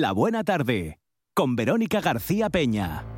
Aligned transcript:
La 0.00 0.12
Buena 0.12 0.44
Tarde, 0.44 1.00
con 1.32 1.56
Verónica 1.56 2.02
García 2.02 2.50
Peña. 2.50 3.15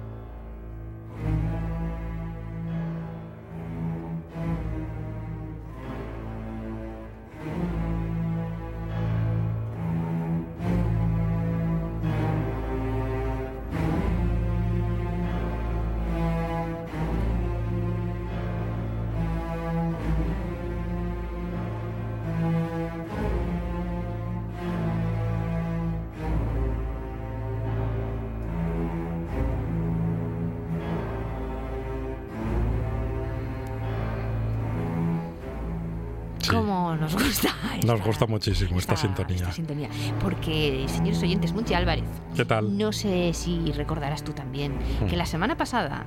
Nos 37.89 38.03
gusta 38.05 38.27
muchísimo 38.27 38.79
esta 38.79 38.97
sintonía. 38.97 39.37
esta 39.37 39.53
sintonía. 39.53 39.89
Porque, 40.21 40.85
señores 40.89 41.23
oyentes, 41.23 41.53
Monchi 41.53 41.75
Álvarez, 41.75 42.05
¿Qué 42.37 42.45
tal? 42.45 42.77
no 42.77 42.93
sé 42.93 43.33
si 43.35 43.73
recordarás 43.73 44.23
tú 44.23 44.33
también 44.33 44.79
que 45.09 45.15
Hmm. 45.17 45.19
la 45.19 45.27
semana 45.27 45.57
pasada 45.57 46.05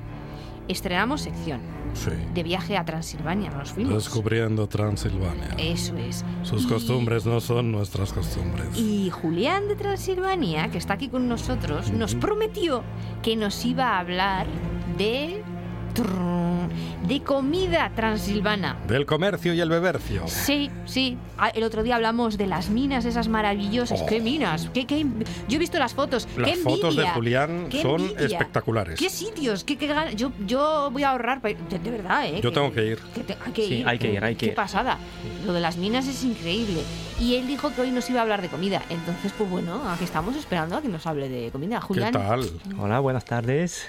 estrenamos 0.68 1.22
sección 1.22 1.60
Sí. 1.94 2.12
de 2.34 2.44
viaje 2.44 2.78
a 2.78 2.86
Transilvania. 2.86 3.50
Nos 3.50 3.72
fuimos. 3.72 3.96
Descubriendo 3.96 4.68
Transilvania. 4.68 5.50
Eso 5.58 5.98
es. 5.98 6.24
Sus 6.44 6.64
Y- 6.64 6.68
costumbres 6.68 7.26
no 7.26 7.42
son 7.42 7.72
nuestras 7.72 8.14
costumbres. 8.14 8.78
Y 8.78 9.10
Julián 9.10 9.68
de 9.68 9.76
Transilvania, 9.76 10.70
que 10.70 10.78
está 10.78 10.94
aquí 10.94 11.10
con 11.10 11.28
nosotros, 11.28 11.92
nos 11.92 12.16
prometió 12.16 12.84
que 13.24 13.36
nos 13.36 13.66
iba 13.66 13.96
a 13.96 14.00
hablar 14.00 14.48
de. 14.98 15.44
De 15.94 17.22
comida 17.24 17.92
transilvana. 17.96 18.78
Del 18.88 19.06
comercio 19.06 19.54
y 19.54 19.60
el 19.60 19.70
bebercio. 19.70 20.24
Sí, 20.28 20.70
sí. 20.86 21.18
Ah, 21.38 21.50
El 21.50 21.64
otro 21.64 21.84
día 21.84 21.96
hablamos 21.96 22.38
de 22.38 22.48
las 22.48 22.70
minas, 22.70 23.04
esas 23.06 23.28
maravillosas. 23.28 24.02
Oh. 24.02 24.06
¿Qué 24.06 24.22
minas? 24.22 24.70
¿Qué, 24.74 24.86
qué- 24.86 25.06
Yo 25.50 25.56
he 25.56 25.60
visto 25.60 25.80
las 25.80 25.94
fotos. 25.94 26.28
¡Qué 26.36 26.42
Las 26.42 26.60
fotos 26.60 26.96
de! 26.96 27.08
Julián 27.10 27.68
¡Qué 27.70 27.82
son 27.82 28.02
envidia! 28.02 28.26
espectaculares. 28.26 29.00
¿Qué 29.00 29.10
sitios? 29.10 29.64
¿Qué, 29.64 29.78
qué 29.78 29.90
gan- 29.90 30.16
yo, 30.16 30.32
yo 30.46 30.90
voy 30.92 31.04
a 31.04 31.10
ahorrar. 31.12 31.42
De, 31.42 31.56
de 31.56 31.92
verdad, 31.92 32.26
¿eh? 32.28 32.40
Yo 32.42 32.52
tengo 32.54 32.72
que 32.72 32.86
ir. 32.86 33.00
que 33.14 33.24
te- 33.24 33.38
hay 33.46 33.52
que 33.52 33.66
Sí, 33.68 33.74
ir. 33.76 33.88
hay 33.88 34.00
que 34.00 34.14
ir, 34.14 34.24
hay 34.24 34.36
que 34.36 34.40
Qué 34.46 34.52
ir. 34.52 34.56
pasada. 34.56 34.98
Lo 35.46 35.54
de 35.54 35.60
las 35.60 35.78
minas 35.78 36.08
es 36.08 36.24
increíble. 36.24 36.82
Y 37.20 37.36
él 37.36 37.48
dijo 37.48 37.74
que 37.76 37.82
hoy 37.82 37.92
nos 37.92 38.10
iba 38.10 38.20
a 38.20 38.24
hablar 38.24 38.42
de 38.42 38.48
comida. 38.50 38.82
Entonces, 38.90 39.34
pues 39.38 39.50
bueno, 39.50 39.82
aquí 39.90 40.04
estamos 40.06 40.36
esperando 40.36 40.78
a 40.78 40.82
que 40.82 40.88
nos 40.88 41.06
hable 41.08 41.28
de 41.30 41.52
comida. 41.52 41.80
¿Qué 41.80 41.86
Julián. 41.88 42.12
tal? 42.14 42.50
Hola, 42.80 43.00
buenas 43.00 43.26
tardes. 43.26 43.88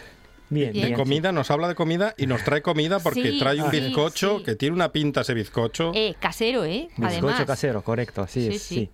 Bien, 0.52 0.72
Bien. 0.72 0.90
De 0.90 0.94
comida, 0.94 1.32
nos 1.32 1.50
habla 1.50 1.68
de 1.68 1.74
comida 1.74 2.14
y 2.18 2.26
nos 2.26 2.44
trae 2.44 2.60
comida 2.62 2.98
porque 3.00 3.32
Sí, 3.32 3.38
trae 3.38 3.62
un 3.62 3.70
sí, 3.70 3.80
bizcocho 3.80 4.38
sí. 4.38 4.44
que 4.44 4.54
tiene 4.54 4.74
una 4.74 4.92
pinta 4.92 5.22
ese 5.22 5.34
bizcocho. 5.34 5.92
Eh, 5.94 6.14
casero, 6.20 6.64
¿eh? 6.64 6.88
Bizcocho 6.96 7.06
Además. 7.28 7.44
casero, 7.46 7.82
correcto, 7.82 8.22
así 8.22 8.42
Sí, 8.48 8.54
es, 8.56 8.62
sí. 8.62 8.90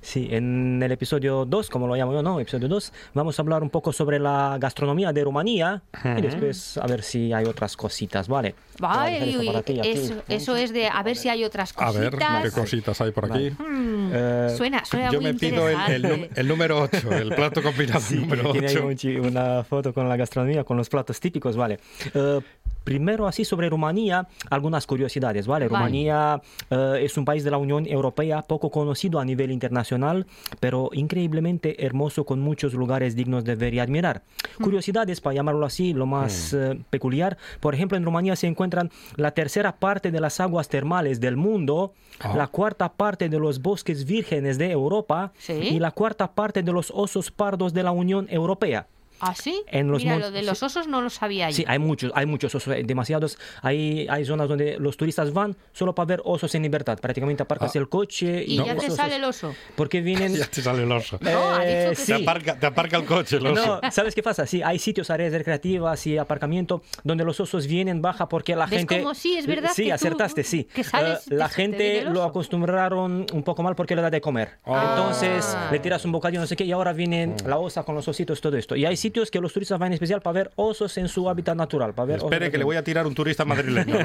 Sí. 0.00 0.28
En 0.30 0.82
el 0.82 0.92
episodio 0.92 1.44
2, 1.44 1.70
como 1.70 1.86
lo 1.86 1.94
llamo 1.94 2.12
yo, 2.12 2.22
¿no? 2.22 2.38
Episodio 2.40 2.68
2, 2.68 2.92
vamos 3.14 3.38
a 3.38 3.42
hablar 3.42 3.62
un 3.62 3.70
poco 3.70 3.92
sobre 3.92 4.18
la 4.18 4.56
gastronomía 4.60 5.12
de 5.12 5.24
Rumanía 5.24 5.82
y 6.16 6.20
después 6.22 6.78
a 6.78 6.86
ver 6.86 7.02
si 7.02 7.32
hay 7.32 7.44
otras 7.44 7.76
cositas, 7.76 8.28
¿vale? 8.28 8.54
A 8.80 8.96
Vale, 8.96 9.16
aquí. 9.56 9.80
eso, 9.82 10.14
eso 10.28 10.56
es 10.56 10.72
de 10.72 10.86
a 10.88 11.02
ver 11.02 11.16
si 11.16 11.28
hay 11.28 11.44
otras 11.44 11.72
A 11.76 11.86
cositas. 11.86 12.10
ver, 12.42 12.42
qué 12.44 12.50
cositas 12.50 13.00
hay 13.00 13.10
por 13.12 13.30
aquí. 13.32 13.50
Mm, 13.50 14.10
Eh, 14.12 14.54
suena, 14.56 14.84
suena 14.84 15.10
Yo 15.10 15.20
muy 15.20 15.32
me 15.32 15.38
pido 15.38 15.68
el, 15.68 16.04
el, 16.04 16.30
el 16.34 16.48
número 16.48 16.80
8, 16.82 17.12
el 17.12 17.34
plato 17.34 17.62
combinado 17.62 18.00
Sí, 18.00 18.16
número 18.16 18.52
tiene 18.52 18.68
ahí 18.68 18.76
8. 18.76 18.86
un 18.86 18.96
chi- 18.96 19.16
una 19.18 19.64
foto 19.64 19.92
con 19.92 20.08
la 20.08 20.16
gastronomía, 20.16 20.64
con 20.64 20.76
los 20.76 20.88
platos 20.88 21.18
típicos, 21.18 21.56
¿vale? 21.56 21.78
Eh, 22.14 22.40
primero, 22.86 23.26
así 23.26 23.44
sobre 23.44 23.68
Rumanía, 23.68 24.28
algunas 24.48 24.86
curiosidades, 24.86 25.48
¿vale? 25.48 25.66
Vale. 25.66 25.76
Rumanía 25.84 26.40
eh, 26.70 27.00
es 27.02 27.18
un 27.18 27.24
país 27.24 27.42
de 27.42 27.50
la 27.50 27.58
Unión 27.58 27.84
Europea 27.84 28.42
poco 28.42 28.70
conocido 28.70 29.18
a 29.18 29.24
nivel 29.24 29.50
internacional, 29.50 30.24
pero 30.60 30.90
increíblemente 30.92 31.84
hermoso 31.84 32.24
con 32.24 32.40
muchos 32.40 32.74
lugares 32.74 33.16
dignos 33.16 33.44
de 33.44 33.56
ver 33.56 33.74
y 33.74 33.80
admirar. 33.80 34.22
Curiosidades, 34.62 35.20
para 35.20 35.34
llamarlo 35.34 35.66
así, 35.66 35.92
lo 35.94 36.06
más 36.06 36.54
eh, 36.54 36.78
peculiar. 36.88 37.36
Por 37.58 37.74
ejemplo, 37.74 37.98
en 37.98 38.04
Rumanía 38.04 38.36
se 38.36 38.46
encuentran 38.46 38.90
la 39.16 39.32
tercera 39.32 39.72
parte 39.76 40.12
de 40.12 40.20
las 40.20 40.38
aguas 40.38 40.68
termales 40.68 41.20
del 41.20 41.36
mundo, 41.36 41.92
Ah. 42.20 42.34
la 42.34 42.46
cuarta 42.46 42.90
parte 42.92 43.28
de 43.28 43.38
los 43.38 43.60
bosques 43.60 44.06
vírgenes 44.06 44.56
de 44.56 44.70
Europa 44.70 45.32
Sí. 45.36 45.52
y 45.52 45.78
la 45.80 45.90
cuarta 45.90 46.32
parte 46.32 46.62
de 46.62 46.72
los 46.72 46.90
osos 46.94 47.30
pardos 47.30 47.74
de 47.74 47.82
la 47.82 47.90
Unión 47.90 48.26
Europea. 48.30 48.86
¿Ah, 49.20 49.34
sí? 49.34 49.62
en 49.68 49.90
los 49.90 50.02
Mira, 50.02 50.18
lo 50.18 50.30
de 50.30 50.42
los 50.42 50.62
osos 50.62 50.86
no 50.88 51.00
lo 51.00 51.10
sabía 51.10 51.50
yo. 51.50 51.56
Sí, 51.56 51.64
hay 51.66 51.78
muchos, 51.78 52.12
hay 52.14 52.26
muchos 52.26 52.54
osos, 52.54 52.74
eh, 52.74 52.82
demasiados. 52.84 53.38
Hay, 53.62 54.06
hay 54.10 54.24
zonas 54.24 54.48
donde 54.48 54.78
los 54.78 54.96
turistas 54.96 55.32
van 55.32 55.56
solo 55.72 55.94
para 55.94 56.06
ver 56.06 56.22
osos 56.24 56.54
en 56.54 56.62
libertad. 56.62 56.98
Prácticamente 56.98 57.42
aparcas 57.42 57.74
Ah. 57.74 57.78
el 57.78 57.88
coche 57.88 58.44
y, 58.46 58.54
y 58.54 58.56
ya 58.64 58.74
te 58.76 58.86
osos. 58.86 58.96
sale 58.96 59.16
el 59.16 59.24
oso. 59.24 59.54
Porque 59.74 60.00
vienen... 60.00 60.34
Ya 60.36 60.46
te 60.46 60.60
sale 60.62 60.82
el 60.82 60.92
oso. 60.92 61.18
No, 61.20 61.50
ha 61.54 61.64
dicho 61.64 61.68
Eh, 61.70 61.86
que 61.90 61.96
sí. 61.96 62.06
Te, 62.06 62.14
aparca, 62.22 62.58
te 62.58 62.66
aparca 62.66 62.96
el 62.98 63.04
coche 63.04 63.36
el 63.36 63.46
oso. 63.46 63.80
No, 63.82 63.90
¿sabes 63.92 64.14
qué 64.14 64.22
pasa? 64.22 64.46
Sí, 64.46 64.62
hay 64.62 64.78
sitios, 64.78 65.08
áreas 65.10 65.32
recreativas 65.32 66.06
y 66.06 66.18
aparcamiento 66.18 66.82
donde 67.04 67.24
los 67.24 67.40
osos 67.40 67.66
vienen, 67.66 68.02
baja 68.02 68.28
porque 68.28 68.54
la 68.54 68.66
¿Ves 68.66 68.80
gente... 68.80 68.98
cómo 69.02 69.14
sí? 69.14 69.36
Es 69.36 69.46
verdad 69.46 69.70
Sí, 69.74 69.84
que 69.84 69.88
tú- 69.88 69.94
acertaste, 69.94 70.44
sí. 70.44 70.64
que 70.64 70.84
sales, 70.84 71.26
Eh, 71.28 71.34
la 71.34 71.48
te- 71.48 71.54
te 71.54 71.66
viene 71.68 71.78
gente 71.78 72.10
lo 72.10 72.22
acostumbraron 72.60 73.26
un 73.32 73.42
poco 73.42 73.62
mal 73.62 73.74
porque 73.76 73.94
le 73.96 74.02
da 74.02 74.10
de 74.10 74.20
comer. 74.20 74.58
Ah. 74.64 74.94
Entonces 74.96 75.56
le 75.70 75.78
tiras 75.78 76.04
un 76.04 76.12
bocadillo, 76.12 76.40
no 76.40 76.46
sé 76.46 76.56
qué, 76.56 76.64
y 76.64 76.72
ahora 76.72 76.92
viene 76.92 77.34
la 77.46 77.58
osa 77.58 77.82
con 77.84 77.94
los 77.94 78.06
ositos, 78.08 78.40
todo 78.40 78.56
esto. 78.56 78.76
Y 78.76 78.84
hay 78.84 78.96
sitios 79.06 79.30
que 79.30 79.40
los 79.40 79.52
turistas 79.52 79.78
van 79.78 79.88
en 79.88 79.92
especial 79.94 80.20
para 80.20 80.34
ver 80.34 80.50
osos 80.56 80.96
en 80.98 81.08
su 81.08 81.28
hábitat 81.28 81.56
natural. 81.56 81.94
Para 81.94 82.06
ver 82.06 82.16
Espere, 82.18 82.46
osos 82.46 82.52
que 82.52 82.58
le 82.58 82.64
voy 82.64 82.76
a 82.76 82.82
tirar 82.82 83.06
un 83.06 83.14
turista 83.14 83.44
madrileño. 83.44 83.96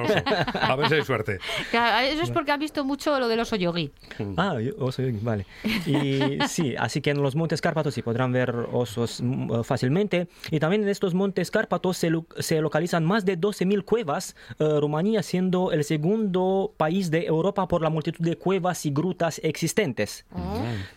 A 0.53 0.75
ver 0.75 0.87
si 0.89 0.95
hay 0.95 1.03
suerte. 1.03 1.39
Claro, 1.71 2.07
Eso 2.07 2.23
es 2.23 2.31
porque 2.31 2.51
has 2.51 2.59
visto 2.59 2.83
mucho 2.85 3.19
lo 3.19 3.27
del 3.27 3.39
oso 3.39 3.55
yogi. 3.55 3.91
Ah, 4.37 4.57
oso 4.77 5.01
yogi, 5.01 5.19
vale. 5.21 5.45
Y 5.85 6.37
sí, 6.47 6.75
así 6.77 7.01
que 7.01 7.09
en 7.11 7.21
los 7.21 7.35
Montes 7.35 7.61
Cárpatos 7.61 7.93
sí 7.93 8.01
podrán 8.01 8.31
ver 8.31 8.53
osos 8.71 9.21
mm, 9.21 9.53
eh, 9.53 9.63
fácilmente. 9.63 10.27
Y 10.51 10.59
también 10.59 10.83
en 10.83 10.89
estos 10.89 11.13
Montes 11.13 11.49
Cárpatos 11.51 11.97
se, 11.97 12.09
lo- 12.09 12.25
se 12.39 12.61
localizan 12.61 13.03
más 13.05 13.25
de 13.25 13.37
12.000 13.39 13.83
cuevas, 13.85 14.35
eh, 14.59 14.79
Rumanía 14.79 15.23
siendo 15.23 15.71
el 15.71 15.83
segundo 15.83 16.73
país 16.77 17.09
de 17.11 17.25
Europa 17.25 17.67
por 17.67 17.81
la 17.81 17.89
multitud 17.89 18.23
de 18.23 18.35
cuevas 18.37 18.85
y 18.85 18.91
grutas 18.91 19.39
existentes. 19.43 20.25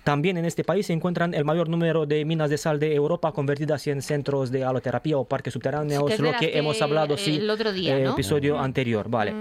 También 0.03 0.37
en 0.37 0.45
este 0.45 0.65
país 0.65 0.87
se 0.87 0.93
encuentran 0.93 1.35
el 1.35 1.45
mayor 1.45 1.69
número 1.69 2.05
de 2.07 2.25
minas 2.25 2.51
de 2.51 2.59
sal 2.59 2.79
de 2.79 2.95
Europa 2.95 3.33
convertidas 3.33 3.87
en 3.87 3.94
centros 4.03 4.51
de 4.51 4.65
haloterapia 4.65 5.17
o 5.19 5.25
parques 5.25 5.53
subterráneos, 5.53 6.11
Sí, 6.11 6.17
que 6.17 6.23
lo 6.23 6.33
que 6.39 6.59
hemos 6.59 6.81
hablado 6.83 7.17
sí, 7.17 7.37
el 7.37 7.49
otro 7.51 7.73
día, 7.73 7.99
eh, 7.99 8.05
¿no? 8.05 8.13
episodio 8.13 8.59
anterior, 8.59 9.09
vale. 9.09 9.35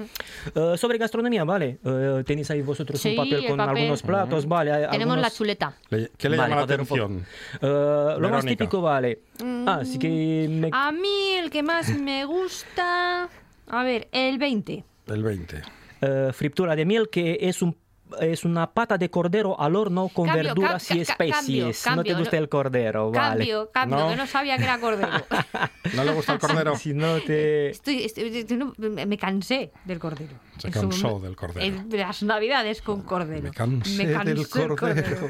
Eh, 0.56 0.74
sobre 0.78 0.98
gastronomía, 0.98 1.44
vale. 1.44 1.80
Eh, 1.84 2.24
tenéis 2.26 2.50
ahí 2.52 2.62
vosotros 2.62 3.00
Sí, 3.00 3.10
un 3.12 3.16
papel 3.18 3.34
el 3.36 3.48
con 3.48 3.58
papel. 3.58 3.78
algunos 3.78 4.02
platos, 4.02 4.48
vale. 4.48 4.72
Tenemos 4.72 4.90
la 5.18 5.28
algunos- 5.28 5.36
chuleta. 5.36 5.78
Le- 5.90 6.12
¿Qué 6.18 6.30
le 6.30 6.38
Vale, 6.38 6.50
llama 6.50 6.62
la 6.68 6.74
atención? 6.74 7.26
Lo 7.62 8.30
más 8.30 8.46
típico, 8.46 8.82
vale. 8.82 9.20
Ah, 9.66 9.82
sí 9.84 9.98
que 10.00 10.48
me- 10.50 10.70
A 10.72 10.92
mí 10.92 11.32
el 11.40 11.50
que 11.50 11.64
más 11.64 11.90
me 11.98 12.26
gusta... 12.26 13.30
A 13.68 13.84
ver, 13.84 14.08
el 14.12 14.38
20. 14.38 14.84
El 15.08 15.24
20. 15.24 15.62
eh, 16.02 16.32
fritura 16.34 16.76
de 16.76 16.86
miel, 16.86 17.10
que 17.10 17.38
es 17.42 17.62
un 17.62 17.78
es 18.20 18.46
una 18.46 18.72
pata 18.72 18.98
de 18.98 19.10
cordero 19.10 19.60
al 19.60 19.76
horno 19.76 20.08
con 20.10 20.26
Cambio, 20.28 20.44
verduras 20.46 20.92
y 20.92 21.02
especies. 21.02 21.82
cambio, 21.84 21.96
no 21.96 22.04
te 22.04 22.14
gusta 22.14 22.38
no- 22.38 22.44
el 22.44 22.50
cordero, 22.50 23.12
vale. 23.12 23.30
Cambio, 23.48 23.72
cambio, 23.72 23.98
No. 24.00 24.10
que 24.10 24.16
no 24.16 24.28
sabía 24.28 24.58
que 24.58 24.64
era 24.64 24.80
cordero. 24.80 25.10
¿No 25.96 26.04
le 26.04 26.12
gusta 26.14 26.34
el 26.34 26.40
cordero? 26.40 26.76
Si 26.78 26.94
no 26.94 27.20
te... 27.22 27.70
Estoy, 27.70 28.04
estoy- 28.04 28.38
estoy- 28.38 28.58
no, 28.58 28.74
me 28.78 29.06
me 29.06 29.18
cansé 29.18 29.72
del 29.86 30.00
cordero. 30.00 30.34
Se 30.58 30.70
cansó 30.72 31.20
del 31.20 31.36
cordero. 31.36 31.66
en 31.66 31.88
las 31.98 32.24
navidades 32.24 32.82
con 32.82 33.02
cordero. 33.02 33.44
Me 33.44 33.52
cansé 33.52 34.06
del 34.06 34.40
el 34.40 34.48
cordero. 34.48 35.30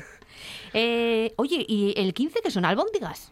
Eh, 0.73 1.33
oye, 1.37 1.65
¿y 1.67 1.93
el 1.97 2.13
15 2.13 2.41
que 2.41 2.51
son 2.51 2.65
albóndigas? 2.65 3.31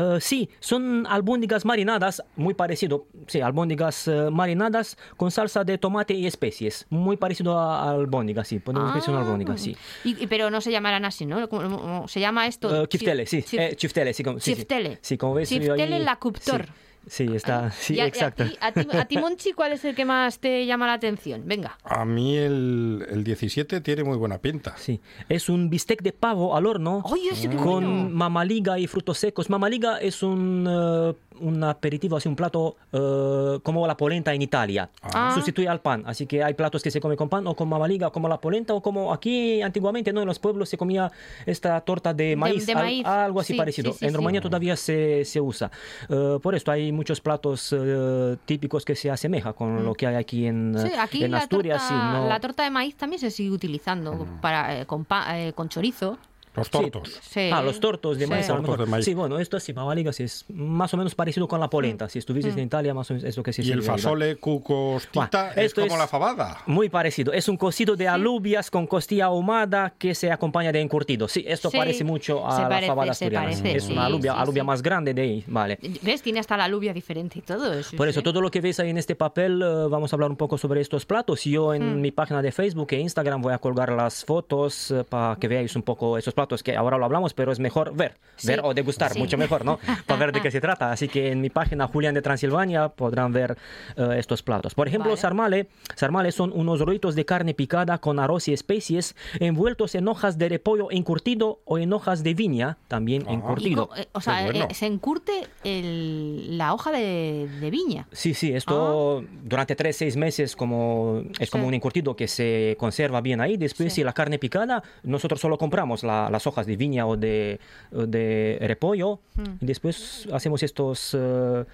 Eh, 0.00 0.18
sí, 0.20 0.48
son 0.60 1.06
albóndigas 1.08 1.64
marinadas, 1.64 2.22
muy 2.36 2.54
parecido, 2.54 3.06
sí, 3.26 3.40
albóndigas 3.40 4.06
eh, 4.06 4.28
marinadas 4.30 4.96
con 5.16 5.32
salsa 5.32 5.64
de 5.64 5.76
tomate 5.76 6.14
y 6.14 6.24
especies, 6.28 6.86
muy 6.88 7.16
parecido 7.16 7.58
a 7.58 7.90
albóndigas, 7.90 8.46
sí, 8.46 8.60
podemos 8.60 8.94
decir 8.94 9.10
una 9.10 9.22
albóndiga, 9.22 9.58
sí. 9.58 9.76
Y, 10.04 10.22
y- 10.22 10.26
pero 10.28 10.50
no 10.50 10.60
se 10.60 10.70
llamarán 10.70 11.04
así, 11.04 11.26
¿no? 11.26 11.48
¿Cómo- 11.48 11.78
cómo 11.80 12.06
Se 12.06 12.20
llama 12.20 12.46
esto. 12.46 12.84
Eh, 12.84 12.86
chiftele, 12.86 13.26
sí, 13.26 13.38
Chif- 13.38 13.74
chiftele, 13.74 14.14
sí, 14.14 14.22
como, 14.22 14.38
sí. 14.38 14.54
Chiftele. 14.54 14.98
Sí, 15.02 15.18
como 15.18 15.34
ves, 15.34 15.48
Chiftele 15.48 15.96
ahí- 15.96 16.02
la 16.04 16.14
cuptor. 16.16 16.66
sí. 16.66 16.72
Sí, 17.08 17.26
está, 17.34 17.70
sí, 17.70 17.94
Y 17.94 18.00
a- 18.00 18.02
y 18.02 18.04
a 18.04 18.06
exacto. 18.08 18.44
ti- 18.44 18.56
A 18.60 18.72
ti, 18.72 18.86
a 18.92 19.04
ti, 19.06 19.18
Monchi, 19.18 19.52
¿cuál 19.52 19.72
es 19.72 19.84
el 19.84 19.94
que 19.94 20.04
más 20.04 20.38
te 20.38 20.64
llama 20.66 20.86
la 20.86 20.94
atención? 20.94 21.42
Venga. 21.46 21.78
A 21.84 22.04
mí 22.04 22.36
el, 22.36 23.06
el 23.10 23.24
17 23.24 23.80
tiene 23.80 24.04
muy 24.04 24.16
buena 24.16 24.38
pinta. 24.38 24.74
Sí, 24.76 25.00
es 25.28 25.48
un 25.48 25.70
bistec 25.70 26.02
de 26.02 26.12
pavo 26.12 26.56
al 26.56 26.66
horno 26.66 27.02
con 27.02 27.64
bueno. 27.84 28.08
mamaliga 28.10 28.78
y 28.78 28.86
frutos 28.86 29.18
secos. 29.18 29.50
Mamaliga 29.50 29.98
es 29.98 30.22
un, 30.22 30.66
eh, 30.68 31.14
un 31.40 31.62
aperitivo, 31.64 32.16
así 32.16 32.28
un 32.28 32.36
plato 32.36 32.76
eh, 32.92 33.58
como 33.62 33.86
la 33.86 33.96
polenta 33.96 34.32
en 34.34 34.42
Italia. 34.42 34.88
Ah. 35.02 35.32
Sustituye 35.34 35.68
al 35.68 35.80
pan. 35.80 36.02
Así 36.06 36.26
que 36.26 36.42
hay 36.42 36.54
platos 36.54 36.82
que 36.82 36.90
se 36.90 37.00
comen 37.00 37.16
con 37.16 37.28
pan 37.28 37.46
o 37.46 37.54
con 37.54 37.68
mamaliga, 37.68 38.10
como 38.10 38.28
la 38.28 38.40
polenta 38.40 38.74
o 38.74 38.82
como 38.82 39.12
aquí 39.12 39.62
antiguamente, 39.62 40.12
¿no? 40.12 40.20
En 40.20 40.26
los 40.26 40.38
pueblos 40.38 40.68
se 40.68 40.76
comía 40.78 41.10
esta 41.46 41.80
torta 41.80 42.12
de 42.14 42.36
maíz, 42.36 42.66
de 42.66 42.72
al- 42.72 42.78
maíz. 42.84 43.06
algo 43.06 43.40
así 43.40 43.52
Sí, 43.52 43.58
parecido. 43.58 43.92
sí, 43.92 43.98
sí, 44.00 44.06
en. 44.06 44.14
Rumanía 44.14 44.40
todavía 44.40 44.76
se, 44.76 45.24
se 45.24 45.40
usa. 45.40 45.70
Eh, 46.08 46.38
por 46.42 46.54
esto 46.54 46.70
hay 46.70 46.92
muchos 46.92 47.20
platos 47.20 47.74
eh, 47.76 48.36
típicos 48.44 48.84
que 48.84 48.94
se 48.94 49.10
asemejan 49.10 49.52
con 49.52 49.84
lo 49.84 49.94
que 49.94 50.06
hay 50.06 50.16
aquí 50.16 50.46
en, 50.46 50.72
Mm. 50.72 50.76
Aquí 51.00 51.24
en 51.24 51.30
la, 51.30 51.38
Asturias. 51.38 51.78
torta, 51.88 51.88
sí, 51.88 51.94
no- 52.22 52.28
la 52.28 52.40
torta 52.40 52.62
de 52.64 52.70
maíz 52.70 52.96
también 52.96 53.20
se 53.20 53.30
sigue 53.30 53.50
utilizando 53.50 54.26
para, 54.40 54.80
eh, 54.80 54.86
con, 54.86 55.04
pa- 55.04 55.38
eh, 55.38 55.52
con 55.52 55.68
chorizo. 55.68 56.18
Los 56.54 56.70
tortos. 56.70 57.18
Sí. 57.22 57.50
Ah, 57.52 57.62
los 57.62 57.80
tortos 57.80 58.18
de 58.18 58.24
Sí. 58.24 58.30
maíz. 58.30 58.48
a 58.50 58.54
lo 58.54 58.62
Tortos 58.62 58.86
de 58.86 58.90
maíz. 58.90 59.04
Sí, 59.04 59.14
bueno, 59.14 59.38
esto 59.38 59.58
sí, 59.60 59.72
sí 60.12 60.22
es 60.22 60.44
más 60.48 60.92
o 60.94 60.96
menos 60.96 61.14
parecido 61.14 61.46
con 61.48 61.60
la 61.60 61.68
polenta. 61.70 62.06
Mm. 62.06 62.08
Si 62.10 62.18
estuvieses 62.18 62.54
en 62.56 62.64
Italia, 62.64 62.94
más 62.94 63.10
o 63.10 63.14
menos 63.14 63.28
es 63.28 63.36
lo 63.36 63.42
que 63.42 63.52
se 63.52 63.62
Y 63.62 63.70
el 63.70 63.82
fasole 63.82 64.36
cucostita 64.36 65.42
Buah, 65.42 65.50
es 65.52 65.56
esto 65.66 65.82
como 65.82 65.94
es- 65.94 65.98
la 66.00 66.06
fabada. 66.08 66.58
Muy 66.66 66.88
parecido. 66.88 67.32
Es 67.32 67.48
un 67.48 67.56
cocido 67.56 67.96
de 67.96 68.08
alubias 68.08 68.70
con 68.70 68.86
costilla 68.86 69.26
ahumada 69.26 69.94
que 69.98 70.14
se 70.14 70.30
acompaña 70.30 70.72
de 70.72 70.80
encurtido. 70.80 71.28
Sí, 71.28 71.44
esto 71.46 71.70
Sí, 71.70 71.76
parece 71.76 72.04
mucho 72.04 72.46
a 72.46 72.56
se 72.56 72.62
la 72.62 72.68
parece, 72.68 72.86
fabada 72.88 73.14
se 73.14 73.24
asturiana. 73.26 73.44
parece, 73.46 73.76
es 73.76 73.84
sí, 73.84 73.92
una 73.92 74.06
alubia, 74.06 74.32
sí, 74.32 74.38
alubia 74.40 74.62
sí. 74.62 74.66
más 74.66 74.82
grande 74.82 75.14
de 75.14 75.22
ahí. 75.22 75.44
Vale. 75.46 75.78
¿Ves? 76.02 76.22
Tiene 76.22 76.40
hasta 76.40 76.56
la 76.56 76.64
alubia 76.64 76.92
diferente 76.92 77.38
y 77.38 77.42
todo. 77.42 77.82
sí, 77.82 77.96
Por 77.96 78.08
eso, 78.08 78.20
sí. 78.20 78.24
todo 78.24 78.40
lo 78.40 78.50
que 78.50 78.60
ves 78.60 78.80
ahí 78.80 78.90
en 78.90 78.98
este 78.98 79.14
papel, 79.14 79.60
eh, 79.62 79.88
vamos 79.90 80.12
a 80.12 80.16
hablar 80.16 80.30
un 80.30 80.36
poco 80.36 80.56
sobre 80.58 80.80
estos 80.80 81.04
platos. 81.06 81.44
Yo 81.44 81.74
en 81.74 81.98
Mm. 81.98 82.00
mi 82.00 82.10
página 82.10 82.42
de 82.42 82.52
Facebook 82.52 82.88
e 82.92 83.00
Instagram 83.00 83.42
voy 83.42 83.52
a 83.52 83.58
colgar 83.58 83.92
las 83.92 84.24
fotos 84.24 84.90
eh, 84.90 85.04
para 85.08 85.36
que 85.36 85.48
veáis 85.48 85.74
un 85.76 85.82
poco 85.82 86.16
esos 86.18 86.34
platos, 86.34 86.47
que 86.62 86.76
ahora 86.76 86.96
lo 86.98 87.04
hablamos, 87.04 87.34
pero 87.34 87.52
es 87.52 87.58
mejor 87.60 87.94
ver, 87.94 88.14
Sí. 88.36 88.48
ver 88.48 88.60
o 88.64 88.72
degustar, 88.74 89.12
Sí. 89.12 89.18
mucho 89.18 89.36
mejor, 89.38 89.64
¿no? 89.64 89.78
Para 90.06 90.18
ver 90.20 90.32
de 90.32 90.40
qué 90.40 90.50
se 90.50 90.60
trata. 90.60 90.90
Así 90.90 91.08
que 91.08 91.30
en 91.30 91.40
mi 91.40 91.50
página 91.50 91.86
Julián 91.88 92.14
de 92.14 92.22
Transilvania 92.22 92.88
podrán 92.88 93.32
ver 93.32 93.56
eh, 93.96 94.16
estos 94.18 94.42
platos. 94.42 94.74
Por 94.74 94.88
ejemplo, 94.88 95.10
Vale. 95.10 95.20
sarmale. 95.20 95.68
Sarmale 95.94 96.32
son 96.32 96.52
unos 96.54 96.80
rollitos 96.80 97.14
de 97.14 97.24
carne 97.24 97.54
picada 97.54 97.98
con 97.98 98.18
arroz 98.18 98.48
y 98.48 98.52
especies 98.52 99.14
envueltos 99.40 99.94
en 99.94 100.08
hojas 100.08 100.38
de 100.38 100.48
repollo 100.48 100.88
encurtido 100.90 101.60
o 101.64 101.78
en 101.78 101.92
hojas 101.92 102.22
de 102.22 102.34
viña, 102.34 102.78
también 102.88 103.24
Ah. 103.26 103.30
Y 103.32 103.34
encurtido. 103.34 103.90
eh, 103.96 104.06
o 104.12 104.20
sea, 104.20 104.44
bueno. 104.44 104.66
eh, 104.70 104.74
se 104.74 104.86
encurte 104.86 105.32
el- 105.64 106.56
la 106.58 106.74
hoja 106.74 106.90
de, 106.90 107.48
de 107.60 107.70
viña. 107.70 108.06
Sí, 108.12 108.34
sí, 108.34 108.52
esto 108.52 109.24
durante 109.44 109.76
tres, 109.76 109.96
seis 109.96 110.16
meses 110.16 110.56
como, 110.56 111.22
es 111.38 111.50
como 111.50 111.62
Ah. 111.62 111.66
Sí. 111.66 111.68
un 111.68 111.74
encurtido 111.74 112.16
que 112.16 112.28
se 112.28 112.76
conserva 112.78 113.20
bien 113.20 113.40
ahí. 113.40 113.56
Después, 113.56 113.92
si 113.92 114.02
la 114.04 114.12
carne 114.12 114.38
picada, 114.38 114.82
nosotros 115.02 115.40
solo 115.40 115.58
compramos 115.58 116.02
la- 116.04 116.27
las 116.30 116.46
hojas 116.46 116.66
de 116.66 116.76
viña 116.76 117.06
o 117.06 117.16
de, 117.16 117.58
de 117.90 118.58
repollo 118.62 119.20
Hmm. 119.38 119.54
y 119.60 119.66
después 119.66 120.26
hacemos 120.32 120.64
estos 120.64 121.14
eh, 121.14 121.18
eh, 121.18 121.64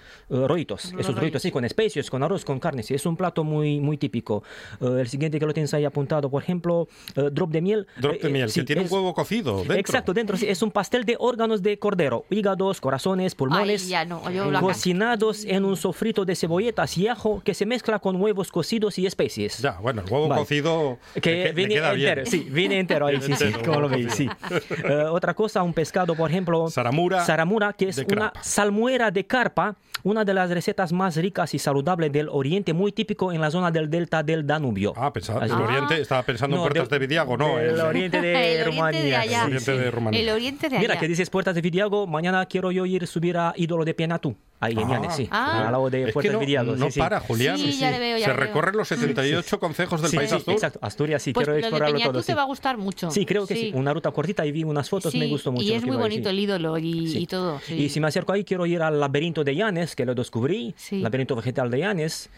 rollitos, 0.47 0.93
Los 0.93 1.01
esos 1.01 1.15
rollitos, 1.15 1.41
sí, 1.41 1.51
con 1.51 1.65
especias, 1.65 2.11
con 2.11 2.23
arroz, 2.23 2.45
con 2.45 2.61
carne. 2.61 2.83
Sí, 2.83 2.93
es 2.93 3.07
un 3.07 3.17
plato 3.17 3.43
muy, 3.43 3.81
muy 3.81 3.97
típico. 3.97 4.43
Eh, 4.83 4.99
el 5.01 5.09
siguiente 5.09 5.41
que 5.41 5.47
lo 5.47 5.55
tienes 5.55 5.73
ahí 5.73 5.87
apuntado, 5.87 6.29
por 6.31 6.43
ejemplo, 6.43 6.89
eh, 7.17 7.31
drop 7.33 7.51
de 7.51 7.63
miel. 7.63 7.87
Drop 7.99 8.21
de 8.21 8.29
Eh, 8.29 8.31
miel, 8.31 8.51
sí, 8.51 8.61
que 8.61 8.67
tiene 8.67 8.83
es- 8.83 8.91
un 8.93 8.99
huevo 8.99 9.15
cocido 9.15 9.57
dentro. 9.61 9.77
Exacto, 9.79 10.13
dentro 10.13 10.37
sí, 10.37 10.47
es 10.47 10.61
un 10.61 10.71
pastel 10.71 11.05
de 11.07 11.17
órganos 11.19 11.63
de 11.63 11.79
cordero, 11.79 12.27
hígados, 12.29 12.83
corazones, 12.83 13.35
pulmones, 13.35 13.85
Ay, 13.85 13.89
ya 13.89 14.05
no, 14.05 14.31
yo 14.31 14.51
la 14.51 14.61
cocinados 14.61 15.47
en 15.47 15.65
un 15.65 15.79
sofrito 15.79 16.27
de 16.27 16.37
cebolletas 16.37 16.99
y 16.99 17.09
ajo 17.09 17.41
que 17.43 17.55
se 17.55 17.65
mezcla 17.65 17.99
con 17.99 18.21
huevos 18.21 18.53
cocidos 18.53 18.99
y 18.99 19.07
especies. 19.07 19.57
Ya, 19.63 19.79
bueno, 19.81 20.03
el 20.07 20.13
huevo 20.13 20.29
Vale. 20.29 20.43
cocido 20.43 20.99
Que 21.15 21.21
que- 21.21 21.53
viene 21.55 21.77
queda 21.77 21.93
entero, 21.95 22.15
bien. 22.23 22.27
sí, 22.27 22.47
viene 22.51 22.79
entero 22.79 23.07
ahí, 23.07 23.23
sí, 23.23 23.33
sí, 23.35 23.47
como 23.65 23.81
lo 23.81 23.89
veis, 23.89 24.13
sí. 24.13 24.29
Eh, 24.85 25.05
otra 25.11 25.35
cosa, 25.35 25.63
un 25.63 25.73
pescado, 25.73 26.15
por 26.15 26.31
ejemplo, 26.31 26.69
Saramura 26.69 27.25
saramura, 27.25 27.73
que 27.73 27.89
es 27.89 27.97
de 27.97 28.05
una 28.05 28.31
carpa. 28.33 28.43
salmuera 28.43 29.11
de 29.11 29.27
carpa, 29.27 29.77
una 30.03 30.25
de 30.25 30.35
las 30.35 30.51
recetas 30.51 30.93
más 30.93 31.17
ricas 31.17 31.55
y 31.55 31.59
saludables 31.59 32.13
del 32.13 32.29
Oriente, 32.29 32.73
muy 32.75 32.93
típico 32.93 33.33
en 33.33 33.41
la 33.41 33.51
zona 33.51 33.71
del 33.71 33.89
delta 33.89 34.23
del 34.23 34.47
Danubio. 34.47 34.93
Ah, 34.97 35.13
pensaba, 35.13 35.45
el 35.47 35.53
Oriente, 35.53 36.01
estaba 36.01 36.23
pensando 36.23 36.57
No, 36.57 36.63
en 36.63 36.69
puertas 36.73 36.89
del- 36.91 36.99
de 37.01 37.07
Vidiago, 37.07 37.37
¿no? 37.37 37.59
El- 37.59 37.81
Oriente 37.81 38.21
de 38.21 38.33
El 38.61 38.63
oriente 38.63 38.63
de 38.63 38.65
Rumanía. 38.65 39.23
El 39.25 39.47
oriente 39.47 39.73
de 39.79 39.91
Rumanía. 39.91 40.21
El 40.21 40.29
oriente 40.31 40.69
de 40.69 40.77
allá. 40.77 40.81
Mira, 40.89 40.99
que 41.01 41.09
dices 41.09 41.31
puertas 41.31 41.55
de 41.55 41.61
Vidiago, 41.63 42.07
mañana 42.07 42.45
quiero 42.47 42.71
yo 42.73 42.85
ir 42.87 43.07
subir 43.07 43.37
a 43.39 43.53
Ídolo 43.57 43.85
de 43.85 43.95
Pianatú, 43.95 44.37
ahí 44.61 44.73
en 44.73 44.79
Ah, 44.79 44.89
Llanes, 44.89 45.15
sí, 45.17 45.29
Ah. 45.31 45.67
al 45.67 45.73
lado 45.73 45.91
de 45.91 46.09
Es 46.09 46.15
que 46.15 46.31
no, 46.31 46.39
de 46.41 46.77
no 46.77 46.91
sí, 46.91 46.99
para, 46.99 47.21
Julián. 47.21 47.59
Sí, 47.59 47.73
ya 47.79 47.91
le 47.91 47.99
veo, 47.99 48.17
ya 48.19 48.25
Se 48.27 48.31
le 48.31 48.37
veo. 48.37 48.47
recorren 48.47 48.77
los 48.77 48.89
78 48.89 49.59
concejos 49.61 50.01
del 50.03 50.11
Sí, 50.11 50.17
país 50.17 50.31
sí, 50.31 50.37
azul. 50.37 50.55
exacto, 50.55 50.79
Asturias 50.83 51.23
sí, 51.23 51.33
Pues 51.33 51.45
quiero 51.45 51.53
lo 51.53 51.57
de 51.57 51.61
explorarlo 51.61 51.95
Peñatú 51.97 52.13
todo. 52.13 52.23
te 52.23 52.27
Sí. 52.27 52.33
va 52.35 52.43
a 52.43 52.47
gustar 52.47 52.79
mucho. 52.79 53.11
Sí, 53.11 53.27
creo 53.27 53.47
que 53.47 53.55
sí. 53.57 53.73
Una 53.75 53.93
ruta 53.93 54.11
cortita 54.11 54.47
y 54.47 54.53
vi 54.53 54.65
unas 54.65 54.89
fotos, 54.89 55.15
me 55.15 55.27
gustó 55.27 55.53
mucho. 55.53 55.65
Y 55.65 55.73
es 55.73 55.85
muy 55.85 55.97
bonito 55.97 56.29
el 56.31 56.39
ídolo 56.39 56.79
y, 56.79 57.09
Sí. 57.09 57.19
y 57.19 57.27
todo. 57.27 57.61
sí. 57.67 57.75
Y 57.75 57.89
si 57.91 58.01
me 58.01 58.07
acerco 58.09 58.33
ahí, 58.33 58.45
quiero 58.45 58.65
ir 58.67 58.81
al 58.83 58.99
laberinto 59.01 59.45
de 59.45 59.55
Llanes, 59.55 59.95
que 59.97 60.05
lo 60.07 60.15
descubrí, 60.15 60.75
Sí. 60.77 61.01
laberinto 61.01 61.37
vegetal 61.37 61.71
de 61.71 61.79
Llanes. 61.79 62.31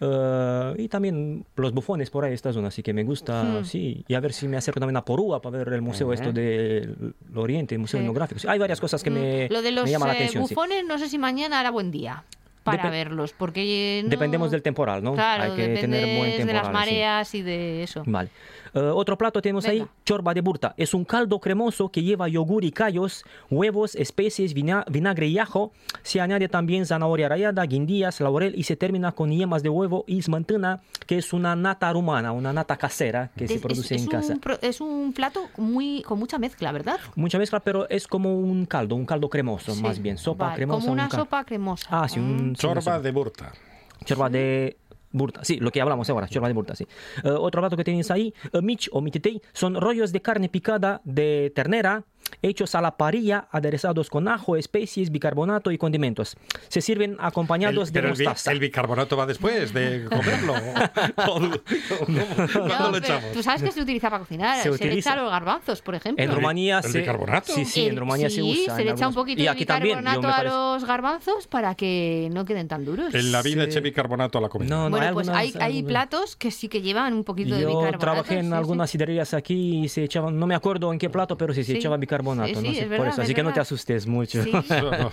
Eh, 0.00 0.74
y 0.78 0.88
también 0.88 1.44
los 1.56 1.72
bufones 1.72 2.10
por 2.10 2.24
ahí, 2.24 2.32
esta 2.32 2.52
zona, 2.52 2.68
así 2.68 2.82
que 2.82 2.92
me 2.92 3.04
gusta, 3.04 3.62
sí. 3.64 4.04
Y 4.08 4.14
a 4.14 4.20
ver 4.20 4.32
si 4.32 4.48
me 4.48 4.56
acerco 4.56 4.80
también 4.80 4.96
a 4.96 5.04
Porúa 5.04 5.40
para 5.42 5.58
ver 5.58 5.72
el 5.74 5.82
museo 5.82 6.12
esto 6.12 6.32
del 6.32 7.14
Oriente, 7.34 7.74
el 7.74 7.80
museo 7.80 7.98
Sí. 8.00 8.04
etnográfico. 8.04 8.40
Sí, 8.40 8.48
hay 8.48 8.58
varias 8.58 8.80
cosas 8.80 9.02
que 9.02 9.10
me, 9.10 9.48
Lo 9.50 9.62
de 9.62 9.72
los 9.72 9.84
me 9.84 9.90
llaman 9.90 10.08
la 10.08 10.14
eh, 10.14 10.16
atención. 10.18 10.46
sí. 10.46 10.54
bufones, 10.54 10.84
no 10.86 10.98
sé 10.98 11.08
si 11.08 11.18
mañana 11.18 11.60
era 11.60 11.70
buen 11.70 11.90
día 11.90 12.24
para 12.64 12.84
Depe- 12.84 12.90
verlos, 12.90 13.32
porque 13.36 14.00
no- 14.04 14.10
Dependemos 14.10 14.50
del 14.50 14.62
temporal, 14.62 15.02
¿no? 15.02 15.14
Claro, 15.14 15.44
hay 15.44 15.56
que 15.56 15.68
tener 15.80 16.18
buen 16.18 16.30
temporal. 16.36 16.46
de 16.46 16.52
las 16.52 16.66
sí. 16.66 16.72
mareas 16.72 17.34
y 17.34 17.42
de 17.42 17.82
eso. 17.82 18.02
Vale. 18.06 18.30
Eh, 18.74 18.78
otro 18.80 19.16
plato 19.18 19.42
tenemos 19.42 19.66
ahí, 19.66 19.80
Venga. 19.80 19.90
chorba 20.04 20.34
de 20.34 20.40
burta. 20.40 20.74
Es 20.76 20.94
un 20.94 21.04
caldo 21.04 21.40
cremoso 21.40 21.90
que 21.90 22.02
lleva 22.02 22.28
yogur 22.28 22.64
y 22.64 22.70
callos, 22.72 23.24
huevos, 23.50 23.94
especies, 23.94 24.54
vina- 24.54 24.84
vinagre 24.90 25.26
y 25.28 25.38
ajo. 25.38 25.72
Se 26.02 26.20
añade 26.20 26.48
también 26.48 26.86
zanahoria 26.86 27.28
rallada, 27.28 27.64
guindillas, 27.64 28.20
laurel 28.20 28.54
y 28.56 28.62
se 28.64 28.76
termina 28.76 29.12
con 29.12 29.30
yemas 29.30 29.62
de 29.62 29.68
huevo 29.68 30.04
y 30.06 30.22
smantana, 30.22 30.80
que 31.06 31.18
es 31.18 31.32
una 31.32 31.56
nata 31.56 31.92
rumana, 31.92 32.32
una 32.32 32.52
nata 32.52 32.76
casera 32.76 33.30
que 33.36 33.48
se 33.48 33.54
Es- 33.54 33.60
produce 33.60 33.94
es 33.94 34.02
en 34.02 34.06
un 34.08 34.12
casa. 34.12 34.34
pro- 34.40 34.58
es 34.62 34.80
un 34.80 35.12
plato 35.12 35.48
muy 35.56 36.02
con 36.02 36.18
mucha 36.18 36.38
mezcla, 36.38 36.72
¿verdad? 36.72 36.98
Mucha 37.16 37.38
mezcla, 37.38 37.60
pero 37.60 37.88
es 37.88 38.06
como 38.06 38.38
un 38.38 38.66
caldo, 38.66 38.94
un 38.94 39.06
caldo 39.06 39.28
cremoso, 39.28 39.74
Sí. 39.74 39.82
más 39.82 40.00
bien. 40.00 40.16
Sopa 40.18 40.44
Vale, 40.46 40.56
cremosa. 40.56 40.80
Como 40.80 40.92
un 40.92 40.98
una 41.00 41.08
cal- 41.08 41.20
sopa 41.20 41.44
cremosa. 41.44 41.86
Ah, 41.90 42.08
sí, 42.08 42.18
un, 42.20 42.40
una 42.40 42.54
Chorba 42.54 43.00
de 43.00 43.10
burta. 43.12 43.52
Chorba 44.04 44.30
de 44.30 44.76
burta, 45.12 45.44
sí, 45.44 45.58
lo 45.58 45.70
que 45.70 45.80
hablamos 45.80 46.08
ahora, 46.10 46.28
chorba 46.28 46.48
de 46.48 46.54
burta, 46.54 46.74
sí. 46.74 46.86
Eh, 47.24 47.30
otro 47.30 47.60
plato 47.62 47.76
que 47.76 47.84
tenéis 47.84 48.10
ahí, 48.10 48.34
eh, 48.52 48.62
mich 48.62 48.88
o 48.92 49.00
mititei, 49.00 49.40
son 49.52 49.74
rollos 49.74 50.12
de 50.12 50.22
carne 50.22 50.48
picada 50.48 51.00
de 51.04 51.52
ternera 51.54 52.04
hechos 52.42 52.74
a 52.74 52.80
la 52.80 52.96
parrilla, 52.96 53.48
aderezados 53.50 54.10
con 54.10 54.28
ajo, 54.28 54.56
especies, 54.56 55.10
bicarbonato 55.10 55.70
y 55.70 55.78
condimentos. 55.78 56.36
Se 56.68 56.80
sirven 56.80 57.16
acompañados 57.20 57.88
El- 57.88 57.92
de 57.94 58.00
pero 58.00 58.12
el, 58.14 58.18
mostaza. 58.24 58.52
el 58.52 58.58
bicarbonato 58.60 59.16
va 59.16 59.26
después 59.26 59.72
de 59.72 60.04
comerlo. 60.10 60.54
¿O 61.28 61.40
No, 62.10 62.90
lo 62.90 62.96
echamos? 62.98 63.32
Tú 63.32 63.42
sabes 63.42 63.62
que 63.62 63.72
se 63.72 63.80
utiliza 63.82 64.08
para 64.10 64.20
cocinar. 64.20 64.56
Se 64.56 64.62
Se, 64.64 64.68
le 64.70 64.74
utiliza. 64.74 65.10
echa 65.10 65.18
a 65.18 65.22
los 65.22 65.30
garbanzos, 65.30 65.82
por 65.82 65.94
ejemplo. 65.94 66.22
En 66.22 66.30
¿El 66.30 66.36
Rumanía 66.36 66.78
el 66.78 66.90
se... 66.90 66.98
bicarbonato? 67.00 67.52
Sí, 67.52 67.64
sí, 67.64 67.84
en 67.86 67.90
El- 67.94 67.96
Rumanía 67.98 68.28
se 68.28 68.36
sí, 68.36 68.42
usa. 68.64 68.76
se 68.76 68.84
le 68.84 68.90
echa 68.92 69.08
un 69.08 69.14
poquito 69.14 69.40
y 69.40 69.44
de 69.44 69.48
aquí 69.50 69.66
también, 69.66 69.98
yo 69.98 70.04
bicarbonato 70.04 70.28
me 70.42 70.48
a 70.48 70.52
los 70.72 70.84
garbanzos 70.84 71.46
para 71.46 71.74
que 71.74 72.28
no 72.32 72.44
queden 72.44 72.68
tan 72.68 72.84
duros. 72.84 73.14
En 73.14 73.32
la 73.32 73.42
vida 73.42 73.64
Sí. 73.64 73.70
eché 73.70 73.80
bicarbonato 73.80 74.38
a 74.38 74.40
la 74.40 74.48
comida. 74.48 74.68
No, 74.70 74.84
no, 74.84 74.90
bueno, 74.90 75.06
hay 75.06 75.12
pues 75.12 75.28
algunas- 75.28 75.54
hay, 75.56 75.62
hay 75.62 75.76
algunas- 75.78 75.88
platos 75.90 76.36
que 76.36 76.50
sí 76.50 76.68
que 76.68 76.80
llevan 76.82 77.12
un 77.14 77.24
poquito 77.24 77.54
de 77.54 77.62
Yo 77.62 77.68
bicarbonato. 77.68 77.98
trabajé 77.98 78.38
en 78.38 78.46
sí, 78.48 78.52
algunas 78.54 78.90
sidrerías 78.90 79.34
aquí 79.34 79.84
y 79.84 79.88
se 79.88 80.04
echaban, 80.04 80.38
no 80.38 80.46
me 80.46 80.54
acuerdo 80.54 80.92
en 80.92 80.98
qué 80.98 81.10
plato, 81.10 81.36
pero 81.36 81.52
sí 81.54 81.64
se 81.64 81.74
echaba 81.76 81.96
bicarbonato, 81.96 82.19
Sí, 82.22 82.52
no 82.54 82.60
sí, 82.60 82.78
es 82.78 82.80
por 82.82 82.88
verdad, 82.90 83.06
eso, 83.08 83.20
es 83.22 83.24
así 83.26 83.34
que 83.34 83.42
no 83.42 83.48
te 83.48 83.52
verdad. 83.52 83.62
asustes 83.62 84.06
mucho. 84.06 84.42
Sí, 84.42 84.52
No, 84.70 84.90
no. 84.90 85.10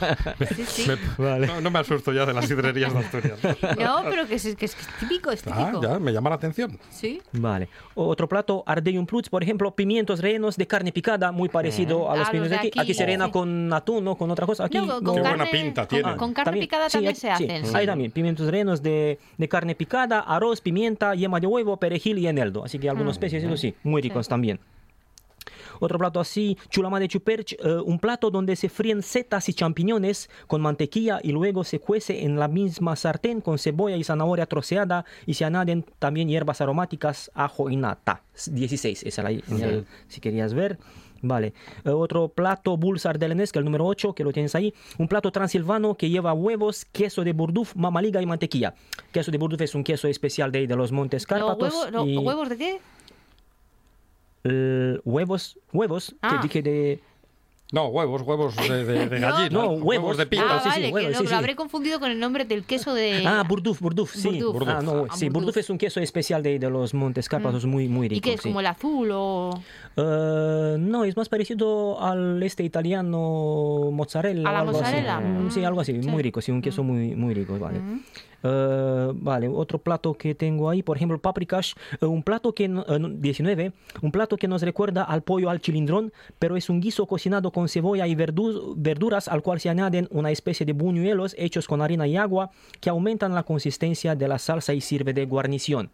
sí, 0.56 0.64
sí. 0.66 0.92
Me- 1.18 1.40
no, 1.48 1.62
no 1.62 1.72
me 1.72 1.80
asusto 1.80 2.12
ya 2.14 2.26
de 2.26 2.34
las 2.34 2.46
sidrerías 2.48 2.94
de 2.94 3.00
Asturias. 3.00 3.40
No, 3.80 4.04
pero 4.10 4.28
que 4.28 4.36
es, 4.36 4.56
que 4.56 4.66
es 4.66 4.76
típico, 5.00 5.32
es 5.32 5.44
Ah, 5.48 5.66
típico. 5.72 5.82
ya, 5.84 6.00
me 6.00 6.12
llama 6.12 6.30
la 6.30 6.36
atención. 6.36 6.78
Sí. 6.90 7.22
Vale. 7.34 7.70
Otro 7.96 8.28
plato, 8.28 8.64
Ardeium 8.66 9.06
Plus, 9.06 9.30
por 9.30 9.44
ejemplo, 9.44 9.72
pimientos 9.76 10.20
rellenos 10.20 10.58
de 10.58 10.68
carne 10.68 10.92
picada, 10.92 11.32
muy 11.32 11.50
parecido 11.50 12.10
a 12.10 12.16
los 12.16 12.16
A 12.16 12.20
los 12.20 12.30
pimientos 12.30 12.62
de 12.62 12.68
aquí. 12.68 12.80
aquí, 12.80 12.94
se 12.94 13.06
rellena 13.06 13.32
con 13.32 13.72
atún, 13.74 14.04
¿no? 14.04 14.16
Con 14.16 14.30
otra 14.32 14.46
cosa. 14.46 14.66
Aquí 14.66 14.78
No, 14.78 14.88
con 14.88 15.04
no. 15.04 15.14
Qué 15.16 15.22
carne, 15.22 15.38
buena 15.38 15.52
pinta 15.52 15.82
con- 15.82 15.88
tiene. 15.90 16.16
Con, 16.18 16.34
carne 16.34 16.46
También, 16.46 16.64
picada 16.66 16.90
también 16.90 17.16
se 17.16 17.22
sí, 17.22 17.28
hacen. 17.28 17.52
Ahí 17.76 17.82
sí. 17.82 17.86
también, 17.88 18.12
pimientos 18.12 18.48
rellenos 18.50 18.82
de, 18.84 19.20
de 19.38 19.50
carne 19.50 19.76
picada, 19.76 20.20
arroz, 20.22 20.62
pimienta, 20.62 21.16
yema 21.16 21.40
de 21.40 21.48
huevo, 21.48 21.78
perejil 21.78 22.18
y 22.20 22.28
eneldo. 22.28 22.64
Así 22.66 22.80
que 22.80 22.90
algunos 22.90 23.14
especies, 23.14 23.44
eso 23.44 23.58
sí, 23.58 23.74
muy 23.84 24.02
ricos 24.02 24.28
también. 24.28 24.60
Otro 25.80 25.98
plato 26.00 26.20
así, 26.20 26.58
chulama 26.70 27.00
de 27.00 27.08
chuperch, 27.08 27.54
eh, 27.54 27.78
un 27.86 28.00
plato 28.00 28.30
donde 28.30 28.56
se 28.56 28.70
fríen 28.70 29.02
setas 29.02 29.50
y 29.50 29.54
champiñones 29.54 30.30
con 30.48 30.62
mantequilla 30.62 31.20
y 31.24 31.32
luego 31.32 31.64
se 31.64 31.80
cuece 31.80 32.24
en 32.26 32.38
la 32.40 32.48
misma 32.48 32.96
sartén 32.96 33.42
con 33.42 33.58
cebolla 33.58 33.96
y 33.96 34.04
zanahoria 34.04 34.46
troceada 34.46 35.06
y 35.26 35.34
se 35.36 35.46
añaden 35.46 35.86
también 36.00 36.28
hierbas 36.30 36.62
aromáticas, 36.62 37.32
ajo 37.34 37.70
y 37.70 37.76
nata. 37.76 38.22
16, 38.50 39.04
esa 39.04 39.24
la, 39.24 39.32
en 39.32 39.44
el- 39.62 39.86
si 40.08 40.22
querías 40.22 40.54
ver. 40.54 40.78
Vale. 41.24 41.54
Eh, 41.84 41.90
otro 41.90 42.28
plato 42.30 42.78
Bulsar 42.78 43.18
del 43.18 43.32
Enesca, 43.32 43.58
el 43.58 43.66
número 43.66 43.86
8, 43.88 44.14
que 44.14 44.24
lo 44.24 44.32
tienes 44.32 44.54
ahí. 44.54 44.72
Un 45.00 45.08
plato 45.08 45.32
transilvano 45.32 45.96
que 45.96 46.12
lleva 46.12 46.32
huevos, 46.34 46.86
queso 46.86 47.24
de 47.24 47.34
burduf, 47.34 47.76
mamaliga 47.76 48.22
y 48.22 48.28
mantequilla. 48.28 48.76
Queso 49.12 49.32
de 49.32 49.40
burduf 49.40 49.62
es 49.62 49.74
un 49.74 49.84
queso 49.84 50.08
especial 50.08 50.52
de, 50.52 50.68
de 50.68 50.76
los 50.76 50.92
Montes 50.92 51.24
¿Los 51.24 51.26
Cárpatos. 51.28 51.74
huevos, 51.74 52.08
y, 52.08 52.18
huevos 52.18 52.50
de 52.50 52.58
qué? 52.58 52.80
Eh, 54.50 55.00
huevos, 55.04 55.58
huevos, 55.74 56.16
Ah. 56.22 56.38
que 56.42 56.48
dije 56.48 56.62
de... 56.62 57.00
No, 57.74 57.88
huevos, 57.88 58.22
huevos 58.22 58.56
de, 58.56 58.86
de- 58.86 59.10
de 59.10 59.20
No. 59.20 59.28
gallina. 59.28 59.50
No, 59.50 59.72
huevos. 59.72 60.16
de 60.16 60.26
pinta. 60.26 60.46
Ah, 60.50 60.60
sí, 60.64 60.70
sí, 60.70 60.80
vale, 60.84 60.94
huevos, 60.94 61.02
que 61.10 61.12
no, 61.12 61.18
sí, 61.18 61.24
lo 61.26 61.30
sí. 61.32 61.36
habré 61.36 61.56
confundido 61.58 62.00
con 62.00 62.10
el 62.12 62.18
nombre 62.18 62.46
del 62.46 62.64
queso 62.64 62.94
de... 62.94 63.24
Ah, 63.28 63.44
burduf, 63.46 63.82
burduf, 63.82 64.14
sí. 64.16 64.42
Burduf. 64.42 64.70
Ah, 64.70 64.80
no, 64.82 65.06
Ah, 65.10 65.16
sí, 65.18 65.26
burduf. 65.26 65.34
burduf 65.48 65.58
es 65.58 65.70
un 65.70 65.78
queso 65.78 66.00
especial 66.00 66.42
de, 66.44 66.60
de 66.60 66.70
los 66.70 66.94
Montes 66.94 67.28
Cárpatos, 67.28 67.66
muy, 67.66 67.90
muy 67.90 68.08
rico. 68.08 68.20
¿Y 68.20 68.22
qué 68.22 68.34
es? 68.36 68.42
sí. 68.42 68.48
¿Como 68.48 68.62
el 68.62 68.68
azul 68.68 69.10
o...? 69.12 69.62
Eh, 69.98 70.78
no, 70.80 71.04
es 71.04 71.18
más 71.18 71.28
parecido 71.28 72.02
al 72.02 72.42
este 72.42 72.64
italiano 72.64 73.90
mozzarella. 73.92 74.48
¿A 74.48 74.52
la 74.54 74.60
o 74.60 74.62
algo 74.62 74.72
así. 74.80 74.80
mozzarella? 74.84 75.20
Mm, 75.20 75.52
Sí, 75.52 75.64
algo 75.66 75.82
así, 75.82 76.02
Sí. 76.02 76.08
muy 76.10 76.24
rico, 76.24 76.40
sí, 76.42 76.52
un 76.54 76.62
queso 76.62 76.84
muy, 76.84 77.16
muy 77.16 77.34
rico, 77.34 77.60
vale. 77.60 77.82
Eh, 78.44 79.12
vale, 79.16 79.48
otro 79.48 79.80
plato 79.80 80.14
que 80.14 80.36
tengo 80.36 80.70
ahí, 80.70 80.84
por 80.84 80.98
ejemplo, 80.98 81.18
paprikash, 81.20 81.74
eh, 82.02 82.06
un 82.06 82.22
plato 82.24 82.54
que, 82.54 82.68
no- 82.68 82.86
eh, 82.88 83.00
no, 83.00 83.10
19, 83.10 83.72
un 84.02 84.12
plato 84.12 84.38
que 84.38 84.48
nos 84.48 84.62
recuerda 84.62 85.04
al 85.04 85.24
pollo 85.24 85.50
al 85.50 85.60
chilindrón, 85.60 86.14
pero 86.40 86.56
es 86.56 86.70
un 86.70 86.80
guiso 86.80 87.06
cocinado 87.08 87.52
con 87.52 87.68
cebolla 87.68 88.06
y 88.08 88.16
verdu- 88.16 88.74
verduras 88.78 89.28
al 89.28 89.42
cual 89.42 89.60
se 89.60 89.70
añaden 89.70 90.08
una 90.12 90.32
especie 90.32 90.66
de 90.66 90.74
buñuelos 90.74 91.36
hechos 91.38 91.68
con 91.68 91.82
harina 91.82 92.06
y 92.08 92.16
agua 92.18 92.52
que 92.80 92.90
aumentan 92.90 93.34
la 93.34 93.44
consistencia 93.44 94.16
de 94.16 94.28
la 94.28 94.38
salsa 94.40 94.74
y 94.74 94.82
sirve 94.82 95.14
de 95.14 95.26
guarnición. 95.26 95.90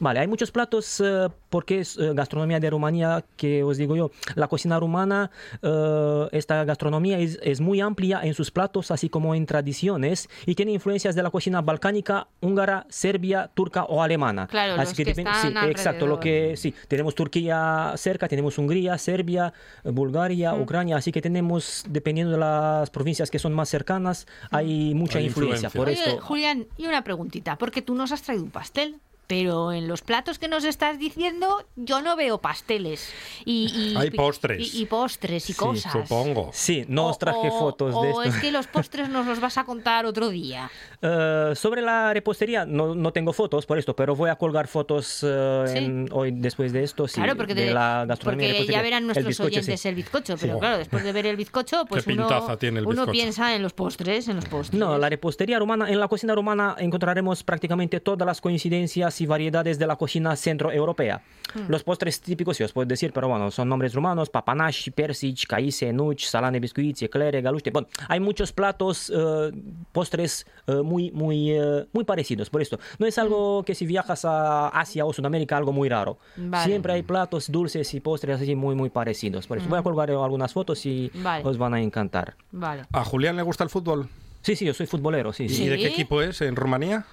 Vale, 0.00 0.20
hay 0.20 0.26
muchos 0.26 0.50
platos 0.50 1.00
eh, 1.04 1.28
porque 1.50 1.80
es 1.80 1.96
eh, 1.98 2.12
gastronomía 2.14 2.60
de 2.60 2.70
Rumanía 2.70 3.24
que 3.36 3.62
os 3.62 3.76
digo 3.76 3.96
yo. 3.96 4.10
La 4.34 4.48
cocina 4.48 4.78
rumana, 4.78 5.30
eh, 5.62 6.28
esta 6.32 6.64
gastronomía 6.64 7.18
es, 7.18 7.38
es 7.42 7.60
muy 7.60 7.80
amplia 7.80 8.20
en 8.22 8.34
sus 8.34 8.50
platos, 8.50 8.90
así 8.90 9.08
como 9.08 9.34
en 9.34 9.46
tradiciones, 9.46 10.28
y 10.46 10.54
tiene 10.54 10.72
influencias 10.72 11.14
de 11.14 11.22
la 11.22 11.30
cocina 11.30 11.60
balcánica, 11.62 12.28
húngara, 12.40 12.86
serbia, 12.88 13.50
turca 13.54 13.84
o 13.84 14.02
alemana. 14.02 14.46
Claro, 14.46 14.76
los 14.76 14.92
que 14.94 15.04
depen- 15.04 15.28
están 15.28 15.64
sí, 15.64 15.70
exacto, 15.70 16.06
lo 16.06 16.20
que 16.20 16.56
sí, 16.56 16.74
tenemos 16.88 17.14
Turquía 17.14 17.92
cerca, 17.96 18.28
tenemos 18.28 18.58
Hungría, 18.58 18.98
Serbia, 18.98 19.52
Bulgaria, 19.84 20.52
Mm. 20.54 20.62
Ucrania, 20.62 20.96
así 20.96 21.12
que 21.12 21.20
tenemos, 21.22 21.84
dependiendo 21.88 22.32
de 22.32 22.38
las 22.38 22.90
provincias 22.90 23.30
que 23.30 23.38
son 23.38 23.52
más 23.54 23.68
cercanas, 23.68 24.26
hay 24.50 24.94
mucha 24.94 25.18
Hay 25.18 25.26
influencia. 25.26 25.66
influencia. 25.66 25.70
Por 25.70 25.88
Oye, 25.88 25.98
esto, 25.98 26.20
Julián, 26.24 26.66
y 26.76 26.86
una 26.86 27.02
preguntita, 27.04 27.56
porque 27.56 27.82
tú 27.82 27.94
nos 27.94 28.12
has 28.12 28.22
traído 28.22 28.44
un 28.44 28.50
pastel. 28.50 28.96
Pero 29.28 29.72
en 29.72 29.86
los 29.88 30.00
platos 30.02 30.38
que 30.38 30.48
nos 30.48 30.64
estás 30.64 30.98
diciendo, 30.98 31.64
yo 31.76 32.00
no 32.02 32.16
veo 32.16 32.38
pasteles. 32.40 33.12
Y, 33.44 33.70
y- 33.92 33.96
Hay 33.96 34.10
postres. 34.10 34.74
Y, 34.74 34.82
y 34.82 34.86
postres 34.86 35.48
y 35.50 35.52
Sí, 35.52 35.58
cosas. 35.58 35.92
Supongo. 35.92 36.50
sí, 36.52 36.84
no 36.88 37.06
os 37.08 37.16
O- 37.16 37.18
traje 37.18 37.48
o- 37.48 37.58
fotos 37.58 37.90
de 37.92 37.96
O 38.12 38.22
esto. 38.22 38.34
es 38.34 38.36
que 38.42 38.50
los 38.50 38.66
postres 38.66 39.10
nos 39.10 39.26
los 39.26 39.38
vas 39.38 39.58
a 39.58 39.64
contar 39.64 40.06
otro 40.06 40.30
día. 40.30 40.70
Eh, 41.00 41.52
sobre 41.54 41.80
la 41.80 42.12
repostería 42.12 42.66
no, 42.66 42.92
no 42.96 43.12
tengo 43.12 43.32
fotos 43.32 43.66
por 43.66 43.78
esto, 43.78 43.94
pero 43.94 44.16
voy 44.16 44.30
a 44.30 44.34
colgar 44.34 44.66
fotos 44.66 45.20
eh, 45.22 45.64
Sí. 45.68 45.78
en- 45.78 46.08
hoy 46.10 46.32
después 46.32 46.72
de 46.72 46.82
esto. 46.82 47.06
sí, 47.06 47.20
claro, 47.20 47.36
porque, 47.36 47.54
de 47.54 47.66
de- 47.66 47.72
la 47.72 48.04
gastronomía 48.04 48.48
porque 48.48 48.54
ya 48.54 48.80
repostería. 48.80 48.82
verán 48.82 48.98
El 49.02 49.06
nuestros 49.06 49.26
bizcocho, 49.28 49.48
sí. 49.50 49.56
oyentes 49.58 49.86
el 49.86 49.94
bizcocho. 49.94 50.34
Pero 50.40 50.58
claro, 50.58 50.78
después 50.78 51.04
de 51.04 51.12
ver 51.12 51.26
el 51.26 51.36
bizcocho, 51.36 51.84
pues 51.88 52.04
Qué 52.04 52.14
uno, 52.14 52.26
pintaza 52.26 52.56
tiene 52.56 52.80
el 52.80 52.86
uno 52.86 52.92
bizcocho. 53.02 53.12
piensa 53.12 53.54
en 53.54 53.62
los 53.62 53.74
postres, 53.74 54.26
en 54.26 54.36
los 54.36 54.46
postres. 54.46 54.76
No, 54.80 54.98
la 54.98 55.08
repostería 55.08 55.60
rumana, 55.60 55.88
en 55.88 56.00
la 56.00 56.08
cocina 56.08 56.34
rumana 56.34 56.74
encontraremos 56.78 57.44
prácticamente 57.44 58.00
todas 58.00 58.26
las 58.26 58.40
coincidencias 58.40 59.17
y 59.20 59.26
variedades 59.26 59.78
de 59.78 59.86
la 59.86 59.96
cocina 59.96 60.34
centroeuropea. 60.36 61.22
Hmm. 61.54 61.60
Los 61.68 61.82
postres 61.82 62.20
típicos, 62.20 62.56
sí 62.56 62.62
os 62.62 62.72
puedo 62.72 62.86
decir, 62.86 63.12
pero 63.12 63.28
bueno, 63.28 63.50
son 63.50 63.68
nombres 63.68 63.94
rumanos, 63.94 64.28
papanash, 64.28 64.90
persic, 64.90 65.46
caise, 65.46 65.92
nuch, 65.92 66.24
salane, 66.24 66.60
biscuits, 66.60 67.02
eclair, 67.02 67.40
galuște. 67.40 67.70
Bueno, 67.70 67.88
hay 68.08 68.20
muchos 68.20 68.52
platos, 68.52 69.10
eh, 69.14 69.50
postres 69.92 70.46
eh, 70.66 70.74
muy, 70.82 71.10
muy, 71.10 71.52
eh, 71.52 71.86
muy 71.92 72.04
parecidos, 72.04 72.50
por 72.50 72.60
esto. 72.60 72.78
No 72.98 73.06
es 73.06 73.16
algo 73.18 73.62
que 73.64 73.74
si 73.74 73.86
viajas 73.86 74.24
a 74.26 74.68
Asia 74.68 75.04
o 75.06 75.12
Sudamérica, 75.12 75.56
algo 75.56 75.72
muy 75.72 75.88
raro. 75.88 76.18
Vale. 76.36 76.64
Siempre 76.66 76.92
hay 76.92 77.02
platos 77.02 77.50
dulces 77.50 77.92
y 77.94 78.00
postres 78.00 78.40
así 78.40 78.54
muy, 78.54 78.74
muy 78.74 78.90
parecidos. 78.90 79.46
Por 79.46 79.58
eso 79.58 79.68
voy 79.68 79.78
a 79.78 79.82
colgar 79.82 80.10
algunas 80.10 80.52
fotos 80.52 80.84
y 80.84 81.10
Hmm. 81.14 81.22
Vale. 81.22 81.44
os 81.44 81.56
van 81.58 81.74
a 81.74 81.80
encantar. 81.80 82.34
Vale. 82.52 82.82
¿A 82.92 83.04
Julián 83.04 83.36
le 83.36 83.42
gusta 83.42 83.64
el 83.64 83.70
fútbol? 83.70 84.08
Sí, 84.42 84.54
sí, 84.56 84.64
yo 84.64 84.74
soy 84.74 84.86
futbolero, 84.86 85.32
sí, 85.32 85.48
sí. 85.48 85.64
¿Y 85.64 85.68
de 85.68 85.76
qué 85.78 85.86
equipo 85.88 86.22
es? 86.22 86.40
¿En 86.42 86.56
Rumanía? 86.56 87.04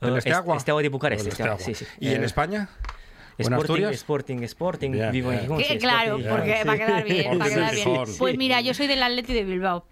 ¿El 0.00 0.14
Eh, 0.14 0.18
Esteagua? 0.18 0.56
Esteagua 0.56 0.82
de 0.82 0.88
Bucarest, 0.88 1.22
El 1.24 1.28
Esteagua, 1.32 1.54
Esteagua. 1.56 1.78
sí, 1.78 1.84
sí. 1.84 1.90
¿Y 2.00 2.12
en 2.14 2.22
Eh, 2.22 2.26
España? 2.26 2.68
¿O 2.68 3.42
en 3.42 3.42
Sporting, 3.44 3.56
Asturias? 3.62 3.92
Sporting, 3.92 4.42
Sporting, 4.44 4.90
Bien, 4.92 5.12
vivo 5.12 5.32
en. 5.32 5.40
Gijón. 5.40 5.58
Que- 5.58 5.64
sí, 5.64 5.78
claro, 5.78 6.16
Sporting, 6.18 6.30
porque 6.30 6.56
sí. 6.62 6.68
va 6.68 6.72
a 6.72 6.76
quedar 6.76 7.04
bien, 7.04 7.16
va 7.26 7.30
a 7.30 7.32
Sporting 7.32 7.54
quedar 7.54 7.70
de 7.70 7.76
bien. 7.76 7.88
Gijón. 7.90 8.18
Pues 8.18 8.36
mira, 8.38 8.60
yo 8.60 8.74
soy 8.74 8.86
del 8.86 9.02
Atleti 9.02 9.32
de 9.34 9.44
Bilbao. 9.44 9.86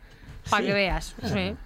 Para 0.50 0.61
Sí. 0.62 0.66
que 0.68 0.75
veas. 0.75 1.14
Sí. 1.25 1.56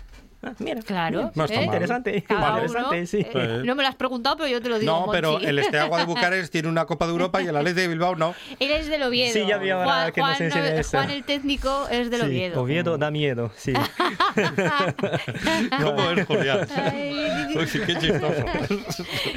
Ah, 0.42 0.52
mira, 0.60 0.80
Claro. 0.82 1.32
No 1.34 1.44
está 1.44 1.54
¿eh? 1.54 1.56
mal. 1.58 1.64
interesante, 1.66 2.22
Cada 2.22 2.60
interesante, 2.62 2.96
uno, 2.98 3.06
sí. 3.06 3.26
eh, 3.34 3.62
no 3.64 3.74
me 3.74 3.82
lo 3.82 3.88
has 3.88 3.96
preguntado, 3.96 4.36
pero 4.36 4.48
yo 4.48 4.62
te 4.62 4.68
lo 4.68 4.78
digo. 4.78 4.92
No, 5.06 5.10
pero 5.10 5.32
Monchi. 5.32 5.46
el 5.46 5.58
Esteagua 5.58 5.98
de 5.98 6.04
Bucarest 6.04 6.52
tiene 6.52 6.68
una 6.68 6.84
Copa 6.86 7.06
de 7.06 7.12
Europa 7.12 7.42
y 7.42 7.46
el 7.48 7.56
Atleti 7.56 7.80
de 7.80 7.88
Bilbao 7.88 8.14
no. 8.16 8.34
Él 8.60 8.70
es 8.70 8.86
del 8.88 9.02
Oviedo. 9.02 9.32
Sí, 9.32 9.44
ya 9.48 9.58
vi 9.58 9.70
ahora 9.70 9.86
Juan, 9.86 10.12
que 10.12 10.20
nos 10.20 10.36
Juan, 10.36 10.48
no. 10.76 10.82
Juan, 10.90 11.10
el 11.10 11.24
técnico, 11.24 11.88
es 11.90 12.10
del 12.10 12.20
Sí, 12.20 12.26
Oviedo. 12.26 12.62
Oviedo 12.62 12.98
da 12.98 13.10
miedo, 13.10 13.50
sí. 13.56 13.72
¿Cómo 15.82 16.10
es, 16.10 16.26
Julián? 16.26 16.66
Ay, 16.76 17.56
Uy, 17.56 17.66
sí, 17.66 17.80
qué 17.84 17.96
chistoso. 17.98 18.44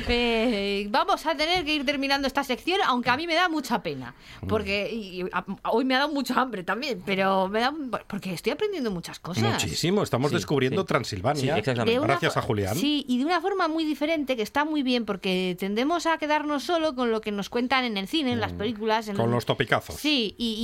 Eh, 0.07 0.87
vamos 0.89 1.25
a 1.25 1.35
tener 1.35 1.63
que 1.65 1.75
ir 1.75 1.85
terminando 1.85 2.27
esta 2.27 2.43
sección, 2.43 2.79
aunque 2.85 3.09
a 3.09 3.17
mí 3.17 3.27
me 3.27 3.35
da 3.35 3.49
mucha 3.49 3.81
pena, 3.81 4.13
porque 4.47 4.89
y- 4.91 5.21
y 5.21 5.25
a- 5.31 5.45
hoy 5.71 5.85
me 5.85 5.95
ha 5.95 5.99
dado 5.99 6.11
mucho 6.13 6.37
hambre 6.39 6.63
también, 6.63 7.01
pero 7.05 7.47
me 7.47 7.59
da 7.61 7.73
porque 8.07 8.33
estoy 8.33 8.53
aprendiendo 8.53 8.91
muchas 8.91 9.19
cosas. 9.19 9.43
Muchísimo. 9.43 10.03
Estamos 10.03 10.29
Sí, 10.31 10.35
descubriendo 10.35 10.81
sí. 10.81 10.87
Transilvania. 10.91 11.41
Sí, 11.41 11.49
exactamente. 11.49 11.91
De 11.91 11.99
una 11.99 12.07
Gracias 12.07 12.37
a 12.37 12.41
Julián. 12.41 12.75
Sí, 12.75 13.05
y 13.07 13.17
de 13.19 13.25
una 13.25 13.41
forma 13.41 13.67
muy 13.67 13.83
diferente, 13.85 14.35
que 14.35 14.41
está 14.43 14.65
muy 14.65 14.83
bien, 14.83 15.05
porque 15.05 15.55
tendemos 15.59 16.05
a 16.05 16.17
quedarnos 16.17 16.63
solo 16.63 16.95
con 16.95 17.11
lo 17.11 17.21
que 17.21 17.31
nos 17.31 17.49
cuentan 17.49 17.83
en 17.85 17.97
el 17.97 18.07
cine, 18.07 18.31
en 18.33 18.39
las 18.39 18.53
películas. 18.53 19.07
En 19.07 19.15
Mm. 19.15 19.17
Con 19.17 19.31
los 19.31 19.45
topicazos. 19.45 19.95
Sí, 19.95 20.35
y, 20.37 20.55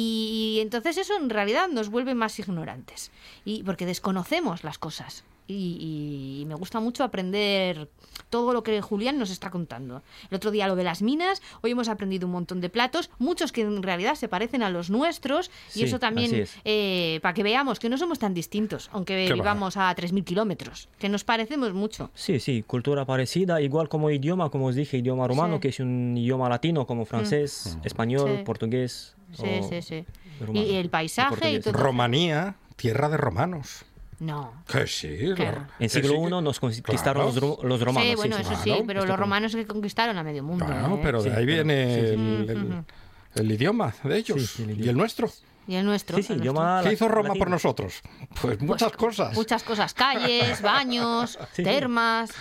y- 0.53 0.57
y 0.57 0.62
entonces 0.62 0.98
eso 0.98 1.15
en 1.17 1.29
realidad 1.29 1.67
nos 1.69 1.89
vuelve 1.89 2.13
más 2.15 2.38
ignorantes, 2.39 3.12
y 3.46 3.63
porque 3.63 3.86
desconocemos 3.86 4.63
las 4.63 4.77
cosas. 4.77 5.24
Y, 5.50 6.39
y 6.42 6.46
me 6.46 6.56
gusta 6.56 6.80
mucho 6.82 7.04
aprender 7.06 7.89
todo 8.30 8.51
lo 8.51 8.63
que 8.63 8.82
Julián 8.82 9.18
nos 9.18 9.30
está 9.30 9.50
contando. 9.50 10.01
El 10.30 10.36
otro 10.36 10.51
día 10.51 10.68
lo 10.68 10.75
de 10.75 10.84
las 10.84 11.01
minas, 11.01 11.42
hoy 11.62 11.72
hemos 11.72 11.88
aprendido 11.88 12.25
un 12.27 12.34
montón 12.34 12.60
de 12.60 12.70
platos, 12.70 13.10
muchos 13.18 13.54
que 13.54 13.62
en 13.62 13.82
realidad 13.82 14.16
se 14.16 14.27
parecen 14.27 14.62
a 14.63 14.70
los 14.70 14.89
nuestros, 14.89 15.50
y 15.70 15.80
Sí, 15.80 15.84
eso 15.86 16.00
también 16.00 16.36
es. 16.36 16.54
eh, 16.66 17.20
para 17.22 17.34
que 17.34 17.44
veamos 17.44 17.80
que 17.80 17.88
no 17.88 17.98
somos 17.98 18.20
tan 18.20 18.34
distintos, 18.34 18.89
aunque 18.92 19.24
Qué 19.25 19.30
va. 19.30 19.36
vivamos 19.36 19.77
a 19.77 19.96
3.000 19.96 20.25
kilómetros, 20.25 20.89
que 21.00 21.08
nos 21.08 21.24
parecemos 21.24 21.74
mucho. 21.74 22.12
Sí, 22.13 22.39
sí, 22.42 22.63
cultura 22.68 23.06
parecida, 23.06 23.62
igual 23.62 23.88
como 23.88 24.10
idioma, 24.12 24.50
como 24.50 24.66
os 24.66 24.75
dije, 24.75 24.98
idioma 24.98 25.27
rumano, 25.27 25.56
Sí. 25.56 25.60
que 25.62 25.68
es 25.70 25.80
un 25.80 26.18
idioma 26.18 26.50
latino 26.50 26.86
como 26.86 27.06
francés, 27.06 27.77
español, 27.86 28.38
Sí. 28.39 28.44
portugués. 28.44 29.16
Sí, 29.34 29.44
o 29.62 29.70
sí, 29.70 29.82
sí. 29.82 30.06
rumano, 30.42 30.66
Y 30.68 30.75
el 30.75 30.89
paisaje 30.89 31.34
y 31.36 31.60
portugués. 31.60 31.63
todo. 31.63 31.74
Romanía, 31.84 32.56
tierra 32.75 33.08
de 33.08 33.16
romanos. 33.18 33.86
No. 34.19 34.63
Que 34.67 34.88
sí. 34.88 35.15
Claro. 35.36 35.67
En 35.79 35.89
siglo 35.89 36.15
I 36.27 36.41
nos 36.41 36.59
conquistaron 36.59 37.01
Claro. 37.03 37.24
los, 37.25 37.36
ro- 37.38 37.59
los 37.63 37.79
romanos. 37.81 38.09
sí, 38.09 38.15
bueno, 38.15 38.36
sí, 38.38 38.41
eso 38.41 38.50
claro, 38.63 38.63
sí, 38.79 38.83
pero 38.88 39.00
esto 39.01 39.12
los 39.12 39.19
romanos 39.19 39.55
que 39.55 39.67
conquistaron 39.67 40.17
a 40.17 40.24
medio 40.24 40.43
mundo. 40.43 40.65
Claro, 40.65 40.95
¿eh? 40.95 41.00
pero 41.03 41.21
de 41.21 41.29
Sí, 41.29 41.36
ahí 41.38 41.45
pero- 41.45 41.63
viene 41.63 41.86
sí, 41.95 42.01
sí. 42.01 42.13
el, 42.13 42.50
el- 42.50 42.83
el 43.36 43.51
idioma 43.51 43.93
de 44.03 44.17
ellos. 44.17 44.41
Sí, 44.41 44.47
sí, 44.47 44.63
el 44.63 44.83
y 44.86 44.89
el 44.89 44.97
nuestro. 44.97 45.29
Y 45.67 45.75
el 45.75 45.86
nuestro. 45.86 46.17
Sí, 46.17 46.24
sí, 46.24 46.33
el 46.33 46.39
idioma 46.39 46.81
nuestro. 46.81 46.89
¿Qué 46.89 46.93
hizo 46.95 47.07
Roma 47.09 47.27
latino. 47.27 47.39
por 47.43 47.50
nosotros? 47.51 48.01
Pues 48.41 48.59
muchas 48.62 48.91
cosas. 48.93 49.36
Muchas 49.36 49.62
cosas, 49.63 49.93
calles, 49.93 50.62
baños, 50.62 51.31
Sí, 51.31 51.47
sí. 51.57 51.63
termas, 51.63 52.31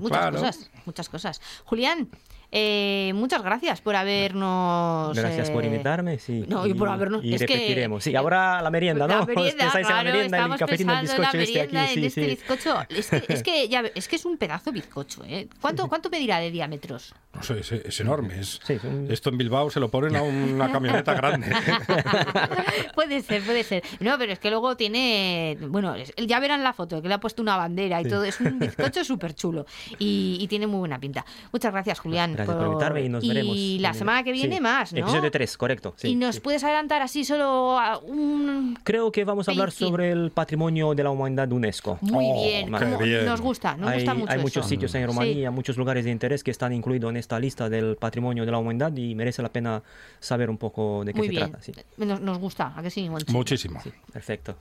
muchas 0.00 0.18
Claro. 0.18 0.38
cosas, 0.38 0.70
muchas 0.86 1.08
cosas. 1.08 1.40
Julián, 1.64 2.08
eh, 2.50 3.12
muchas 3.14 3.42
gracias 3.42 3.80
por 3.80 3.94
habernos... 3.96 5.16
Gracias 5.16 5.50
por 5.50 5.64
eh, 5.64 5.66
invitarme, 5.66 6.18
sí. 6.18 6.44
no, 6.48 6.66
y 6.66 6.74
por 6.74 6.88
habernos- 6.88 7.22
Y 7.24 7.34
es 7.34 7.40
que- 7.42 7.46
repetiremos. 7.54 8.02
Sí, 8.04 8.14
ahora 8.16 8.62
la 8.62 8.70
merienda, 8.70 9.06
La 9.06 9.16
¿no? 9.18 9.26
merienda, 9.26 9.64
la 9.66 9.70
claro, 9.72 10.04
merienda, 10.04 10.18
el 10.18 10.24
estamos 10.26 10.58
cafetín, 10.58 10.90
el 10.90 10.96
pensando 10.98 11.14
en 11.16 11.22
la 11.22 11.28
este 11.42 11.60
aquí, 11.60 11.72
merienda, 11.74 11.82
en 11.88 11.94
sí, 11.94 12.06
este 12.06 12.20
sí. 12.22 12.26
bizcocho. 12.26 12.78
Es 12.88 13.08
que, 13.10 13.24
es 13.34 13.42
que, 13.42 13.68
ya 13.68 13.82
es 13.94 14.08
que 14.08 14.16
es 14.16 14.24
un 14.24 14.36
pedazo 14.38 14.72
bizcocho, 14.72 15.22
¿eh? 15.24 15.48
¿Cuánto, 15.60 15.88
¿Cuánto 15.88 16.08
medirá 16.10 16.38
de 16.40 16.50
diámetros? 16.50 17.14
No 17.34 17.42
sé, 17.42 17.60
es, 17.60 17.70
es 17.72 18.00
enorme. 18.00 18.40
Es- 18.40 18.60
Sí, 18.64 18.74
es 18.74 18.84
un- 18.84 19.08
Esto 19.10 19.30
en 19.30 19.38
Bilbao 19.38 19.70
se 19.70 19.78
lo 19.80 19.88
ponen 19.90 20.16
a 20.16 20.22
una 20.22 20.72
camioneta 20.72 21.12
grande. 21.14 21.54
puede 22.94 23.20
ser, 23.22 23.42
puede 23.42 23.62
ser. 23.64 23.82
No, 24.00 24.16
pero 24.18 24.32
es 24.32 24.38
que 24.38 24.50
luego 24.50 24.76
tiene. 24.76 25.56
Bueno, 25.60 25.94
es- 25.94 26.12
ya 26.16 26.40
verán 26.40 26.62
la 26.64 26.72
foto, 26.72 27.00
que 27.02 27.08
le 27.08 27.14
ha 27.14 27.20
puesto 27.20 27.42
una 27.42 27.56
bandera 27.56 28.00
y 28.00 28.04
todo. 28.08 28.24
Es 28.24 28.40
un 28.40 28.58
bizcocho 28.58 29.04
súper 29.04 29.34
chulo 29.34 29.66
y, 29.98 30.38
y 30.40 30.48
tiene 30.48 30.66
muy 30.66 30.78
buena 30.78 30.98
pinta. 30.98 31.24
Muchas 31.52 31.72
gracias, 31.72 31.98
Julián. 32.00 32.37
Gracias 32.46 32.56
por 32.56 32.66
invitarme 32.66 33.02
y 33.04 33.08
nos 33.08 33.24
y 33.24 33.28
veremos. 33.28 33.56
la 33.80 33.94
semana 33.94 34.22
que 34.22 34.32
viene 34.32 34.56
Sí, 34.56 34.60
más, 34.60 34.92
¿no? 34.92 34.98
Episodio 35.00 35.30
3, 35.30 35.56
correcto. 35.56 35.94
sí, 35.96 36.08
y 36.08 36.14
nos 36.14 36.36
sí. 36.36 36.40
puedes 36.40 36.62
adelantar 36.64 37.02
así 37.02 37.24
solo 37.24 37.78
a 37.78 37.98
un... 37.98 38.78
Creo 38.84 39.10
que 39.12 39.24
vamos 39.24 39.48
a 39.48 39.52
hablar 39.52 39.70
sobre 39.70 40.10
el 40.12 40.30
patrimonio 40.30 40.94
de 40.94 41.02
la 41.04 41.10
humanidad 41.10 41.48
de 41.48 41.54
UNESCO. 41.54 41.98
Muy 42.00 42.24
Oh, 42.28 42.42
bien, 42.44 42.70
bien. 43.00 43.24
nos 43.26 43.40
gusta, 43.40 43.76
nos 43.76 43.90
hay 43.90 43.96
gusta 43.98 44.14
mucho 44.14 44.30
hay 44.30 44.36
eso. 44.36 44.42
muchos 44.42 44.66
sitios 44.66 44.94
en 44.94 45.02
Sí. 45.02 45.06
Rumanía, 45.06 45.50
muchos 45.50 45.76
lugares 45.76 46.04
de 46.04 46.10
interés 46.10 46.42
que 46.44 46.50
están 46.50 46.72
incluidos 46.72 47.10
en 47.10 47.16
esta 47.16 47.38
lista 47.38 47.68
del 47.68 47.96
patrimonio 47.96 48.44
de 48.46 48.52
la 48.52 48.58
humanidad 48.58 48.94
y 48.96 49.14
merece 49.14 49.42
la 49.42 49.50
pena 49.52 49.82
saber 50.20 50.50
un 50.50 50.58
poco 50.58 51.02
de 51.04 51.12
qué 51.12 51.18
Muy 51.18 51.26
se 51.28 51.30
bien, 51.32 51.48
trata. 51.50 51.62
Sí, 51.62 51.72
nos, 51.98 52.20
nos 52.20 52.38
gusta, 52.38 52.72
¿a 52.76 52.82
que 52.82 52.90
sí? 52.90 53.08
Muchísimo. 53.28 53.80
sí, 53.82 53.90
perfecto. 54.12 54.56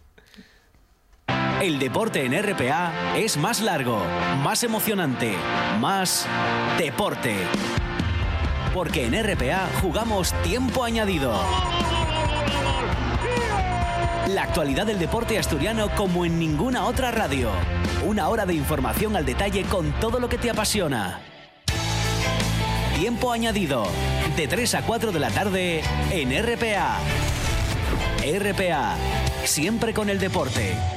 El 1.61 1.79
deporte 1.79 2.23
en 2.23 2.33
RPA 2.39 3.15
es 3.17 3.35
más 3.35 3.61
largo, 3.61 3.99
más 4.43 4.61
emocionante, 4.63 5.33
más 5.79 6.27
deporte. 6.77 7.35
Porque 8.75 9.05
en 9.05 9.15
RPA 9.23 9.67
jugamos 9.81 10.33
tiempo 10.43 10.83
añadido. 10.83 11.33
La 14.27 14.43
actualidad 14.43 14.85
del 14.85 14.99
deporte 14.99 15.39
asturiano 15.39 15.89
como 15.95 16.25
en 16.25 16.37
ninguna 16.37 16.85
otra 16.85 17.09
radio. 17.09 17.49
Una 18.05 18.29
hora 18.29 18.45
de 18.45 18.53
información 18.53 19.15
al 19.15 19.25
detalle 19.25 19.63
con 19.63 19.91
todo 19.93 20.19
lo 20.19 20.29
que 20.29 20.37
te 20.37 20.51
apasiona. 20.51 21.21
Tiempo 22.99 23.31
añadido. 23.31 23.87
De 24.35 24.47
3 24.47 24.75
a 24.75 24.81
4 24.83 25.11
de 25.11 25.19
la 25.19 25.31
tarde 25.31 25.81
en 26.11 26.29
RPA. 26.31 26.99
RPA. 28.21 28.95
Siempre 29.43 29.95
con 29.95 30.11
el 30.11 30.19
deporte. 30.19 30.97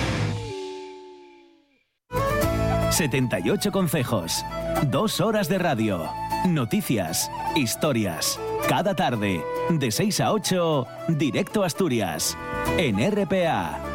78 2.91 3.71
consejos, 3.71 4.45
dos 4.87 5.21
horas 5.21 5.47
de 5.47 5.57
radio, 5.57 6.09
noticias, 6.45 7.31
historias. 7.55 8.37
Cada 8.67 8.93
tarde, 8.95 9.41
de 9.69 9.91
6 9.91 10.19
a 10.19 10.33
8, 10.33 10.87
directo 11.07 11.63
a 11.63 11.67
Asturias, 11.67 12.37
en 12.77 12.97
RPA. 12.99 13.90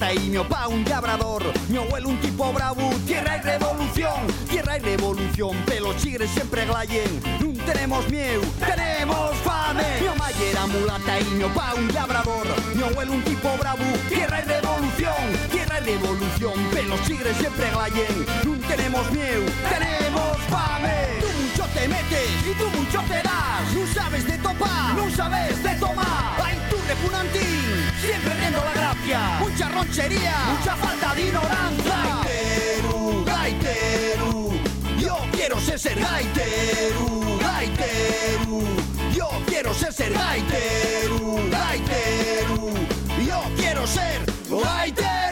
Mulata 0.00 0.14
y 0.14 0.30
mi 0.30 0.36
opa 0.38 0.68
un 0.68 0.84
labrador. 0.84 1.42
Mi 1.68 1.76
abuelo 1.76 2.08
un 2.08 2.20
tipo 2.20 2.52
bravo, 2.52 2.90
tierra 3.06 3.36
y 3.36 3.40
revolución. 3.42 4.26
Tierra 4.48 4.78
y 4.78 4.80
revolución, 4.80 5.56
pelos 5.66 5.96
chigres 5.96 6.30
siempre 6.30 6.64
glayen. 6.64 7.20
No 7.40 7.64
tenemos 7.64 8.08
miedo, 8.08 8.40
tenemos 8.58 9.36
fame. 9.44 9.82
Mi 10.00 10.08
mamá 10.08 10.30
era 10.50 10.66
mulata 10.66 11.20
y 11.20 11.24
mi 11.24 11.44
opa 11.44 11.74
un 11.74 11.92
labrador. 11.92 12.46
Mi 12.74 12.82
abuelo 12.82 13.12
un 13.12 13.22
tipo 13.24 13.48
bravo, 13.58 13.82
tierra 14.08 14.40
y 14.40 14.48
revolución. 14.48 15.50
Tierra 15.50 15.80
y 15.80 15.84
revolución, 15.84 16.54
pelos 16.72 17.02
chigres 17.02 17.36
siempre 17.36 17.70
glayen. 17.70 18.26
No 18.44 18.68
tenemos 18.68 19.10
miedo, 19.12 19.44
tenemos 19.68 20.36
fame. 20.48 21.20
Tú 21.20 21.26
mucho 21.42 21.64
te 21.74 21.88
metes 21.88 22.30
y 22.48 22.54
tú 22.58 22.78
mucho 22.78 23.00
te 23.08 23.22
das. 23.22 23.74
No 23.74 23.94
sabes 23.94 24.26
de 24.26 24.38
topar, 24.38 24.94
no 24.94 25.10
sabes 25.10 25.62
de 25.62 25.74
tomar. 25.74 26.40
Ay, 26.42 26.58
tú 26.90 26.96
repunantín, 26.96 27.90
siempre 28.00 28.34
riendo 28.34 28.64
la 28.64 28.72
gracia. 28.72 29.20
Mucha 29.40 29.68
ronchería, 29.68 30.34
mucha 30.58 30.76
falta 30.76 31.14
de 31.14 31.22
ignorancia. 31.22 31.96
Gaiteru, 32.24 33.24
gaiteru, 33.24 34.52
yo 34.98 35.16
quiero 35.32 35.60
ser 35.60 35.78
ser 35.78 36.00
gaiteru, 36.00 37.38
gaiteru. 37.38 38.62
Yo 39.14 39.28
quiero 39.46 39.74
ser 39.74 39.92
ser 39.92 40.12
gaiteru, 40.12 41.50
gaiteru. 41.50 42.72
Yo 43.26 43.42
quiero 43.56 43.86
ser 43.86 44.24
gaiteru. 44.48 45.29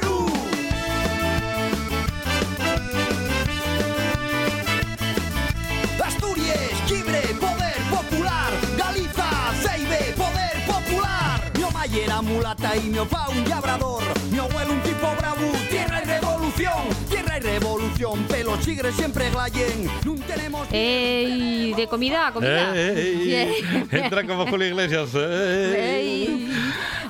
Mamá 11.89 11.99
era 12.05 12.23
mulata 12.23 12.77
y 12.77 12.81
mi 12.89 12.99
opa 12.99 13.29
un 13.31 13.49
labrador. 13.49 14.03
Mi 14.31 14.39
abuelo 14.39 14.73
un 14.73 14.81
tipo 14.83 15.09
bravo, 15.19 15.53
tierra 15.71 16.03
y 16.03 16.07
revolución, 16.07 16.85
tierra 17.09 17.39
y 17.39 17.41
revolución. 17.41 18.25
Pelos 18.25 18.61
chigres 18.61 18.95
siempre 18.95 19.31
glayen, 19.31 19.91
no 20.05 20.15
tenemos... 20.27 20.69
Ey, 20.71 21.73
de 21.75 21.87
comida 21.87 22.31
comida. 22.33 22.75
¡Ey! 22.77 23.25
Bien. 23.25 23.89
Entra 23.91 24.27
como 24.27 24.47
Julio 24.47 24.69
Iglesias. 24.69 25.15
¡Ey! 25.15 26.51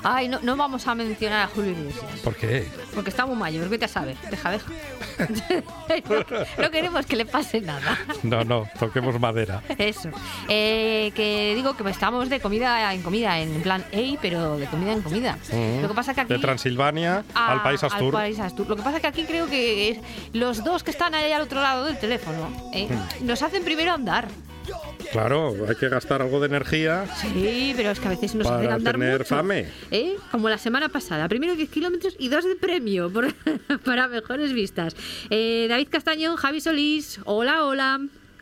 Ay, 0.03 0.27
no, 0.27 0.39
no 0.41 0.55
vamos 0.55 0.87
a 0.87 0.95
mencionar 0.95 1.41
a 1.41 1.47
Julio 1.47 1.71
Iglesias, 1.71 2.19
¿Por 2.23 2.35
qué? 2.35 2.67
porque 2.93 3.09
está 3.09 3.25
muy 3.25 3.35
mayor, 3.35 3.67
vete 3.69 3.85
a 3.85 3.87
saber. 3.87 4.17
Deja, 4.29 4.51
deja. 4.51 4.71
no, 6.09 6.63
no 6.63 6.71
queremos 6.71 7.05
que 7.05 7.15
le 7.15 7.25
pase 7.25 7.61
nada. 7.61 7.97
No, 8.23 8.43
no, 8.43 8.67
toquemos 8.79 9.19
madera. 9.19 9.61
Eso. 9.77 10.09
Eh, 10.47 11.11
que 11.15 11.53
digo 11.55 11.75
que 11.75 11.89
estamos 11.89 12.29
de 12.29 12.39
comida 12.39 12.93
en 12.93 13.01
comida, 13.01 13.39
en 13.39 13.61
plan, 13.61 13.83
ey, 13.91 14.17
pero 14.21 14.57
de 14.57 14.65
comida 14.67 14.93
en 14.93 15.01
comida. 15.01 15.37
Lo 15.81 15.87
que 15.87 15.93
pasa 15.93 16.13
que 16.13 16.21
aquí... 16.21 16.33
De 16.33 16.39
Transilvania 16.39 17.23
a- 17.33 17.51
al 17.53 17.63
país 17.63 17.83
Astur. 17.83 18.13
país 18.13 18.39
Astur. 18.39 18.67
Lo 18.67 18.75
que 18.75 18.81
pasa 18.83 18.97
es 18.97 19.01
que 19.01 19.07
aquí 19.07 19.23
creo 19.25 19.47
que 19.47 20.01
los 20.33 20.63
dos 20.63 20.83
que 20.83 20.91
están 20.91 21.13
ahí 21.15 21.31
al 21.31 21.41
otro 21.41 21.61
lado 21.61 21.85
del 21.85 21.97
teléfono 21.97 22.49
¿eh? 22.73 22.87
Hmm. 22.89 23.25
nos 23.27 23.41
hacen 23.41 23.63
primero 23.63 23.93
andar. 23.93 24.27
Claro, 25.11 25.55
hay 25.67 25.75
que 25.75 25.89
gastar 25.89 26.21
algo 26.21 26.39
de 26.39 26.45
energía. 26.47 27.05
Sí, 27.15 27.73
pero 27.75 27.89
es 27.91 27.99
que 27.99 28.07
a 28.07 28.11
veces 28.11 28.35
nos 28.35 28.45
Para 28.47 28.59
hacen 28.59 28.71
andar 28.71 28.93
tener 28.93 29.17
mucho. 29.19 29.35
fame. 29.35 29.67
¿Eh? 29.91 30.15
Como 30.31 30.49
la 30.49 30.57
semana 30.57 30.89
pasada. 30.89 31.27
Primero 31.27 31.55
10 31.55 31.69
kilómetros 31.69 32.15
y 32.19 32.29
dos 32.29 32.45
de 32.45 32.55
premio 32.55 33.09
por- 33.11 33.33
para 33.85 34.07
mejores 34.07 34.53
vistas. 34.53 34.95
Eh, 35.29 35.65
David 35.67 35.87
Castañón, 35.89 36.35
Javi 36.35 36.61
Solís. 36.61 37.19
Hola, 37.25 37.65
hola. 37.65 37.99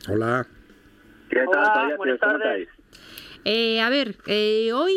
Hola. 0.09 0.45
¿Qué 1.29 1.39
tal, 1.51 1.85
Hola, 1.85 1.95
buenas 1.97 2.19
¿Cómo 2.19 2.33
tardes. 2.39 2.67
Eh, 3.49 3.79
a 3.79 3.89
ver, 3.89 4.15
eh, 4.25 4.73
hoy, 4.73 4.93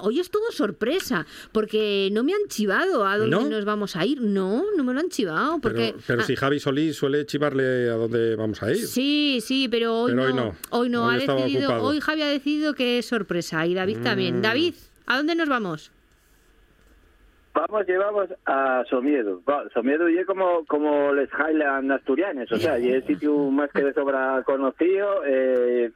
hoy 0.00 0.18
es 0.18 0.30
todo 0.30 0.50
sorpresa, 0.50 1.26
porque 1.52 2.08
no 2.10 2.24
me 2.24 2.32
han 2.32 2.48
chivado 2.48 3.04
a 3.04 3.18
dónde 3.18 3.36
¿No? 3.36 3.44
nos 3.50 3.66
vamos 3.66 3.96
a 3.96 4.06
ir. 4.06 4.22
No, 4.22 4.64
no 4.74 4.82
me 4.82 4.94
lo 4.94 5.00
han 5.00 5.10
chivado. 5.10 5.58
Porque, 5.60 5.92
Pero, 5.92 5.98
pero 6.06 6.20
ah, 6.22 6.24
si 6.24 6.36
Javi 6.36 6.58
Solís 6.58 6.96
suele 6.96 7.26
chivarle 7.26 7.90
a 7.90 7.96
dónde 7.96 8.34
vamos 8.34 8.62
a 8.62 8.70
ir. 8.70 8.78
Sí, 8.78 9.40
sí, 9.42 9.68
pero 9.68 9.94
hoy 9.94 10.12
Pero 10.14 10.22
no. 10.22 10.26
hoy 10.28 10.34
no. 10.34 10.54
Hoy 10.70 10.88
no, 10.88 11.04
Hoy 11.06 11.14
ha 11.16 11.18
decidido, 11.18 11.68
ocupado. 11.68 11.84
hoy 11.88 12.00
Javi 12.00 12.22
ha 12.22 12.28
decidido 12.28 12.72
que 12.72 12.98
es 12.98 13.06
sorpresa 13.06 13.66
y 13.66 13.74
David 13.74 13.98
también. 14.02 14.38
Mm. 14.38 14.42
David, 14.42 14.74
¿a 15.06 15.18
dónde 15.18 15.34
nos 15.34 15.48
vamos? 15.50 15.92
Vamos, 17.52 17.86
llevamos 17.86 18.28
a 18.44 18.84
Somiedo. 18.88 19.42
Va, 19.48 19.64
Somiedo 19.72 20.08
y 20.10 20.18
es 20.18 20.26
como, 20.26 20.64
como 20.66 21.12
les 21.14 21.28
Highland 21.30 21.90
asturianes, 21.90 22.52
o 22.52 22.56
sea, 22.56 22.78
y 22.78 22.88
es 22.90 23.04
sitio 23.06 23.34
más 23.50 23.70
que 23.72 23.82
de 23.82 23.94
sobra 23.94 24.42
conocido, 24.44 25.22
eh, 25.26 25.90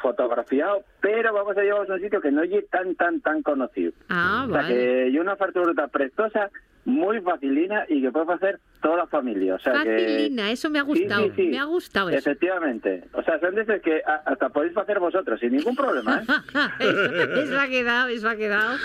fotografiado, 0.00 0.84
pero 1.00 1.32
vamos 1.32 1.56
a 1.56 1.62
llevaros 1.62 1.90
a 1.90 1.94
un 1.94 2.00
sitio 2.00 2.20
que 2.20 2.30
no 2.30 2.42
es 2.42 2.50
tan, 2.70 2.94
tan, 2.94 3.20
tan 3.20 3.42
conocido. 3.42 3.92
Ah, 4.08 4.44
o 4.48 4.52
sea, 4.52 4.62
vale. 4.62 4.74
que 4.74 5.02
hay 5.04 5.18
una 5.18 5.36
fartura 5.36 5.88
prestosa, 5.88 6.50
muy 6.84 7.20
facilina 7.20 7.84
y 7.88 8.00
que 8.00 8.12
puede 8.12 8.32
hacer 8.32 8.60
toda 8.80 8.98
la 8.98 9.06
familia. 9.08 9.56
O 9.56 9.58
sea, 9.58 9.72
que... 9.72 9.78
Facilina, 9.78 10.52
eso 10.52 10.70
me 10.70 10.78
ha 10.78 10.82
gustado. 10.82 11.24
sí, 11.24 11.32
sí. 11.34 11.46
Me 11.48 11.58
ha 11.58 11.64
gustado 11.64 12.10
eso. 12.10 12.18
Efectivamente. 12.18 13.02
O 13.12 13.22
sea, 13.24 13.40
son 13.40 13.56
de 13.56 13.62
esos 13.62 13.80
que 13.82 14.00
hasta 14.24 14.48
podéis 14.50 14.76
hacer 14.76 15.00
vosotros 15.00 15.40
sin 15.40 15.52
ningún 15.56 15.74
problema, 15.74 16.22
¿eh? 16.22 16.24
eso, 16.78 17.12
eso 17.40 17.58
ha 17.58 17.66
quedado, 17.66 18.08
eso 18.08 18.28
ha 18.28 18.36
quedado. 18.36 18.76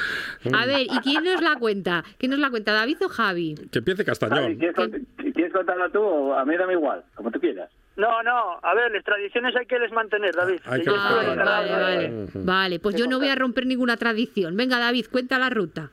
A 0.53 0.65
ver, 0.65 0.81
¿y 0.81 0.99
quién 1.03 1.23
nos 1.23 1.41
la 1.43 1.57
cuenta? 1.57 2.03
¿Quién 2.17 2.31
nos 2.31 2.39
la 2.39 2.49
cuenta, 2.49 2.73
David 2.73 2.97
o 3.05 3.09
Javi? 3.09 3.53
Que 3.71 3.79
empiece 3.79 4.03
Javi, 4.03 4.05
Castañón. 4.05 4.55
¿quieres, 4.55 4.75
cont- 4.75 5.05
¿Quieres 5.33 5.53
contarlo 5.53 5.89
tú 5.91 5.99
o 6.01 6.33
a 6.33 6.43
mí 6.43 6.57
dame 6.57 6.73
igual? 6.73 7.03
Como 7.13 7.29
tú 7.29 7.39
quieras. 7.39 7.69
No, 7.97 8.23
no, 8.23 8.59
a 8.61 8.73
ver, 8.73 8.91
las 8.91 9.03
tradiciones 9.03 9.55
hay 9.55 9.65
que 9.65 9.77
les 9.77 9.91
mantener, 9.91 10.33
David. 10.33 10.61
Hay 10.65 10.79
que 10.79 10.85
yo 10.85 10.95
Vale, 10.95 11.35
vale, 11.35 11.71
vale. 11.71 12.27
Vale, 12.33 12.79
pues 12.79 12.95
yo 12.95 13.05
no 13.07 13.19
voy 13.19 13.27
a 13.27 13.35
romper 13.35 13.65
ninguna 13.65 13.97
tradición. 13.97 14.55
Venga, 14.55 14.79
David, 14.79 15.07
cuenta 15.11 15.37
la 15.37 15.49
ruta. 15.49 15.89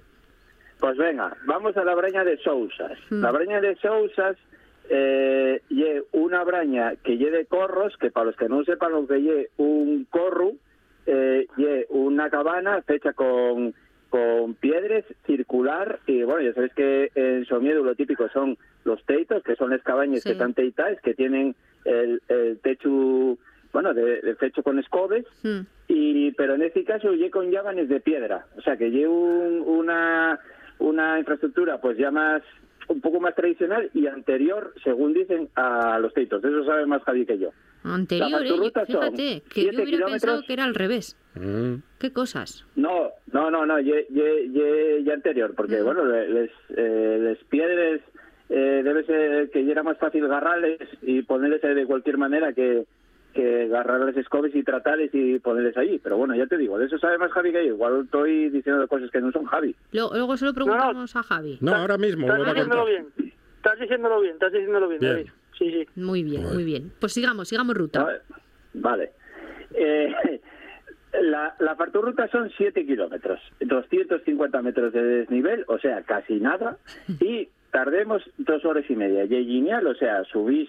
Pues 0.78 0.96
venga, 0.96 1.36
vamos 1.44 1.76
a 1.76 1.84
la 1.84 1.94
breña 1.94 2.22
de 2.22 2.38
Sousas. 2.38 2.98
Mm. 3.10 3.20
La 3.20 3.32
breña 3.32 3.60
de 3.60 3.74
Sousas 3.76 4.36
eh, 4.88 5.60
una 6.12 6.44
braña 6.44 6.94
que 7.02 7.16
lle 7.16 7.30
de 7.30 7.46
corros, 7.46 7.96
que 7.98 8.10
para 8.10 8.26
los 8.26 8.36
que 8.36 8.48
no 8.48 8.64
sepan 8.64 8.92
lo 8.92 9.06
que 9.06 9.20
lle 9.20 9.50
un 9.56 10.06
corru, 10.08 10.56
eh, 11.06 11.46
lle 11.56 11.86
una 11.90 12.30
cabana 12.30 12.82
fecha 12.82 13.12
con, 13.12 13.74
con 14.10 14.54
piedras 14.54 15.04
circular 15.26 15.98
y 16.06 16.22
bueno, 16.22 16.40
ya 16.42 16.54
sabéis 16.54 16.72
que 16.74 17.10
en 17.14 17.44
Somiedo 17.46 17.84
lo 17.84 17.94
típico 17.94 18.28
son 18.30 18.56
los 18.84 19.04
teitos, 19.04 19.42
que 19.42 19.54
son 19.56 19.70
las 19.70 19.82
cabañas 19.82 20.22
Sí. 20.22 20.28
que 20.30 20.32
están 20.32 20.54
teitadas, 20.54 21.00
que 21.02 21.14
tienen 21.14 21.54
el, 21.84 22.22
el 22.28 22.58
techo, 22.60 23.36
bueno, 23.72 23.92
de, 23.94 24.20
de 24.22 24.34
fecho 24.36 24.62
con 24.62 24.78
escobes, 24.78 25.24
Mm. 25.42 25.60
y 25.88 26.32
pero 26.32 26.54
en 26.54 26.62
este 26.62 26.84
caso 26.84 27.12
lle 27.12 27.30
con 27.30 27.50
llaves 27.50 27.88
de 27.88 28.00
piedra, 28.00 28.46
o 28.56 28.62
sea 28.62 28.76
que 28.76 28.90
lle 28.90 29.06
un- 29.06 29.62
una 29.66 30.38
una 30.80 31.18
infraestructura 31.18 31.80
pues 31.80 31.98
ya 31.98 32.10
más 32.10 32.40
un 32.86 33.00
poco 33.02 33.20
más 33.20 33.34
tradicional 33.34 33.90
y 33.94 34.06
anterior, 34.06 34.72
según 34.84 35.12
dicen, 35.12 35.48
a 35.56 35.98
los 35.98 36.14
teitos. 36.14 36.42
Eso 36.42 36.64
sabe 36.64 36.86
más 36.86 37.02
Javi 37.02 37.26
que 37.26 37.36
yo. 37.36 37.50
Anterior, 37.94 38.42
¿eh? 38.44 38.72
Fíjate, 38.86 39.42
que 39.52 39.64
yo 39.64 39.82
hubiera 39.82 40.06
pensado 40.06 40.42
kilómetros. 40.42 40.44
que 40.46 40.52
era 40.52 40.64
al 40.64 40.74
revés. 40.74 41.16
Mm. 41.34 41.74
¿Qué 41.98 42.12
cosas? 42.12 42.64
No, 42.76 43.10
no, 43.32 43.50
no, 43.50 43.64
no, 43.66 43.78
ye, 43.80 44.06
ye, 44.10 44.48
ye- 44.52 45.02
ye 45.04 45.12
anterior, 45.12 45.54
porque 45.54 45.82
bueno, 45.82 46.04
le- 46.04 46.28
les, 46.28 46.50
eh, 46.76 47.18
les 47.20 47.38
piedres 47.44 48.00
eh, 48.50 48.80
debe 48.82 49.04
ser 49.04 49.50
que 49.50 49.64
ya 49.64 49.72
era 49.72 49.82
más 49.82 49.98
fácil 49.98 50.24
agarrarles 50.24 50.78
y 51.02 51.22
ponerles 51.22 51.60
de 51.62 51.86
cualquier 51.86 52.16
manera 52.18 52.52
que, 52.54 52.86
que 53.34 53.64
agarrarles 53.64 54.16
escobes 54.16 54.54
y 54.54 54.62
tratarles 54.62 55.10
y 55.12 55.38
ponerles 55.38 55.76
ahí. 55.76 55.98
Pero 56.02 56.16
bueno, 56.16 56.34
ya 56.34 56.46
te 56.46 56.56
digo, 56.56 56.78
de 56.78 56.86
eso 56.86 56.98
sabe 56.98 57.18
más 57.18 57.30
Javi 57.30 57.52
que 57.52 57.66
yo. 57.66 57.74
Igual 57.74 58.04
estoy 58.04 58.48
diciendo 58.48 58.88
cosas 58.88 59.10
que 59.10 59.20
no 59.20 59.30
son 59.32 59.44
Javi. 59.44 59.76
Luego, 59.92 60.10
luego 60.14 60.36
se 60.38 60.46
lo 60.46 60.54
preguntamos 60.54 61.14
a 61.14 61.22
Javi. 61.22 61.58
No, 61.60 61.74
ahora 61.74 61.98
mismo 61.98 62.22
Estás 62.26 62.38
lo 62.38 62.44
diciéndolo 62.54 62.86
bien. 62.86 63.06
Estás 63.56 63.80
diciéndolo 63.80 64.20
bien, 64.20 64.32
estás 64.34 64.52
diciéndolo 64.52 64.88
bien, 64.88 65.00
Bien. 65.00 65.32
Sí, 65.58 65.70
sí. 65.70 65.86
Muy 65.96 66.22
bien, 66.22 66.44
muy 66.54 66.64
bien. 66.64 66.92
Pues 67.00 67.12
sigamos, 67.12 67.48
sigamos 67.48 67.74
ruta. 67.76 68.06
Vale. 68.74 69.10
Eh, 69.74 70.40
la, 71.22 71.54
la 71.58 71.76
parturruta 71.76 72.28
son 72.28 72.50
7 72.56 72.86
kilómetros, 72.86 73.40
250 73.60 74.62
metros 74.62 74.92
de 74.92 75.02
desnivel, 75.02 75.64
o 75.68 75.78
sea, 75.78 76.02
casi 76.02 76.34
nada, 76.40 76.76
y 77.20 77.48
tardemos 77.70 78.22
dos 78.38 78.64
horas 78.64 78.84
y 78.88 78.94
media. 78.96 79.24
Y 79.24 79.34
es 79.34 79.46
lineal, 79.46 79.86
o 79.86 79.94
sea, 79.94 80.24
subís 80.24 80.68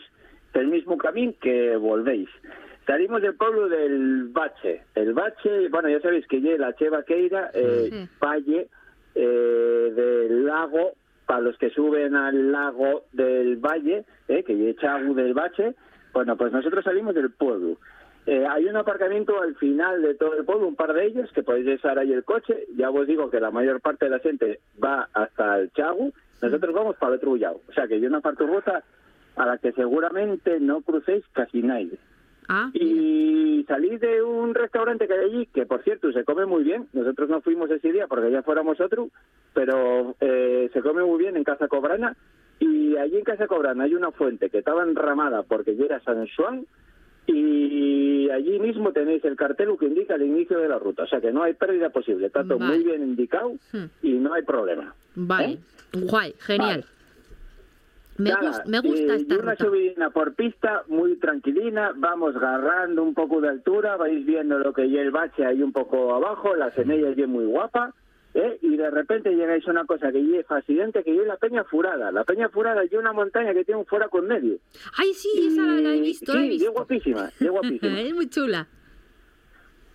el 0.53 0.67
mismo 0.67 0.97
camino 0.97 1.33
que 1.41 1.75
volvéis. 1.75 2.29
Salimos 2.87 3.21
del 3.21 3.35
pueblo 3.35 3.69
del 3.69 4.29
Bache. 4.29 4.81
El 4.95 5.13
Bache, 5.13 5.69
bueno, 5.69 5.89
ya 5.89 6.01
sabéis 6.01 6.25
que 6.27 6.41
ya 6.41 6.57
la 6.57 6.73
Che 6.75 6.89
Vaqueira, 6.89 7.51
eh, 7.53 7.89
Sí. 7.91 8.09
valle 8.19 8.67
eh, 9.15 9.93
del 9.95 10.45
lago, 10.45 10.93
para 11.29 11.41
los 11.41 11.59
que 11.59 11.69
suben 11.69 12.15
al 12.15 12.51
lago 12.51 13.03
del 13.13 13.57
Valle, 13.57 14.03
eh, 14.27 14.43
que 14.43 14.67
es 14.67 14.75
Chagu 14.77 15.13
del 15.13 15.35
Bache, 15.35 15.75
bueno, 16.11 16.35
pues 16.35 16.51
nosotros 16.51 16.83
salimos 16.83 17.13
del 17.13 17.29
pueblo. 17.29 17.77
Eh, 18.25 18.47
hay 18.49 18.65
un 18.65 18.75
aparcamiento 18.75 19.39
al 19.39 19.53
final 19.57 20.01
de 20.01 20.15
todo 20.15 20.33
el 20.33 20.43
pueblo, 20.43 20.67
un 20.67 20.75
par 20.75 20.91
de 20.91 21.05
ellos, 21.05 21.31
que 21.31 21.43
podéis 21.43 21.67
dejar 21.67 21.99
ahí 21.99 22.11
el 22.11 22.23
coche. 22.23 22.65
Ya 22.75 22.89
os 22.89 23.05
digo 23.05 23.29
que 23.29 23.39
la 23.39 23.51
mayor 23.51 23.79
parte 23.79 24.05
de 24.05 24.11
la 24.11 24.17
gente 24.17 24.59
va 24.83 25.07
hasta 25.13 25.59
el 25.59 25.71
Chagu. 25.73 26.11
Nosotros 26.41 26.73
vamos 26.73 26.95
para 26.95 27.13
el 27.13 27.19
otro. 27.19 27.61
O 27.69 27.73
sea 27.73 27.87
que 27.87 27.93
hay 27.93 28.07
una 28.07 28.21
parturruta 28.21 28.83
a 29.35 29.45
la 29.45 29.59
que 29.59 29.71
seguramente 29.73 30.59
no 30.59 30.81
crucéis 30.81 31.23
casi 31.33 31.61
nadie. 31.61 31.99
Ah, 32.51 32.71
Y 32.73 33.63
salí 33.67 33.97
de 33.97 34.23
un 34.23 34.55
restaurante 34.55 35.07
que 35.07 35.13
hay 35.13 35.25
allí, 35.25 35.45
que 35.53 35.65
por 35.67 35.83
cierto 35.83 36.11
se 36.11 36.23
come 36.23 36.45
muy 36.47 36.63
bien. 36.63 36.87
Nosotros 36.93 37.29
no 37.29 37.41
fuimos 37.41 37.69
ese 37.69 37.91
día 37.91 38.07
porque 38.07 38.31
ya 38.31 38.41
fuéramos 38.41 38.81
otro, 38.81 39.09
pero 39.53 40.15
eh, 40.19 40.69
se 40.73 40.81
come 40.81 41.03
muy 41.03 41.19
bien 41.19 41.37
en 41.37 41.43
Casa 41.43 41.67
Cobrana. 41.67 42.15
Y 42.59 42.97
allí 42.97 43.17
en 43.17 43.23
Casa 43.23 43.45
Cobrana 43.47 43.83
hay 43.83 43.93
una 43.93 44.11
fuente 44.11 44.49
que 44.49 44.57
estaba 44.57 44.83
enramada 44.83 45.43
porque 45.43 45.75
ya 45.75 45.85
era 45.85 45.99
San 46.01 46.27
Juan. 46.35 46.65
Y 47.27 48.29
allí 48.31 48.59
mismo 48.59 48.91
tenéis 48.91 49.23
el 49.25 49.35
cartel 49.35 49.69
que 49.79 49.85
indica 49.85 50.15
el 50.15 50.23
inicio 50.23 50.57
de 50.59 50.67
la 50.67 50.79
ruta. 50.79 51.03
O 51.03 51.07
sea 51.07 51.21
que 51.21 51.31
no 51.31 51.43
hay 51.43 51.53
pérdida 51.53 51.89
posible. 51.89 52.27
Está 52.27 52.43
todo 52.43 52.57
Vale. 52.59 52.75
muy 52.75 52.83
bien 52.83 53.03
indicado 53.03 53.51
Hmm. 53.71 53.85
y 54.01 54.13
no 54.13 54.33
hay 54.33 54.41
problema. 54.43 54.93
vale. 55.15 55.53
¿Eh? 55.53 55.59
Guay, 55.93 56.33
genial. 56.39 56.85
Me, 58.19 58.29
Nada, 58.31 58.63
me 58.67 58.79
gusta 58.81 59.13
eh, 59.13 59.17
esta 59.21 59.35
una 59.39 59.51
ruta. 59.53 59.65
subidina 59.65 60.09
por 60.09 60.35
pista 60.35 60.83
muy 60.87 61.15
tranquilina, 61.17 61.93
vamos 61.95 62.35
agarrando 62.35 63.01
un 63.01 63.13
poco 63.13 63.39
de 63.41 63.47
altura, 63.49 63.95
vais 63.95 64.25
viendo 64.25 64.59
lo 64.59 64.73
que 64.73 64.89
ya 64.89 65.01
el 65.01 65.11
bache 65.11 65.45
ahí 65.45 65.61
un 65.63 65.71
poco 65.71 66.13
abajo, 66.13 66.53
la 66.55 66.69
semilla 66.75 67.09
es 67.09 67.27
muy 67.29 67.45
guapa, 67.45 67.93
¿eh? 68.33 68.57
y 68.61 68.75
de 68.75 68.89
repente 68.91 69.33
llegáis 69.33 69.65
a 69.67 69.71
una 69.71 69.85
cosa 69.85 70.11
que 70.11 70.37
es 70.39 70.45
fascinante, 70.45 71.03
que 71.03 71.15
es 71.19 71.25
la 71.25 71.37
Peña 71.37 71.63
Furada. 71.63 72.11
La 72.11 72.25
Peña 72.25 72.49
Furada 72.49 72.83
es 72.83 72.91
una 72.91 73.13
montaña 73.13 73.53
que 73.53 73.63
tiene 73.63 73.79
un 73.79 73.85
foraco 73.85 74.19
en 74.19 74.25
medio. 74.27 74.57
Ay, 74.97 75.13
sí, 75.13 75.29
esa 75.47 75.63
la, 75.63 75.81
la 75.81 75.95
he 75.95 76.01
visto, 76.01 76.33
la 76.33 76.43
he 76.45 76.49
visto. 76.49 76.67
es 76.67 76.73
guapísima, 76.73 77.29
es 77.39 77.49
guapísima. 77.49 78.01
es 78.01 78.13
muy 78.13 78.27
chula. 78.29 78.67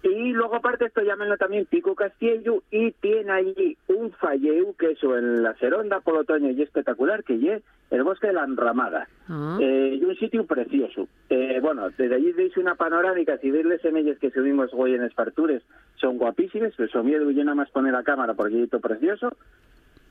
Y 0.05 0.35
luego 0.35 0.57
aparte 0.57 0.85
esto 0.85 1.01
llámenlo 1.01 1.39
también 1.39 1.65
Pico 1.65 1.95
Castillo 1.95 2.63
y 2.71 2.93
tiene 2.93 3.33
allí 3.33 3.79
un 3.89 4.13
falleu 4.13 4.75
que 4.75 4.91
eso 4.91 5.17
en 5.17 5.43
la 5.43 5.55
Seronda 5.55 6.01
por 6.01 6.19
otoño 6.19 6.51
y 6.51 6.61
espectacular 6.61 7.25
que 7.25 7.35
es 7.35 7.63
el 7.91 8.03
bosque 8.03 8.27
de 8.27 8.35
la 8.35 8.45
enramada. 8.45 9.09
Ah. 9.31 9.57
Eh, 9.63 9.99
y 9.99 10.05
un 10.05 10.15
sitio 10.17 10.45
precioso. 10.45 11.09
Eh, 11.31 11.59
bueno, 11.63 11.89
desde 11.89 12.17
allí 12.17 12.33
veis 12.33 12.55
una 12.59 12.75
panorámica, 12.75 13.39
si 13.39 13.51
veis 13.51 13.65
las 13.65 13.81
semillas 13.81 14.19
que 14.19 14.31
subimos 14.31 14.71
hoy 14.75 14.95
en 14.95 15.05
Espartures, 15.05 15.63
son 15.97 16.19
guapísimas, 16.19 16.79
eso 16.79 17.03
miedo 17.03 17.31
y 17.31 17.37
nada 17.37 17.55
más 17.55 17.71
poner 17.71 17.95
la 17.95 18.03
cámara 18.03 18.35
porque 18.35 18.63
es 18.63 18.69
precioso. 18.69 19.35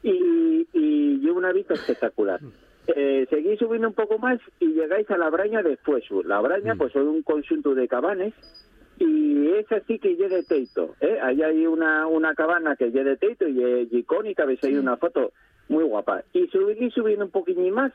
Y, 0.02 0.68
y, 0.74 1.20
y 1.22 1.30
una 1.30 1.52
vista 1.54 1.76
espectacular. 1.76 2.40
Eh, 2.88 3.28
seguís 3.30 3.60
subiendo 3.60 3.90
un 3.90 3.94
poco 3.94 4.18
más 4.18 4.40
y 4.60 4.74
llegáis 4.74 5.10
a 5.12 5.18
la 5.20 5.30
braña 5.30 5.62
de 5.62 5.78
Fuesu. 5.78 6.24
La 6.24 6.42
braña, 6.42 6.74
pues 6.76 6.92
son 6.94 7.08
un 7.08 7.22
conjunto 7.22 7.76
de 7.76 7.88
cabanes 7.88 8.34
y 9.06 9.50
es 9.58 9.72
así 9.72 10.00
que 10.00 10.16
llega 10.16 10.36
de 10.38 10.44
teito. 10.44 10.96
¿eh? 11.02 11.20
Ahí 11.22 11.42
hay 11.42 11.68
una, 11.68 12.08
una 12.08 12.34
cabana 12.36 12.76
que 12.76 12.92
llega 12.92 13.12
de 13.12 13.18
teito 13.18 13.48
y 13.48 13.62
es 13.64 13.94
icónica, 13.94 14.46
veis 14.46 14.64
ahí 14.64 14.76
una 14.76 14.98
foto 14.98 15.32
muy 15.68 15.84
guapa. 15.84 16.24
Y 16.34 16.48
subís 16.48 16.94
subiendo 16.94 17.26
un 17.26 17.32
poquillo 17.32 17.62
más 17.74 17.92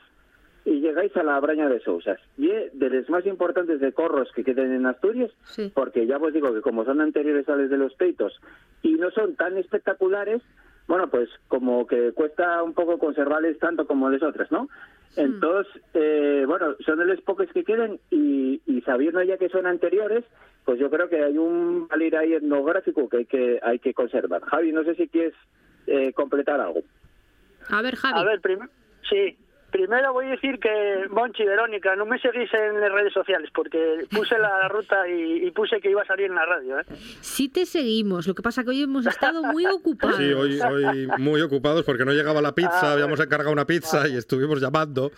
y 0.65 0.81
llegáis 0.81 1.15
a 1.17 1.23
la 1.23 1.39
Braña 1.39 1.67
de 1.67 1.79
Sousas. 1.79 2.19
Y 2.37 2.51
es 2.51 2.77
de 2.77 2.89
los 2.89 3.09
más 3.09 3.25
importantes 3.25 3.79
de 3.79 3.91
corros 3.93 4.29
que 4.35 4.43
queden 4.43 4.71
en 4.73 4.85
Asturias, 4.85 5.31
Sí. 5.43 5.71
porque 5.73 6.05
ya 6.05 6.17
os 6.17 6.33
digo 6.33 6.53
que 6.53 6.61
como 6.61 6.85
son 6.85 7.01
anteriores 7.01 7.47
a 7.49 7.55
los 7.55 7.69
de 7.69 7.77
los 7.77 7.93
peitos 7.95 8.39
y 8.83 8.93
no 8.93 9.09
son 9.11 9.35
tan 9.35 9.57
espectaculares, 9.57 10.41
bueno, 10.87 11.09
pues 11.09 11.29
como 11.47 11.87
que 11.87 12.11
cuesta 12.13 12.61
un 12.63 12.73
poco 12.73 12.97
conservarles 12.99 13.57
tanto 13.59 13.87
como 13.87 14.09
las 14.09 14.21
otras, 14.23 14.51
¿no? 14.51 14.67
Entonces, 15.15 15.71
eh, 15.93 16.43
bueno, 16.47 16.75
son 16.85 16.99
de 16.99 17.05
los 17.05 17.21
pocos 17.21 17.47
que 17.53 17.63
queden 17.63 17.99
y, 18.11 18.61
y 18.67 18.81
sabiendo 18.81 19.21
ya 19.23 19.37
que 19.37 19.49
son 19.49 19.65
anteriores, 19.65 20.23
pues 20.69 20.79
yo 20.79 20.87
creo 20.91 21.09
que 21.09 21.23
hay 21.23 21.35
un 21.35 21.87
valir 21.87 22.15
ahí 22.15 22.31
etnográfico 22.35 23.09
que 23.09 23.17
hay 23.17 23.25
que, 23.25 23.59
hay 23.63 23.79
que 23.79 23.91
conservar. 23.91 24.43
Javi, 24.43 24.71
no 24.71 24.83
sé 24.83 24.93
si 24.93 25.07
quieres 25.07 25.33
eh, 25.87 26.13
completar 26.13 26.61
algo. 26.61 26.81
A 27.69 27.81
ver, 27.81 27.95
Javi. 27.95 28.19
A 28.19 28.23
ver, 28.23 28.39
prim- 28.39 28.69
sí. 29.09 29.35
Primero 29.71 30.13
voy 30.13 30.25
a 30.25 30.29
decir 30.29 30.59
que, 30.59 31.05
Monchi, 31.09 31.43
Verónica, 31.43 31.95
no 31.95 32.05
me 32.05 32.19
seguís 32.19 32.53
en 32.53 32.79
las 32.81 32.91
redes 32.91 33.13
sociales 33.13 33.49
porque 33.51 34.05
puse 34.11 34.37
la 34.37 34.67
ruta 34.69 35.07
y, 35.09 35.47
y 35.47 35.51
puse 35.51 35.79
que 35.81 35.89
iba 35.89 36.03
a 36.03 36.05
salir 36.05 36.25
en 36.27 36.35
la 36.35 36.45
radio, 36.45 36.79
¿eh? 36.79 36.83
Sí 37.21 37.49
te 37.49 37.65
seguimos, 37.65 38.27
lo 38.27 38.35
que 38.35 38.43
pasa 38.43 38.63
que 38.63 38.69
hoy 38.69 38.83
hemos 38.83 39.07
estado 39.07 39.41
muy 39.43 39.65
ocupados. 39.73 40.17
Sí, 40.17 40.31
hoy, 40.33 40.59
hoy 40.59 41.07
muy 41.17 41.41
ocupados 41.41 41.83
porque 41.83 42.05
no 42.05 42.11
llegaba 42.13 42.41
la 42.43 42.53
pizza, 42.53 42.79
Ah, 42.89 42.93
habíamos 42.93 43.19
encargado 43.19 43.51
una 43.51 43.65
pizza 43.65 44.07
y 44.07 44.17
estuvimos 44.17 44.61
llamando 44.61 45.11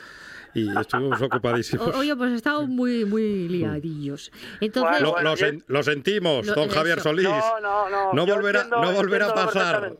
y 0.53 0.77
estuvimos 0.77 1.21
ocupadísimos. 1.21 1.87
O- 1.95 1.99
Hoy 1.99 2.09
hemos 2.09 2.31
estado 2.31 2.67
muy, 2.67 3.05
muy 3.05 3.47
liadillos. 3.49 4.31
Entonces, 4.59 5.01
Lo, 5.01 5.11
Bueno, 5.13 5.29
lo 5.31 5.35
sen- 5.37 5.63
lo 5.67 5.83
sentimos, 5.83 6.45
Lo- 6.47 6.55
don 6.55 6.69
Javier 6.69 6.97
eso. 6.99 7.09
Solís. 7.09 7.27
No, 7.29 7.59
no, 7.59 7.89
no. 7.89 8.13
No 8.13 8.25
volverá, 8.25 8.61
entiendo- 8.61 8.81
no 8.85 8.91
volverá 8.93 9.27
a 9.27 9.33
pasar. 9.33 9.93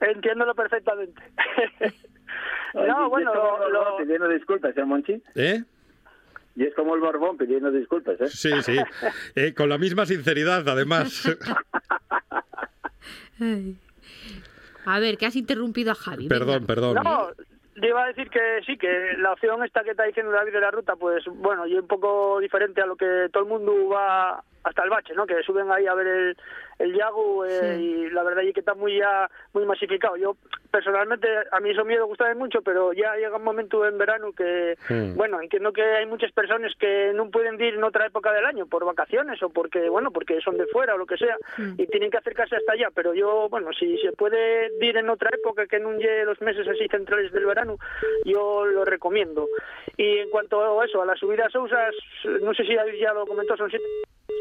Entiéndolo 0.00 0.54
perfectamente. 0.54 1.22
Oye, 2.74 2.84
y 2.84 2.88
no, 2.88 3.04
es 3.04 3.10
bueno, 3.10 3.32
como 3.32 3.58
lo, 3.58 3.66
el 3.66 3.72
lo- 3.72 3.78
Borbón 3.84 4.02
pidiendo 4.02 4.28
disculpas, 4.28 4.76
¿eh, 4.76 4.84
Monchi? 4.84 5.22
¿Eh? 5.34 5.64
Y 6.56 6.64
es 6.64 6.74
como 6.74 6.94
el 6.94 7.00
Borbón 7.00 7.36
pidiendo 7.38 7.70
disculpas, 7.70 8.20
¿eh? 8.20 8.28
Sí, 8.28 8.50
sí. 8.62 8.76
Eh, 9.34 9.54
con 9.54 9.68
la 9.68 9.78
misma 9.78 10.04
sinceridad, 10.06 10.68
además. 10.68 11.26
Ay. 13.40 13.76
a 14.84 14.98
ver, 14.98 15.18
que 15.18 15.26
has 15.26 15.36
interrumpido 15.36 15.92
a 15.92 15.94
Javi. 15.94 16.28
perdón, 16.28 16.54
venga. 16.54 16.66
perdón. 16.66 16.94
No, 17.02 17.28
yo 17.76 17.88
iba 17.88 18.04
a 18.04 18.08
decir 18.08 18.30
que 18.30 18.60
sí, 18.64 18.76
que 18.78 19.14
la 19.18 19.32
opción 19.32 19.62
esta 19.64 19.82
que 19.82 19.90
está 19.90 20.04
diciendo 20.04 20.32
David 20.32 20.52
de 20.52 20.60
la 20.60 20.70
ruta, 20.70 20.96
pues 20.96 21.24
bueno, 21.26 21.66
y 21.66 21.74
un 21.74 21.86
poco 21.86 22.40
diferente 22.40 22.80
a 22.80 22.86
lo 22.86 22.96
que 22.96 23.28
todo 23.32 23.42
el 23.42 23.48
mundo 23.48 23.88
va 23.88 24.42
hasta 24.64 24.82
el 24.82 24.90
bache, 24.90 25.14
¿no? 25.14 25.26
Que 25.26 25.42
suben 25.42 25.70
ahí 25.70 25.86
a 25.86 25.94
ver 25.94 26.06
el, 26.06 26.36
el 26.78 26.94
Yagu 26.94 27.44
eh, 27.44 27.76
Sí. 27.76 27.82
y 27.84 28.10
la 28.10 28.22
verdad 28.22 28.44
es 28.44 28.52
que 28.54 28.60
está 28.60 28.74
muy 28.74 28.98
ya 28.98 29.30
muy 29.52 29.64
masificado. 29.64 30.16
Yo 30.16 30.36
personalmente 30.70 31.26
a 31.52 31.60
mí 31.60 31.70
eso 31.70 31.84
miedo 31.84 32.06
gusta 32.06 32.32
mucho, 32.34 32.60
pero 32.62 32.92
ya 32.92 33.14
llega 33.16 33.36
un 33.36 33.44
momento 33.44 33.86
en 33.86 33.96
verano 33.98 34.32
que 34.32 34.76
Mm. 34.90 35.14
bueno, 35.16 35.40
entiendo 35.40 35.72
que 35.72 35.82
hay 35.82 36.06
muchas 36.06 36.32
personas 36.32 36.72
que 36.78 37.12
no 37.14 37.30
pueden 37.30 37.54
ir 37.60 37.74
en 37.74 37.84
otra 37.84 38.06
época 38.06 38.32
del 38.32 38.44
año 38.44 38.66
por 38.66 38.84
vacaciones 38.84 39.42
o 39.42 39.48
porque 39.50 39.88
bueno, 39.88 40.10
porque 40.10 40.40
son 40.40 40.56
de 40.58 40.66
fuera 40.66 40.94
o 40.94 40.98
lo 40.98 41.06
que 41.06 41.16
sea 41.16 41.36
y 41.78 41.86
tienen 41.86 42.10
que 42.10 42.18
acercarse 42.18 42.56
hasta 42.56 42.72
allá, 42.72 42.88
pero 42.94 43.14
yo 43.14 43.48
bueno, 43.48 43.70
si 43.72 43.96
se 43.98 44.12
puede 44.12 44.70
ir 44.80 44.96
en 44.96 45.08
otra 45.08 45.30
época 45.32 45.66
que 45.66 45.78
no 45.80 45.92
llegue 45.92 46.24
los 46.24 46.40
meses 46.42 46.66
así 46.68 46.86
centrales 46.88 47.32
del 47.32 47.46
verano, 47.46 47.76
yo 48.24 48.66
lo 48.66 48.84
recomiendo. 48.84 49.48
Y 49.96 50.18
en 50.18 50.30
cuanto 50.30 50.80
a 50.80 50.84
eso, 50.84 51.00
a 51.02 51.06
las 51.06 51.18
subidas 51.18 51.50
Sousas, 51.52 51.94
no 52.42 52.52
sé 52.54 52.64
si 52.64 52.74
ya 52.74 53.12
lo 53.14 53.26
comentó, 53.26 53.56
son 53.56 53.70
siete 53.70 53.84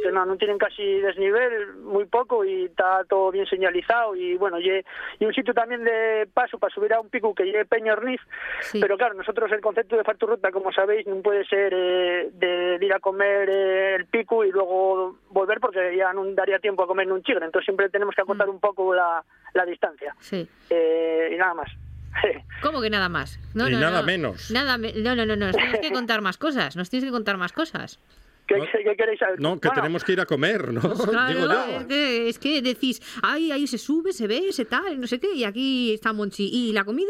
que 0.04 0.12
no, 0.12 0.26
no 0.26 0.36
tienen 0.38 0.58
casi 0.58 0.84
desnivel, 1.00 1.76
muy 1.78 2.06
poco 2.06 2.44
y 2.44 2.66
está 2.66 3.04
todo 3.08 3.32
bien 3.32 3.46
señalizado 3.46 4.16
y 4.16 4.36
bueno, 4.36 4.60
y, 4.60 4.84
y 5.20 5.26
un 5.26 5.34
sitio 5.34 5.54
también 5.54 5.84
de 5.84 6.28
paso 6.34 6.58
para 6.60 6.74
subir 6.74 6.94
a 6.94 7.00
un 7.00 7.10
pico 7.10 7.34
que 7.36 7.46
lleve 7.46 7.66
Peña 7.66 7.94
Orniz, 7.94 8.20
Sí. 8.62 8.80
pero 8.82 8.98
claro, 8.98 9.14
nosotros 9.14 9.52
el 9.52 9.62
concepto 9.62 9.96
de 9.96 10.04
Farturruta, 10.04 10.52
como 10.52 10.72
sabéis, 10.72 11.06
no 11.08 11.22
puede 11.22 11.46
ser 11.46 11.74
eh, 11.76 12.30
de, 12.34 12.78
de 12.80 12.86
ir 12.86 12.94
a 12.94 13.00
comer 13.00 13.50
eh, 13.50 13.96
el 13.96 14.06
pico 14.08 14.44
y 14.44 14.52
luego 14.52 15.18
volver 15.30 15.60
porque 15.60 15.96
ya 15.96 16.14
no 16.14 16.26
daría 16.34 16.60
tiempo 16.60 16.84
a 16.84 16.88
comer 16.88 17.06
en 17.08 17.14
un 17.14 17.24
chigre, 17.24 17.46
entonces 17.46 17.66
siempre 17.66 17.90
tenemos 17.90 18.16
que 18.16 18.22
acotar 18.22 18.50
un 18.50 18.60
poco 18.60 18.94
la, 18.94 19.24
la 19.54 19.66
distancia 19.66 20.16
Sí. 20.20 20.48
Eh, 20.70 21.32
y 21.34 21.38
nada 21.38 21.54
más. 21.54 21.72
¿Cómo 22.62 22.82
que 22.82 22.90
nada 22.90 23.10
más? 23.10 23.40
No, 23.54 23.68
Y 23.68 23.74
no, 23.74 23.80
nada 23.80 24.00
no. 24.02 24.06
menos. 24.08 24.50
Nada 24.52 24.78
me- 24.78 24.94
no, 24.94 25.16
no, 25.16 25.26
no, 25.26 25.36
no, 25.36 25.48
nos 25.48 25.56
tienes 25.58 25.80
que 25.80 25.92
contar 25.92 26.22
más 26.22 26.38
cosas, 26.38 26.76
nos 26.76 26.90
tienes 26.90 27.06
que 27.06 27.12
contar 27.12 27.38
más 27.38 27.52
cosas. 27.54 28.00
¿Qué, 28.48 28.58
No. 28.58 28.66
qué 28.72 28.96
queréis 28.96 29.20
saber? 29.20 29.40
No, 29.40 29.60
que 29.60 29.68
Bueno, 29.70 29.82
tenemos 29.82 30.04
que 30.04 30.14
ir 30.14 30.20
a 30.22 30.26
comer, 30.26 30.72
¿no? 30.72 30.82
Pues 30.82 31.02
Claro, 31.10 31.34
Digo 31.34 31.52
yo. 31.52 31.80
es, 31.80 31.86
que, 31.88 32.30
es 32.30 32.40
que 32.40 32.62
decís, 32.62 33.02
ay, 33.24 33.52
ahí 33.52 33.66
se 33.68 33.78
sube, 33.78 34.14
se 34.14 34.28
ve, 34.28 34.52
se 34.52 34.66
tal, 34.66 35.00
no 35.00 35.08
sé 35.08 35.20
qué, 35.20 35.34
y 35.34 35.44
aquí 35.44 35.94
está 35.94 36.14
Monchi. 36.14 36.48
¿Y 36.52 36.72
la 36.74 36.84
comida? 36.84 37.10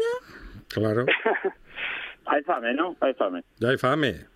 Claro, 0.68 1.04
Hay 2.26 2.42
fame, 2.42 2.74
¿no? 2.74 2.96
Hay 3.00 3.14
fame. 3.14 3.44
ya 3.58 3.68
hay 3.68 3.76
fame. 3.78 4.26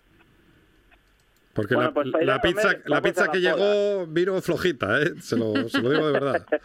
Porque 1.53 1.75
Bueno, 1.75 1.89
la, 1.89 1.93
pues 1.93 2.07
la 2.25 2.39
pizza, 2.41 2.61
comer, 2.75 2.81
la 2.89 3.01
pizza 3.01 3.25
la 3.25 3.31
que 3.33 3.39
pola. 3.39 3.55
llegó 3.55 4.07
vino 4.07 4.41
flojita, 4.41 5.01
¿eh? 5.01 5.11
Se 5.19 5.35
lo, 5.35 5.67
se 5.67 5.81
lo 5.81 5.89
digo 5.89 6.07
de 6.07 6.13
verdad. 6.13 6.45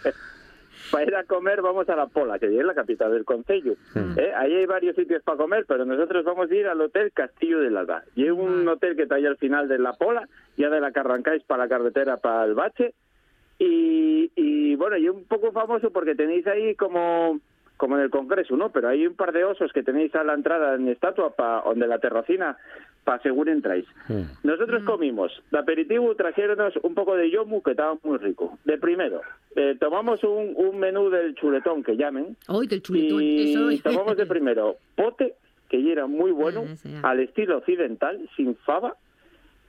Para 0.90 1.04
ir 1.04 1.16
a 1.16 1.24
comer 1.24 1.62
vamos 1.62 1.88
a 1.88 1.96
La 1.96 2.06
Pola, 2.06 2.38
que 2.38 2.46
es 2.46 2.64
la 2.64 2.74
capital 2.74 3.12
del 3.12 3.24
Concello. 3.24 3.74
¿eh? 3.94 4.32
Ahí 4.36 4.54
hay 4.54 4.66
varios 4.66 4.96
sitios 4.96 5.22
para 5.22 5.38
comer, 5.38 5.64
pero 5.66 5.84
nosotros 5.84 6.24
vamos 6.24 6.50
a 6.50 6.54
ir 6.54 6.66
al 6.66 6.80
Hotel 6.80 7.12
Castillo 7.12 7.60
del 7.60 7.76
Alba. 7.76 8.02
Y 8.14 8.24
es 8.24 8.32
un 8.32 8.66
hotel 8.68 8.96
que 8.96 9.02
está 9.02 9.16
ahí 9.16 9.26
al 9.26 9.36
final 9.36 9.68
de 9.68 9.78
La 9.78 9.92
Pola, 9.94 10.28
ya 10.56 10.70
de 10.70 10.80
la 10.80 10.92
que 10.92 11.00
arrancáis 11.00 11.42
para 11.44 11.64
la 11.64 11.68
carretera, 11.68 12.16
para 12.16 12.44
el 12.44 12.54
Bache. 12.54 12.94
Y, 13.58 14.30
y 14.36 14.76
bueno, 14.76 14.96
y 14.96 15.06
es 15.06 15.12
un 15.12 15.24
poco 15.24 15.52
famoso 15.52 15.90
porque 15.90 16.14
tenéis 16.14 16.46
ahí 16.46 16.74
como 16.74 17.40
como 17.76 17.96
en 17.96 18.02
el 18.02 18.10
Congreso, 18.10 18.56
¿no? 18.56 18.70
Pero 18.70 18.88
hay 18.88 19.06
un 19.06 19.14
par 19.14 19.32
de 19.32 19.44
osos 19.44 19.72
que 19.72 19.82
tenéis 19.82 20.14
a 20.14 20.24
la 20.24 20.34
entrada 20.34 20.74
en 20.74 20.88
estatua, 20.88 21.34
pa, 21.34 21.62
donde 21.64 21.86
la 21.86 21.98
terracina, 21.98 22.56
para 23.06 23.22
según 23.22 23.48
entráis. 23.48 23.86
Nosotros 24.42 24.82
comimos, 24.82 25.32
de 25.52 25.58
aperitivo 25.58 26.12
trajeronnos 26.16 26.74
un 26.82 26.94
poco 26.94 27.14
de 27.16 27.30
yomu 27.30 27.62
que 27.62 27.70
estaba 27.70 27.96
muy 28.02 28.18
rico. 28.18 28.58
De 28.64 28.76
primero, 28.78 29.20
eh, 29.54 29.76
tomamos 29.78 30.22
un, 30.24 30.52
un 30.56 30.76
menú 30.78 31.08
del 31.08 31.36
chuletón 31.36 31.84
que 31.84 31.96
llamen, 31.96 32.36
Hoy 32.48 32.66
del 32.66 32.82
chuletón, 32.82 33.22
y 33.22 33.52
eso. 33.54 33.82
tomamos 33.88 34.16
de 34.16 34.26
primero 34.26 34.76
pote, 34.96 35.34
que 35.68 35.80
ya 35.82 35.92
era 35.92 36.06
muy 36.08 36.32
bueno, 36.32 36.64
Ah, 37.02 37.10
al 37.10 37.20
estilo 37.20 37.58
occidental, 37.58 38.28
sin 38.36 38.56
fava. 38.56 38.96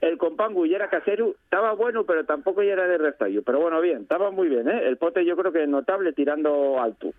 El 0.01 0.17
compangu 0.17 0.65
ya 0.65 0.75
era 0.77 0.89
casero, 0.89 1.35
estaba 1.43 1.73
bueno, 1.73 2.03
pero 2.05 2.25
tampoco 2.25 2.61
ya 2.63 2.73
era 2.73 2.87
de 2.87 2.97
restallo. 2.97 3.41
Pero 3.43 3.59
bueno, 3.59 3.79
bien, 3.81 4.01
estaba 4.03 4.29
muy 4.31 4.47
bien, 4.47 4.67
¿eh? 4.67 4.87
El 4.87 4.97
pote 4.97 5.23
yo 5.25 5.35
creo 5.37 5.51
que 5.51 5.65
notable 5.67 6.11
tirando 6.13 6.79
alto. 6.81 7.13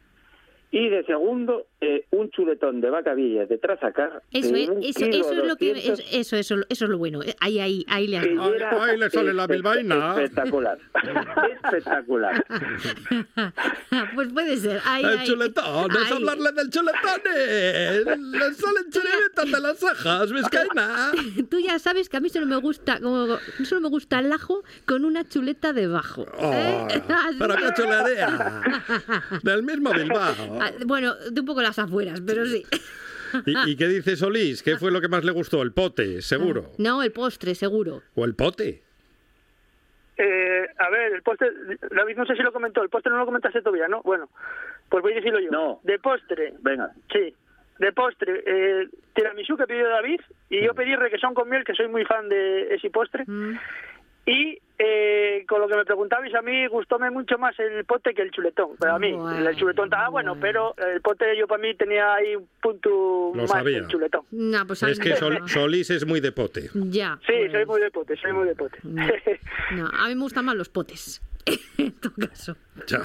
Y 0.70 0.88
de 0.88 1.02
segundo, 1.04 1.64
eh, 1.80 2.06
un 2.10 2.30
chuletón 2.30 2.80
de 2.80 2.90
vaca 2.90 3.14
vieja 3.14 3.46
de 3.46 3.58
trasacar. 3.58 4.22
Eso 4.32 4.52
de 4.52 4.64
es, 4.64 4.96
eso, 4.96 5.04
eso 5.06 5.32
es 5.32 5.44
lo 5.46 5.56
que 5.56 5.74
200, 5.74 6.00
eso, 6.00 6.02
eso, 6.10 6.36
eso, 6.36 6.54
eso 6.68 6.84
es 6.84 6.90
lo 6.90 6.98
bueno. 6.98 7.20
Ahí, 7.40 7.58
ahí, 7.60 7.84
ahí 7.88 8.06
le 8.08 8.16
era 8.16 8.82
Ay, 8.82 8.98
le 8.98 9.10
sale 9.10 9.32
la 9.32 9.46
bilbaína. 9.46 10.20
Espectacular. 10.20 10.78
espectacular. 11.64 12.44
pues 14.14 14.32
puede 14.32 14.56
ser. 14.56 14.80
Ahí, 14.84 15.04
El 15.04 15.18
ahí. 15.18 15.26
chuletón, 15.26 15.90
es 15.90 15.96
Ahí. 15.96 16.12
hablarle 16.12 16.52
del 16.52 16.70
chuletón. 16.70 17.20
eh. 17.34 18.02
Le 18.16 18.54
salen 18.54 18.90
chiribitas 18.90 19.52
de 19.52 19.60
las 19.60 19.78
cejas, 19.78 20.32
vizcaína. 20.32 21.12
Tú 21.50 21.58
ya 21.60 21.78
sabes 21.78 22.08
que 22.08 22.16
a 22.16 22.20
mí 22.20 22.28
solo 22.28 22.46
me 22.46 22.56
gusta, 22.56 23.00
como, 23.00 23.38
solo 23.64 23.80
me 23.82 23.88
gusta 23.88 24.18
el 24.18 24.32
ajo 24.32 24.62
con 24.86 25.04
una 25.04 25.28
chuleta 25.28 25.72
debajo. 25.72 26.26
¿eh? 26.40 26.88
Oh, 26.88 26.88
pero 27.38 27.54
qué 27.56 27.68
chulería. 27.76 28.62
Del 29.42 29.62
mismo 29.62 29.92
Bilbao. 29.92 30.34
Ah, 30.60 30.70
Bueno, 30.86 31.14
de 31.30 31.40
un 31.40 31.46
poco 31.46 31.62
las 31.68 31.78
afueras, 31.78 32.20
pero 32.26 32.44
sí. 32.46 32.64
¿Y, 33.46 33.70
y 33.72 33.76
qué 33.76 33.86
dice 33.88 34.16
Solís? 34.16 34.62
¿Qué 34.62 34.76
fue 34.76 34.90
lo 34.90 35.00
que 35.00 35.08
más 35.08 35.22
le 35.24 35.32
gustó? 35.32 35.62
El 35.62 35.72
pote, 35.72 36.22
seguro. 36.22 36.72
No, 36.78 37.02
el 37.02 37.12
postre, 37.12 37.54
seguro. 37.54 38.02
¿O 38.14 38.24
el 38.24 38.34
pote? 38.34 38.82
Eh, 40.16 40.66
a 40.78 40.90
ver, 40.90 41.12
el 41.12 41.22
postre, 41.22 41.48
David 41.94 42.16
no 42.16 42.26
sé 42.26 42.34
si 42.34 42.42
lo 42.42 42.52
comentó, 42.52 42.82
el 42.82 42.88
postre 42.88 43.12
no 43.12 43.18
lo 43.18 43.26
comentaste 43.26 43.60
todavía, 43.62 43.86
¿no? 43.86 44.02
Bueno, 44.02 44.28
pues 44.88 45.02
voy 45.02 45.12
a 45.12 45.16
decirlo 45.16 45.38
yo. 45.40 45.50
No. 45.50 45.80
De 45.84 45.98
postre, 45.98 46.54
Venga. 46.60 46.90
sí, 47.12 47.32
de 47.78 47.92
postre, 47.92 48.42
eh, 48.44 48.88
tiramisú 49.14 49.56
que 49.56 49.66
pidió 49.66 49.88
David 49.88 50.20
y 50.50 50.64
yo 50.64 50.74
pedí 50.74 50.96
requesón 50.96 51.34
con 51.34 51.48
miel, 51.48 51.62
que 51.64 51.74
soy 51.74 51.86
muy 51.88 52.04
fan 52.04 52.28
de 52.28 52.74
ese 52.74 52.90
postre. 52.90 53.24
Mm. 53.26 53.58
Y 54.30 54.58
eh, 54.78 55.44
con 55.48 55.60
lo 55.60 55.66
que 55.68 55.74
me 55.76 55.84
preguntabais, 55.86 56.34
a 56.34 56.42
mí 56.42 56.66
gustóme 56.66 57.10
mucho 57.10 57.38
más 57.38 57.58
el 57.58 57.84
pote 57.86 58.12
que 58.12 58.20
el 58.22 58.30
chuletón. 58.30 58.72
Pero 58.78 58.94
a 58.94 58.98
mí, 58.98 59.12
Bueno, 59.12 59.48
el 59.48 59.56
chuletón 59.56 59.86
estaba 59.86 60.08
bueno, 60.10 60.36
bueno. 60.36 60.74
pero 60.76 60.86
el 60.94 61.00
pote 61.00 61.24
yo 61.36 61.46
para 61.48 61.62
mí 61.62 61.74
tenía 61.74 62.12
ahí 62.14 62.36
un 62.36 62.46
punto 62.60 63.32
Lo 63.34 63.42
más 63.42 63.50
sabía. 63.50 63.78
que 63.78 63.84
el 63.84 63.88
chuletón. 63.88 64.20
No, 64.30 64.66
pues 64.66 64.82
Es 64.82 64.98
que. 65.00 65.16
Sol- 65.16 65.48
Solís 65.48 65.90
es 65.90 66.06
muy 66.06 66.20
de 66.20 66.32
pote. 66.32 66.68
Ya. 66.74 67.18
Sí, 67.26 67.32
pues, 67.38 67.52
soy 67.52 67.64
muy 67.66 67.80
de 67.80 67.90
pote, 67.90 68.16
soy 68.16 68.32
muy 68.34 68.46
de 68.48 68.54
pote. 68.54 68.78
No, 68.84 69.86
a 69.92 70.08
mí 70.08 70.14
me 70.14 70.22
gustan 70.22 70.44
más 70.44 70.54
los 70.56 70.68
potes. 70.68 71.22
en 71.78 71.92
todo 71.92 72.12
caso. 72.28 72.56
Ya. 72.86 73.00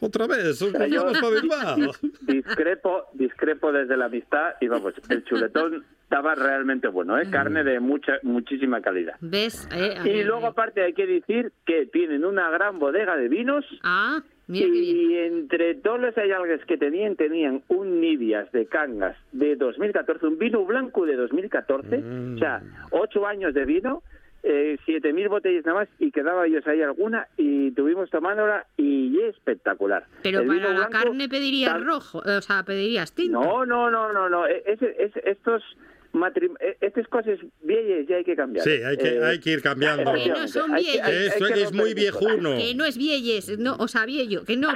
Otra 0.00 0.26
vez, 0.26 0.62
os 0.62 0.72
vamos 0.72 1.18
para 1.20 1.40
Bilbao. 1.40 1.92
Discrepo, 2.22 3.04
discrepo 3.12 3.70
desde 3.72 3.96
la 3.98 4.06
amistad 4.06 4.54
y 4.62 4.68
vamos, 4.68 4.94
el 5.10 5.22
chuletón 5.24 5.84
estaba 6.10 6.34
realmente 6.34 6.88
bueno, 6.88 7.16
¿eh? 7.20 7.30
Carne 7.30 7.62
de 7.62 7.78
mucha, 7.78 8.14
muchísima 8.24 8.80
calidad. 8.80 9.14
¿Ves? 9.20 9.68
Eh, 9.72 9.94
Y 10.04 10.24
luego 10.24 10.46
eh. 10.46 10.50
aparte 10.50 10.82
hay 10.82 10.92
que 10.92 11.06
decir 11.06 11.52
que 11.64 11.86
tienen 11.86 12.24
una 12.24 12.50
gran 12.50 12.80
bodega 12.80 13.16
de 13.16 13.28
vinos 13.28 13.64
Ah, 13.84 14.20
mira 14.48 14.66
qué 14.66 14.72
bien. 14.72 14.96
y 15.12 15.16
entre 15.18 15.76
todos 15.76 16.00
los 16.00 16.18
algas 16.18 16.64
que 16.66 16.76
tenían, 16.76 17.14
tenían 17.14 17.62
un 17.68 18.00
Nibias 18.00 18.50
de 18.50 18.66
Cangas 18.66 19.16
de 19.30 19.54
2014, 19.54 20.26
un 20.26 20.38
vino 20.38 20.64
blanco 20.64 21.06
de 21.06 21.14
2014, 21.14 22.02
o 22.34 22.38
sea, 22.38 22.60
ocho 22.90 23.24
años 23.24 23.54
de 23.54 23.64
vino, 23.64 24.02
eh, 24.42 24.78
7.000 24.86 25.28
botellas 25.28 25.64
nada 25.64 25.80
más 25.80 25.88
y 26.00 26.10
quedaba 26.10 26.44
ellos 26.44 26.66
ahí 26.66 26.82
alguna 26.82 27.28
y 27.36 27.70
tuvimos 27.70 28.10
tomándola 28.10 28.66
y 28.76 29.16
es 29.20 29.36
espectacular. 29.36 30.06
Pero 30.24 30.40
El 30.40 30.48
para 30.48 30.58
la 30.70 30.74
blanco 30.74 30.90
carne 30.90 31.28
pedirías 31.28 31.80
rojo, 31.84 32.18
o 32.18 32.40
sea, 32.40 32.64
pedirías 32.64 33.14
tinto. 33.14 33.38
No, 33.40 33.64
no, 33.64 33.90
no, 33.92 34.12
no, 34.12 34.28
no. 34.28 34.48
e- 34.48 34.64
es- 34.66 35.12
estos 35.24 35.62
matrim- 36.12 36.56
e- 36.60 36.76
estas 36.80 37.06
cosas 37.08 37.38
viejas 37.62 38.06
ya 38.08 38.16
hay 38.16 38.24
que 38.24 38.36
cambiar. 38.36 38.64
Sí, 38.64 38.70
hay 38.84 38.96
que, 38.96 39.08
Eh, 39.16 39.24
hay 39.24 39.38
que 39.38 39.50
ir 39.52 39.62
cambiando. 39.62 40.12
Que 40.12 40.28
no 40.28 40.48
son 40.48 40.74
Hay 40.74 40.84
que- 40.84 41.02
hay- 41.02 41.12
hay 41.16 41.26
Esto 41.26 41.46
que 41.46 41.62
es 41.62 41.72
muy 41.72 41.94
viejuno. 41.94 42.56
Que 42.56 42.74
no 42.74 42.84
es 42.84 42.96
vielles, 42.96 43.58
no, 43.58 43.76
o 43.78 43.88
sea, 43.88 44.06
viejo, 44.06 44.44
que 44.44 44.56
no. 44.56 44.68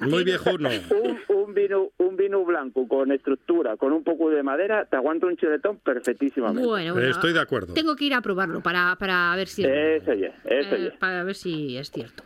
Muy 0.00 0.22
viejuno. 0.22 0.68
Un, 0.90 1.18
un 1.36 1.54
vino 1.54 1.90
un 1.98 2.16
vino 2.16 2.44
blanco 2.44 2.86
con 2.86 3.10
estructura, 3.10 3.76
con 3.76 3.92
un 3.92 4.04
poco 4.04 4.30
de 4.30 4.42
madera, 4.44 4.84
te 4.84 4.94
aguanta 4.96 5.26
un 5.26 5.36
chuletón 5.36 5.78
perfectísimamente. 5.78 6.64
Bueno, 6.66 6.94
bueno, 6.94 7.08
Estoy 7.10 7.32
de 7.32 7.40
acuerdo. 7.40 7.74
Tengo 7.74 7.96
que 7.96 8.04
ir 8.04 8.14
a 8.14 8.20
probarlo 8.20 8.60
para, 8.60 8.94
para 8.96 9.34
ver 9.36 9.48
si 9.48 9.64
Eso 9.64 10.14
ya, 10.14 10.28
eso 10.44 10.76
eh, 10.76 10.90
ya. 10.92 10.98
para 10.98 11.24
ver 11.24 11.34
si 11.34 11.76
es 11.76 11.90
cierto. 11.90 12.22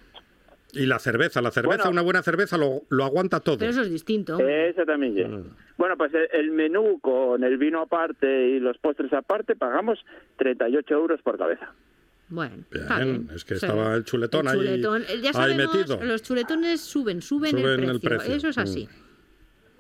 Y 0.73 0.87
la 0.87 0.99
cerveza, 0.99 1.43
la 1.43 1.51
cerveza, 1.51 1.77
Bueno. 1.85 1.91
una 1.91 2.03
buena 2.03 2.23
cerveza 2.23 2.57
lo, 2.57 2.83
lo 2.89 3.05
aguanta 3.05 3.41
todo. 3.41 3.59
Pero 3.59 3.71
eso 3.71 3.83
es 3.83 3.91
distinto. 3.91 4.39
Eso 4.41 4.85
también 4.87 5.15
ya. 5.15 5.29
Mm. 5.29 5.45
Bueno, 5.77 5.97
pues 5.99 6.13
el, 6.15 6.29
el 6.33 6.51
menú 6.51 6.99
con 7.01 7.45
el 7.45 7.59
vino 7.59 7.83
aparte 7.83 8.49
y 8.49 8.59
los 8.59 8.79
postres 8.79 9.13
aparte 9.13 9.55
pagamos 9.55 9.99
38 10.39 10.95
euros 10.95 11.21
por 11.23 11.37
cabeza. 11.37 11.73
Bueno, 12.29 12.65
Bien, 12.71 12.87
bien. 12.89 13.29
es 13.35 13.45
que 13.45 13.57
Sí. 13.57 13.67
estaba 13.67 13.95
el 13.95 14.05
chuletón 14.05 14.49
ahí- 14.49 14.55
chuletón. 14.57 15.03
Eh, 15.03 15.21
Ya 15.21 15.29
ahí 15.29 15.35
sabemos, 15.35 15.75
metido. 15.75 16.03
los 16.03 16.23
chuletones 16.23 16.81
suben, 16.81 17.21
suben, 17.21 17.51
Suben 17.51 17.65
el, 17.85 17.91
el 17.91 18.01
precio. 18.01 18.09
precio. 18.33 18.35
Eso 18.37 18.49
es 18.49 18.57
Mm. 18.57 18.61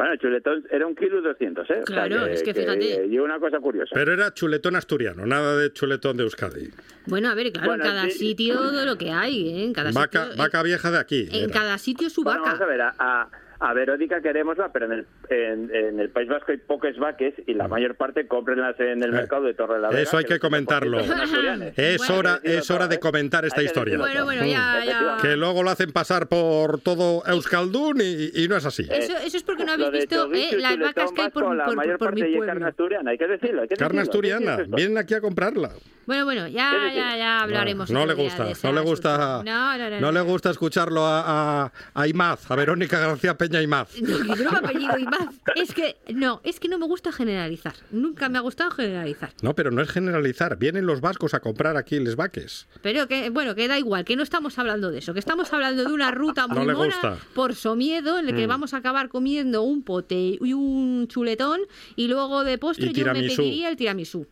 Bueno, 0.02 0.14
el 0.14 0.18
chuletón 0.18 0.64
era 0.68 0.84
un 0.84 0.96
kilo 0.96 1.20
y 1.20 1.22
200, 1.22 1.70
¿eh? 1.70 1.72
O 1.72 1.76
sea 1.76 1.84
Claro, 1.84 2.26
es 2.26 2.42
que 2.42 2.52
fíjate. 2.52 3.06
Y 3.06 3.18
una 3.20 3.38
cosa 3.38 3.60
curiosa. 3.60 3.92
Pero 3.94 4.12
era 4.12 4.34
chuletón 4.34 4.74
asturiano, 4.74 5.24
nada 5.26 5.56
de 5.56 5.72
chuletón 5.72 6.16
de 6.16 6.24
Euskadi. 6.24 6.70
Bueno, 7.06 7.28
a 7.28 7.34
ver, 7.36 7.52
claro, 7.52 7.68
Bueno, 7.68 7.84
en 7.84 7.90
cada 7.90 8.04
sí. 8.10 8.18
sitio 8.18 8.54
todo 8.56 8.84
lo 8.84 8.98
que 8.98 9.12
hay, 9.12 9.48
¿eh? 9.48 9.64
En 9.64 9.72
cada 9.72 9.92
Vaca, 9.92 10.24
sitio, 10.24 10.38
vaca 10.42 10.62
vieja 10.64 10.90
de 10.90 10.98
aquí. 10.98 11.28
en 11.30 11.44
era. 11.44 11.52
cada 11.52 11.78
sitio 11.78 12.10
su 12.10 12.24
Bueno, 12.24 12.40
vaca. 12.40 12.52
vamos 12.54 12.62
a 12.62 12.66
ver, 12.66 12.80
a, 12.82 12.94
a, 12.98 13.28
a 13.60 13.74
Verónica 13.74 14.20
queremosla, 14.20 14.72
pero 14.72 14.86
en 14.86 14.92
el, 14.92 15.06
en, 15.32 15.74
en 15.74 16.00
el 16.00 16.10
País 16.10 16.28
Vasco 16.28 16.52
hay 16.52 16.58
pocos 16.58 16.96
vaques 16.98 17.34
y 17.46 17.54
la 17.54 17.68
mayor 17.68 17.96
parte 17.96 18.26
cómprenlas 18.26 18.78
en 18.80 19.02
el 19.02 19.12
mercado 19.12 19.44
de 19.44 19.54
Torre 19.54 19.80
la 19.80 19.88
Vega. 19.88 20.00
Eh, 20.00 20.02
Eso 20.04 20.16
hay 20.18 20.24
que 20.24 20.34
los 20.34 20.38
100% 20.40 20.40
comentarlo. 20.40 20.98
asturianes. 20.98 21.74
Es 21.78 21.98
Bueno. 21.98 22.16
hora, 22.18 22.40
es 22.42 22.70
hora 22.70 22.88
de 22.88 22.98
comentar 22.98 23.44
esta 23.44 23.62
historia. 23.62 23.92
decirlo 23.96 24.04
Bueno, 24.04 24.20
todo. 24.20 24.24
bueno, 24.26 24.46
ya, 24.46 24.84
ya. 24.84 25.16
Que 25.22 25.36
luego 25.36 25.62
lo 25.62 25.70
hacen 25.70 25.92
pasar 25.92 26.28
por 26.28 26.80
todo 26.80 27.22
Euskaldun 27.26 28.00
y, 28.00 28.30
y 28.42 28.48
no 28.48 28.56
es 28.56 28.66
así. 28.66 28.86
Eso, 28.90 29.16
eso 29.16 29.36
es 29.36 29.42
porque 29.42 29.64
no 29.64 29.72
habéis 29.72 29.90
visto 29.90 30.28
eh, 30.32 30.56
las 30.58 30.78
vacas 30.78 31.12
que 31.12 31.22
hay 31.22 31.30
por, 31.30 31.44
por- 31.44 31.76
mayor 31.76 31.98
por 31.98 32.08
parte 32.08 32.24
mi 32.24 32.32
carne 32.34 32.46
pueblo. 32.46 32.66
asturiana, 32.68 33.10
hay 33.10 33.18
que 33.18 33.26
decirlo. 33.26 33.62
Hay 33.62 33.68
que 33.68 33.76
Carne 33.76 34.00
decirlo. 34.02 34.20
¿Qué 34.20 34.28
es 34.28 34.38
asturiana, 34.38 34.76
vienen 34.76 34.98
aquí 34.98 35.14
a 35.14 35.20
comprarla. 35.20 35.70
Bueno, 36.04 36.24
bueno, 36.24 36.48
ya, 36.48 36.72
ya, 36.92 37.16
ya 37.16 37.40
hablaremos. 37.42 37.88
No 37.90 38.04
le 38.06 38.14
gusta, 38.14 38.48
no 38.64 38.72
le 38.72 38.80
gusta, 38.80 39.42
No, 39.44 39.78
no, 39.78 39.88
no. 39.90 40.00
no 40.00 40.10
le 40.12 40.20
gusta 40.22 40.50
escucharlo 40.50 41.06
a, 41.06 41.64
a, 41.66 41.72
a 41.94 42.08
Imaz, 42.08 42.50
a 42.50 42.56
Verónica 42.56 42.98
García 42.98 43.38
Peña 43.38 43.62
Imaz. 43.62 43.96
No, 44.02 44.34
que 44.34 44.42
no 44.42 44.50
me 44.50 44.58
apellido 44.58 44.98
Imaz. 44.98 45.21
Es 45.56 45.74
que 45.74 45.96
no, 46.12 46.40
es 46.44 46.60
que 46.60 46.68
no 46.68 46.78
me 46.78 46.86
gusta 46.86 47.12
generalizar. 47.12 47.74
Nunca 47.90 48.28
me 48.28 48.38
ha 48.38 48.40
gustado 48.40 48.70
generalizar. 48.70 49.32
No, 49.42 49.54
pero 49.54 49.70
no 49.70 49.82
es 49.82 49.90
generalizar. 49.90 50.56
Vienen 50.58 50.86
los 50.86 51.00
vascos 51.00 51.34
a 51.34 51.40
comprar 51.40 51.76
aquí 51.76 51.98
les 52.00 52.16
vaques. 52.16 52.66
Pero 52.82 53.08
que, 53.08 53.30
bueno, 53.30 53.54
que 53.54 53.68
da 53.68 53.78
igual, 53.78 54.04
que 54.04 54.16
no 54.16 54.22
estamos 54.22 54.58
hablando 54.58 54.90
de 54.90 54.98
eso, 54.98 55.12
que 55.12 55.20
estamos 55.20 55.52
hablando 55.52 55.84
de 55.84 55.92
una 55.92 56.10
ruta 56.10 56.46
muy 56.46 56.66
No 56.66 56.74
mona 56.74 57.18
por 57.34 57.54
Somiedo, 57.54 58.18
en 58.18 58.26
la 58.26 58.32
que 58.32 58.46
vamos 58.46 58.74
a 58.74 58.78
acabar 58.78 59.08
comiendo 59.08 59.62
un 59.62 59.82
pote 59.82 60.38
y 60.40 60.52
un 60.52 61.06
chuletón, 61.08 61.60
y 61.96 62.08
luego 62.08 62.44
de 62.44 62.58
postre 62.58 62.92
yo 62.92 63.06
me 63.06 63.12
pediría 63.14 63.68
el 63.68 63.76
tiramisú. 63.76 64.26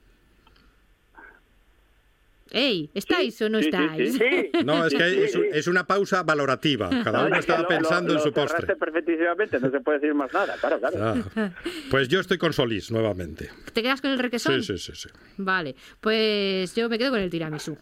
Ey, 2.52 2.90
¿estáis 2.94 3.40
o 3.42 3.48
no 3.48 3.58
estáis? 3.58 4.12
sí, 4.14 4.18
sí. 4.18 4.50
No, 4.64 4.84
es 4.86 4.94
que 4.94 5.24
es, 5.24 5.34
un- 5.36 5.44
es 5.52 5.66
una 5.68 5.86
pausa 5.86 6.22
valorativa. 6.22 6.88
Cada 7.04 7.20
No, 7.22 7.26
uno 7.26 7.36
estaba 7.36 7.62
lo- 7.62 7.68
pensando 7.68 8.12
lo- 8.12 8.18
en 8.18 8.24
su 8.24 8.32
postre. 8.32 8.74
perfectísimamente, 8.76 9.60
no 9.60 9.70
se 9.70 9.80
puede 9.80 9.98
decir 10.00 10.14
más 10.14 10.32
nada, 10.32 10.56
claro, 10.60 10.80
claro. 10.80 11.24
Ah. 11.36 11.50
Pues 11.90 12.08
yo 12.08 12.20
estoy 12.20 12.38
con 12.38 12.52
Solís 12.52 12.90
nuevamente. 12.90 13.50
¿Te 13.72 13.82
quedas 13.82 14.00
con 14.00 14.10
el 14.10 14.18
requesón? 14.18 14.62
Sí, 14.62 14.76
sí, 14.78 14.92
sí, 14.92 14.92
sí. 14.94 15.08
Vale, 15.36 15.74
pues 16.00 16.74
yo 16.74 16.88
me 16.88 16.98
quedo 16.98 17.10
con 17.10 17.20
el 17.20 17.30
tiramisú. 17.30 17.76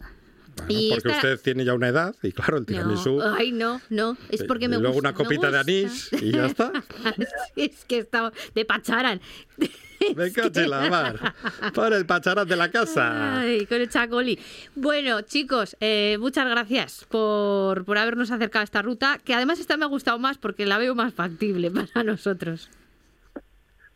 Bueno, 0.66 0.80
Y 0.80 0.90
porque 0.90 1.08
esta- 1.08 1.16
usted 1.28 1.40
tiene 1.40 1.64
ya 1.64 1.74
una 1.74 1.88
edad 1.88 2.14
y 2.22 2.32
claro, 2.32 2.58
el 2.58 2.66
tiramisú. 2.66 3.16
No, 3.18 3.34
ay, 3.34 3.52
no, 3.52 3.80
no, 3.90 4.16
es 4.30 4.42
porque 4.44 4.66
y 4.66 4.68
me 4.68 4.76
luego 4.78 4.94
gusta. 4.94 5.08
una 5.10 5.16
copita 5.16 5.50
de 5.50 5.58
anís 5.58 6.10
y 6.12 6.32
ya 6.32 6.46
está. 6.46 6.72
es 7.56 7.84
que 7.86 7.98
está 7.98 8.32
de 8.54 8.64
pacharan. 8.64 9.20
Me 10.14 10.30
caché 10.30 10.68
la 10.68 10.88
mar. 10.88 11.34
Para 11.74 11.96
el 11.96 12.06
pacharán 12.06 12.46
de 12.46 12.54
la 12.56 12.70
casa. 12.70 13.40
Ay, 13.40 13.66
con 13.66 13.80
el 13.80 13.88
chacolí. 13.88 14.38
Bueno, 14.76 15.22
chicos, 15.22 15.76
eh, 15.80 16.16
muchas 16.20 16.48
gracias 16.48 17.04
por, 17.08 17.84
por 17.84 17.98
habernos 17.98 18.30
acercado 18.30 18.60
a 18.60 18.64
esta 18.64 18.80
ruta, 18.82 19.18
que 19.24 19.34
además 19.34 19.58
esta 19.58 19.76
me 19.76 19.84
ha 19.84 19.88
gustado 19.88 20.18
más 20.20 20.38
porque 20.38 20.66
la 20.66 20.78
veo 20.78 20.94
más 20.94 21.12
factible 21.14 21.70
para 21.92 22.04
nosotros. 22.04 22.68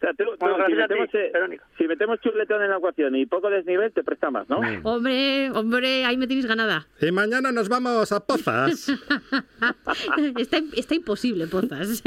O 0.02 0.04
sea, 0.04 0.14
tú- 0.14 0.24
tú, 0.24 0.36
Bueno, 0.40 0.56
si, 0.66 0.72
ti, 0.72 0.78
metemos, 0.78 1.08
eh, 1.14 1.32
si 1.78 1.84
metemos 1.86 2.20
chuletón 2.22 2.60
en 2.60 2.70
la 2.70 2.78
ecuación 2.78 3.14
y 3.14 3.24
poco 3.24 3.48
desnivel, 3.50 3.92
te 3.92 4.02
presta 4.02 4.32
más, 4.32 4.48
¿no? 4.48 4.58
Hombre, 4.82 5.48
hombre, 5.52 6.04
ahí 6.04 6.16
me 6.16 6.26
tenéis 6.26 6.46
ganada. 6.46 6.88
Y 7.00 7.12
mañana 7.12 7.52
nos 7.52 7.68
vamos 7.68 8.10
a 8.10 8.18
Pozas. 8.18 8.88
está, 10.38 10.58
está 10.74 10.94
imposible, 10.96 11.46
Pozas. 11.46 12.02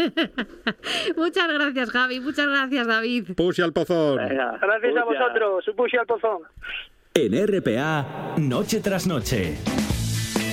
muchas 1.16 1.54
gracias, 1.54 1.90
Javi. 1.92 2.20
Muchas 2.20 2.48
gracias, 2.48 2.86
David. 2.86 3.34
Pusi 3.38 3.62
al 3.62 3.72
pozón. 3.72 4.18
Venga, 4.18 4.58
Gracias 4.62 4.98
a 4.98 5.06
vosotros, 5.06 5.64
su 5.64 5.74
pushi 5.74 5.96
al 5.96 6.06
pozón. 6.06 6.40
En 7.14 7.32
RPA, 7.48 8.36
Noche 8.38 8.82
tras 8.82 9.08
Noche. 9.08 9.56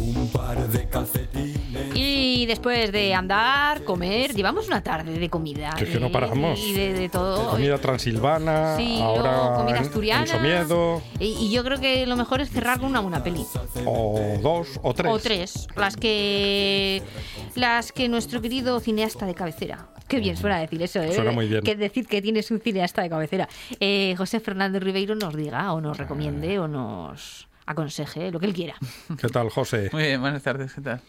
Un 0.00 0.28
par 0.32 0.66
de 0.68 0.88
calcetines. 0.88 1.94
Y 1.94 2.46
después 2.46 2.90
de 2.90 3.14
andar, 3.14 3.84
comer, 3.84 4.34
llevamos 4.34 4.66
una 4.66 4.82
tarde 4.82 5.18
de 5.18 5.28
comida. 5.30 5.74
Que 5.76 5.84
es 5.84 5.90
que 5.90 6.00
no 6.00 6.10
paramos. 6.10 6.58
Y 6.58 6.72
de, 6.72 6.92
de 6.94 7.08
todo. 7.08 7.50
Comida 7.50 7.78
transilvana, 7.78 8.76
Sí, 8.76 8.98
ahora 9.00 9.52
comida 9.56 9.76
en- 9.78 9.82
asturiana. 9.84 10.22
en 10.22 10.26
Somiedo, 10.28 11.02
Y, 11.20 11.26
y 11.26 11.50
yo 11.52 11.62
creo 11.62 11.78
que 11.78 12.06
lo 12.06 12.16
mejor 12.16 12.40
es 12.40 12.50
cerrar 12.50 12.80
con 12.80 12.88
una 12.88 13.00
buena 13.00 13.22
peli. 13.22 13.44
o 13.86 14.18
dos, 14.42 14.80
o 14.82 14.94
tres. 14.94 15.12
O 15.12 15.18
tres. 15.18 15.66
Las 15.76 15.96
que. 15.96 17.02
Las 17.54 17.92
que 17.92 18.08
nuestro 18.08 18.40
querido 18.40 18.80
cineasta 18.80 19.26
de 19.26 19.34
cabecera. 19.34 19.86
Qué 20.10 20.20
bien 20.20 20.36
suena 20.36 20.58
decir 20.58 20.82
eso, 20.82 21.00
¿eh? 21.00 21.14
Suena 21.14 21.30
muy 21.32 21.48
bien. 21.48 21.62
Que 21.62 21.76
decir 21.76 22.06
que 22.06 22.20
tienes 22.20 22.50
un 22.50 22.60
cineasta 22.60 23.00
de 23.02 23.08
cabecera. 23.08 23.48
Eh, 23.78 24.14
José 24.18 24.40
Fernández 24.40 24.82
Ribeiro 24.82 25.14
nos 25.14 25.34
diga, 25.34 25.72
o 25.72 25.80
nos 25.80 25.96
recomiende, 25.96 26.58
o 26.58 26.68
nos 26.68 27.48
aconseje, 27.66 28.30
lo 28.32 28.40
que 28.40 28.46
él 28.46 28.52
quiera. 28.52 28.74
¿Qué 29.20 29.28
tal, 29.28 29.48
José? 29.50 29.88
Muy 29.92 30.02
bien, 30.02 30.20
buenas 30.20 30.42
tardes, 30.42 30.74
¿qué 30.74 30.80
tal? 30.80 31.00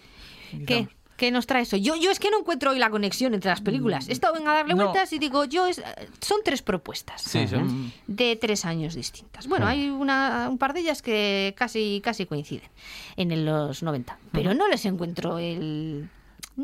¿Qué? 0.68 0.88
¿Qué 1.18 1.30
nos 1.30 1.46
trae 1.46 1.62
eso? 1.62 1.78
Yo, 1.78 1.96
yo 1.96 2.10
es 2.10 2.20
que 2.20 2.32
no 2.32 2.40
encuentro 2.40 2.72
hoy 2.72 2.80
la 2.80 2.90
conexión 2.90 3.36
entre 3.36 3.50
las 3.52 3.62
películas. 3.62 4.10
He 4.10 4.12
estado 4.12 4.38
en 4.38 4.48
a 4.48 4.54
darle 4.54 4.74
No. 4.74 4.86
vueltas 4.86 5.14
y 5.14 5.20
digo, 5.20 5.46
yo 5.46 5.68
es- 5.68 5.82
son 6.20 6.40
tres 6.44 6.64
propuestas. 6.64 7.22
Sí, 7.22 7.48
son... 7.48 7.92
de 8.08 8.36
tres 8.38 8.66
años 8.66 8.96
distintas. 8.96 9.48
Bueno, 9.48 9.68
hay 9.68 9.88
una, 9.90 10.48
un 10.50 10.58
par 10.58 10.74
de 10.74 10.80
ellas 10.80 11.04
que 11.04 11.54
casi, 11.56 12.02
casi 12.04 12.26
coinciden 12.26 12.68
en 13.18 13.46
los 13.46 13.84
90, 13.84 14.18
pero 14.32 14.56
no 14.56 14.68
les 14.68 14.84
encuentro 14.86 15.38
el... 15.38 16.10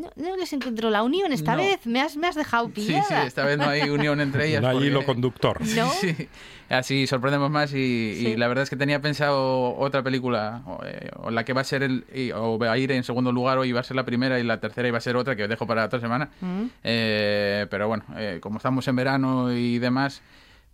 No, 0.00 0.10
no 0.16 0.36
les 0.36 0.52
encuentro 0.52 0.90
la 0.90 1.02
unión 1.02 1.32
esta 1.32 1.52
No. 1.56 1.62
vez, 1.62 1.86
me 1.86 2.00
has, 2.00 2.16
me 2.16 2.26
has 2.26 2.34
dejado 2.36 2.66
Sí, 2.66 2.72
pillada. 2.72 3.04
sí, 3.22 3.26
esta 3.26 3.44
vez 3.44 3.58
no 3.58 3.64
hay 3.68 3.80
unión 3.90 4.20
entre 4.20 4.48
ellas. 4.48 4.62
No 4.62 4.68
hay 4.68 4.74
porque- 4.74 4.86
hilo 4.88 5.04
conductor. 5.04 5.58
¿No? 5.76 5.90
Sí, 6.00 6.28
así 6.68 7.06
sorprendemos 7.06 7.50
más 7.50 7.72
y, 7.72 7.78
y 7.78 8.14
Sí. 8.32 8.36
la 8.36 8.46
verdad 8.48 8.62
es 8.64 8.70
que 8.70 8.76
tenía 8.76 9.00
pensado 9.00 9.74
otra 9.76 10.02
película, 10.02 10.62
o, 10.66 10.80
eh, 10.84 11.10
o 11.16 11.30
la 11.30 11.44
que 11.44 11.52
va 11.54 11.62
a 11.62 11.64
ser 11.64 11.82
el, 11.82 12.04
y- 12.14 12.30
o 12.32 12.58
va 12.58 12.72
a 12.72 12.78
ir 12.78 12.92
en 12.92 13.02
segundo 13.04 13.32
lugar 13.32 13.58
o 13.58 13.64
iba 13.64 13.80
a 13.80 13.82
ser 13.82 13.96
la 13.96 14.04
primera 14.04 14.38
y 14.38 14.42
la 14.44 14.60
tercera 14.60 14.86
iba 14.86 14.98
a 14.98 15.00
ser 15.00 15.16
otra 15.16 15.34
que 15.36 15.48
dejo 15.48 15.66
para 15.66 15.84
otra 15.86 15.98
semana. 16.00 16.28
Mm. 16.40 16.64
Eh, 16.84 17.66
pero 17.70 17.88
bueno, 17.88 18.04
eh, 18.16 18.38
como 18.42 18.58
estamos 18.58 18.86
en 18.88 18.96
verano 18.96 19.52
y 19.52 19.78
demás, 19.78 20.20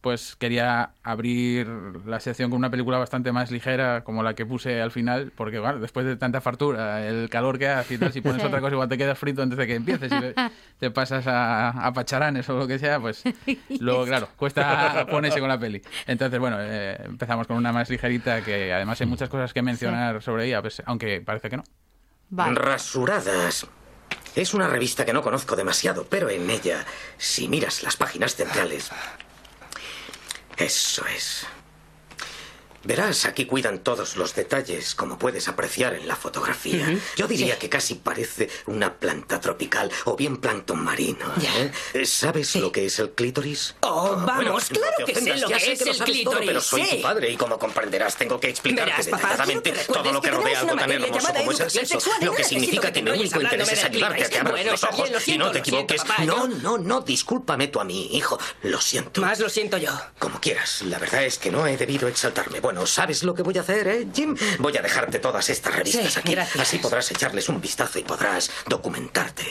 pues 0.04 0.36
quería 0.36 0.90
abrir 1.02 1.66
la 2.04 2.20
sección 2.20 2.50
con 2.50 2.58
una 2.58 2.70
película 2.70 2.98
bastante 2.98 3.32
más 3.32 3.50
ligera 3.50 4.04
como 4.04 4.22
la 4.22 4.34
que 4.34 4.44
puse 4.44 4.82
al 4.82 4.90
final, 4.90 5.32
porque 5.34 5.58
bueno, 5.58 5.78
después 5.78 6.04
de 6.04 6.16
tanta 6.16 6.42
fartura, 6.42 7.06
el 7.08 7.30
calor 7.30 7.58
que 7.58 7.68
hace 7.68 7.94
y 7.94 7.98
tal, 7.98 8.12
si 8.12 8.20
pones 8.20 8.42
Sí. 8.42 8.46
otra 8.46 8.60
cosa 8.60 8.74
igual 8.74 8.88
te 8.90 8.98
quedas 8.98 9.18
frito 9.18 9.40
antes 9.40 9.56
de 9.58 9.66
que 9.66 9.74
empieces 9.76 10.12
y 10.12 10.16
te 10.78 10.90
pasas 10.90 11.26
a, 11.26 11.70
a 11.70 11.92
pacharanes 11.94 12.46
o 12.50 12.58
lo 12.58 12.66
que 12.66 12.78
sea, 12.78 13.00
pues 13.00 13.24
luego, 13.80 14.04
claro, 14.06 14.28
cuesta 14.36 15.06
ponerse 15.10 15.40
con 15.40 15.48
la 15.48 15.58
peli. 15.58 15.80
Entonces, 16.06 16.38
bueno, 16.38 16.58
eh, 16.60 17.00
empezamos 17.06 17.46
con 17.46 17.56
una 17.56 17.72
más 17.72 17.88
ligerita 17.88 18.42
que 18.44 18.74
además 18.74 19.00
hay 19.00 19.06
muchas 19.06 19.30
cosas 19.30 19.54
que 19.54 19.62
mencionar 19.62 20.20
sobre 20.22 20.48
ella, 20.48 20.60
pues, 20.60 20.82
aunque 20.84 21.22
parece 21.22 21.48
que 21.48 21.56
no. 21.56 21.64
Vale. 22.28 22.54
Rasuradas. 22.56 23.66
Es 24.36 24.52
una 24.52 24.68
revista 24.68 25.06
que 25.06 25.14
no 25.14 25.22
conozco 25.22 25.56
demasiado, 25.56 26.04
pero 26.10 26.28
en 26.28 26.50
ella, 26.50 26.84
si 27.16 27.48
miras 27.48 27.82
las 27.82 27.96
páginas 27.96 28.34
centrales... 28.34 28.90
Eso 30.56 31.04
es. 31.06 31.46
Verás, 32.84 33.24
aquí 33.24 33.46
cuidan 33.46 33.78
todos 33.80 34.16
los 34.16 34.34
detalles, 34.34 34.94
como 34.94 35.18
puedes 35.18 35.48
apreciar 35.48 35.94
en 35.94 36.06
la 36.06 36.16
fotografía. 36.16 36.86
Ujú. 36.88 36.98
Yo 37.16 37.26
diría 37.26 37.54
Sí. 37.54 37.60
que 37.60 37.68
casi 37.68 37.94
parece 37.94 38.48
una 38.66 38.94
planta 38.94 39.40
tropical 39.40 39.90
o 40.04 40.16
bien 40.16 40.36
plancton 40.38 40.82
marino. 40.82 41.26
¿eh? 41.94 42.04
¿Sabes 42.06 42.54
lo 42.56 42.70
que 42.72 42.86
es 42.86 42.98
el 42.98 43.10
clítoris? 43.12 43.74
Oh, 43.80 44.14
Ah, 44.18 44.24
vamos, 44.26 44.70
no 44.70 44.78
claro 44.80 44.96
te 45.06 45.12
que 45.12 45.20
sé 45.20 45.36
lo 45.36 45.48
ya 45.48 45.56
que 45.58 45.64
sé 45.64 45.72
es 45.72 45.82
que 45.82 45.90
el 45.90 45.96
sabes 45.96 46.24
todo, 46.24 46.34
pero 46.34 46.42
clítoris, 46.44 46.64
soy 46.64 46.84
sí. 46.84 46.96
tu 46.96 47.02
padre 47.02 47.30
y 47.30 47.36
como 47.36 47.58
comprenderás 47.58 48.16
tengo 48.16 48.38
que 48.38 48.48
explicarte 48.48 48.90
Verás, 48.92 49.06
detalladamente 49.06 49.72
todo 49.86 50.12
lo 50.12 50.20
que 50.20 50.28
que 50.30 50.36
rodea 50.36 50.60
algo 50.60 50.76
tan 50.76 50.90
hermoso 50.92 51.32
como 51.34 51.52
es 51.52 51.60
el 51.60 51.70
sexo. 51.70 51.98
Lo 52.20 52.26
no 52.26 52.34
que 52.36 52.44
significa 52.44 52.92
que 52.92 53.02
mi 53.02 53.10
único 53.10 53.40
interés 53.40 53.72
es 53.72 53.84
ayudarte 53.84 54.24
a 54.24 54.26
clítoris. 54.26 54.28
que 54.28 54.38
abras 54.38 54.52
Bueno, 54.52 54.70
los 54.72 54.84
ojos 54.84 55.28
y 55.28 55.38
no 55.38 55.50
te 55.50 55.58
equivoques. 55.60 56.02
No, 56.26 56.46
no, 56.48 56.78
no, 56.78 57.00
discúlpame 57.00 57.68
tú 57.68 57.80
a 57.80 57.84
mí, 57.84 58.08
hijo. 58.12 58.38
Lo 58.62 58.80
siento. 58.80 59.20
Más 59.20 59.38
lo 59.40 59.48
siento 59.48 59.78
yo. 59.78 59.90
Como 60.18 60.40
quieras. 60.40 60.82
La 60.82 60.98
verdad 60.98 61.24
es 61.24 61.38
que 61.38 61.50
no 61.50 61.66
he 61.66 61.76
debido 61.76 62.08
exaltarme. 62.08 62.60
Bueno, 62.60 62.73
¿sabes 62.87 63.22
lo 63.22 63.34
que 63.34 63.42
voy 63.42 63.56
a 63.58 63.60
hacer, 63.62 63.87
eh, 63.88 64.06
Jim? 64.14 64.37
Voy 64.58 64.77
a 64.77 64.83
dejarte 64.83 65.18
todas 65.18 65.48
estas 65.50 65.75
revistas 65.75 66.12
Sí, 66.12 66.20
aquí. 66.20 66.33
gracias. 66.33 66.60
Así 66.62 66.79
podrás 66.79 67.10
echarles 67.10 67.48
un 67.48 67.60
vistazo 67.60 67.98
y 67.98 68.02
podrás 68.02 68.50
documentarte. 68.68 69.44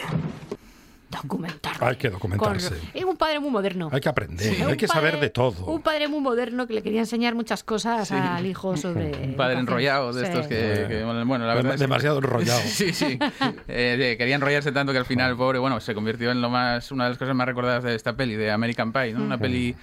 Documentar. 1.09 1.73
Hay 1.79 1.95
que 1.95 2.07
Con- 2.09 2.13
documentarse. 2.31 2.73
Es 2.91 3.03
un 3.03 3.15
padre 3.17 3.39
muy 3.39 3.51
moderno. 3.51 3.87
Hay 3.91 4.01
que 4.01 4.09
aprender, 4.09 4.55
Sí. 4.55 4.61
hay 4.63 4.75
que 4.75 4.85
Un 4.85 4.89
saber 4.91 5.11
padre- 5.13 5.21
de 5.25 5.29
todo. 5.29 5.65
Un 5.67 5.81
padre 5.83 6.07
muy 6.07 6.19
moderno 6.19 6.65
que 6.65 6.73
le 6.73 6.81
quería 6.81 7.01
enseñar 7.01 7.35
muchas 7.35 7.63
cosas 7.63 8.11
al 8.11 8.43
hijo 8.47 8.75
sobre. 8.77 9.11
Un 9.23 9.35
padre 9.35 9.59
enrollado 9.59 10.11
de 10.11 10.21
Sí. 10.25 10.27
estos 10.31 10.47
que, 10.47 10.85
que, 10.87 11.03
bueno, 11.03 11.45
la 11.45 11.53
verdad 11.53 11.75
es- 11.75 11.79
Demasiado 11.79 12.17
enrollado. 12.17 12.59
Sí, 12.65 12.93
sí. 12.93 13.19
Eh, 13.67 14.15
quería 14.17 14.35
enrollarse 14.35 14.71
tanto 14.71 14.91
que 14.91 14.97
al 14.97 15.05
final 15.05 15.29
el 15.31 15.37
pobre, 15.37 15.59
bueno, 15.59 15.79
se 15.79 15.93
convirtió 15.93 16.31
en 16.31 16.41
lo 16.41 16.49
más, 16.49 16.91
una 16.91 17.03
de 17.03 17.11
las 17.11 17.19
cosas 17.19 17.35
más 17.35 17.45
recordadas 17.47 17.83
de 17.83 17.93
esta 17.93 18.13
peli, 18.15 18.35
de 18.35 18.49
American 18.49 18.91
Pie, 18.91 19.13
¿no? 19.13 19.23
Una 19.23 19.37
peli 19.37 19.75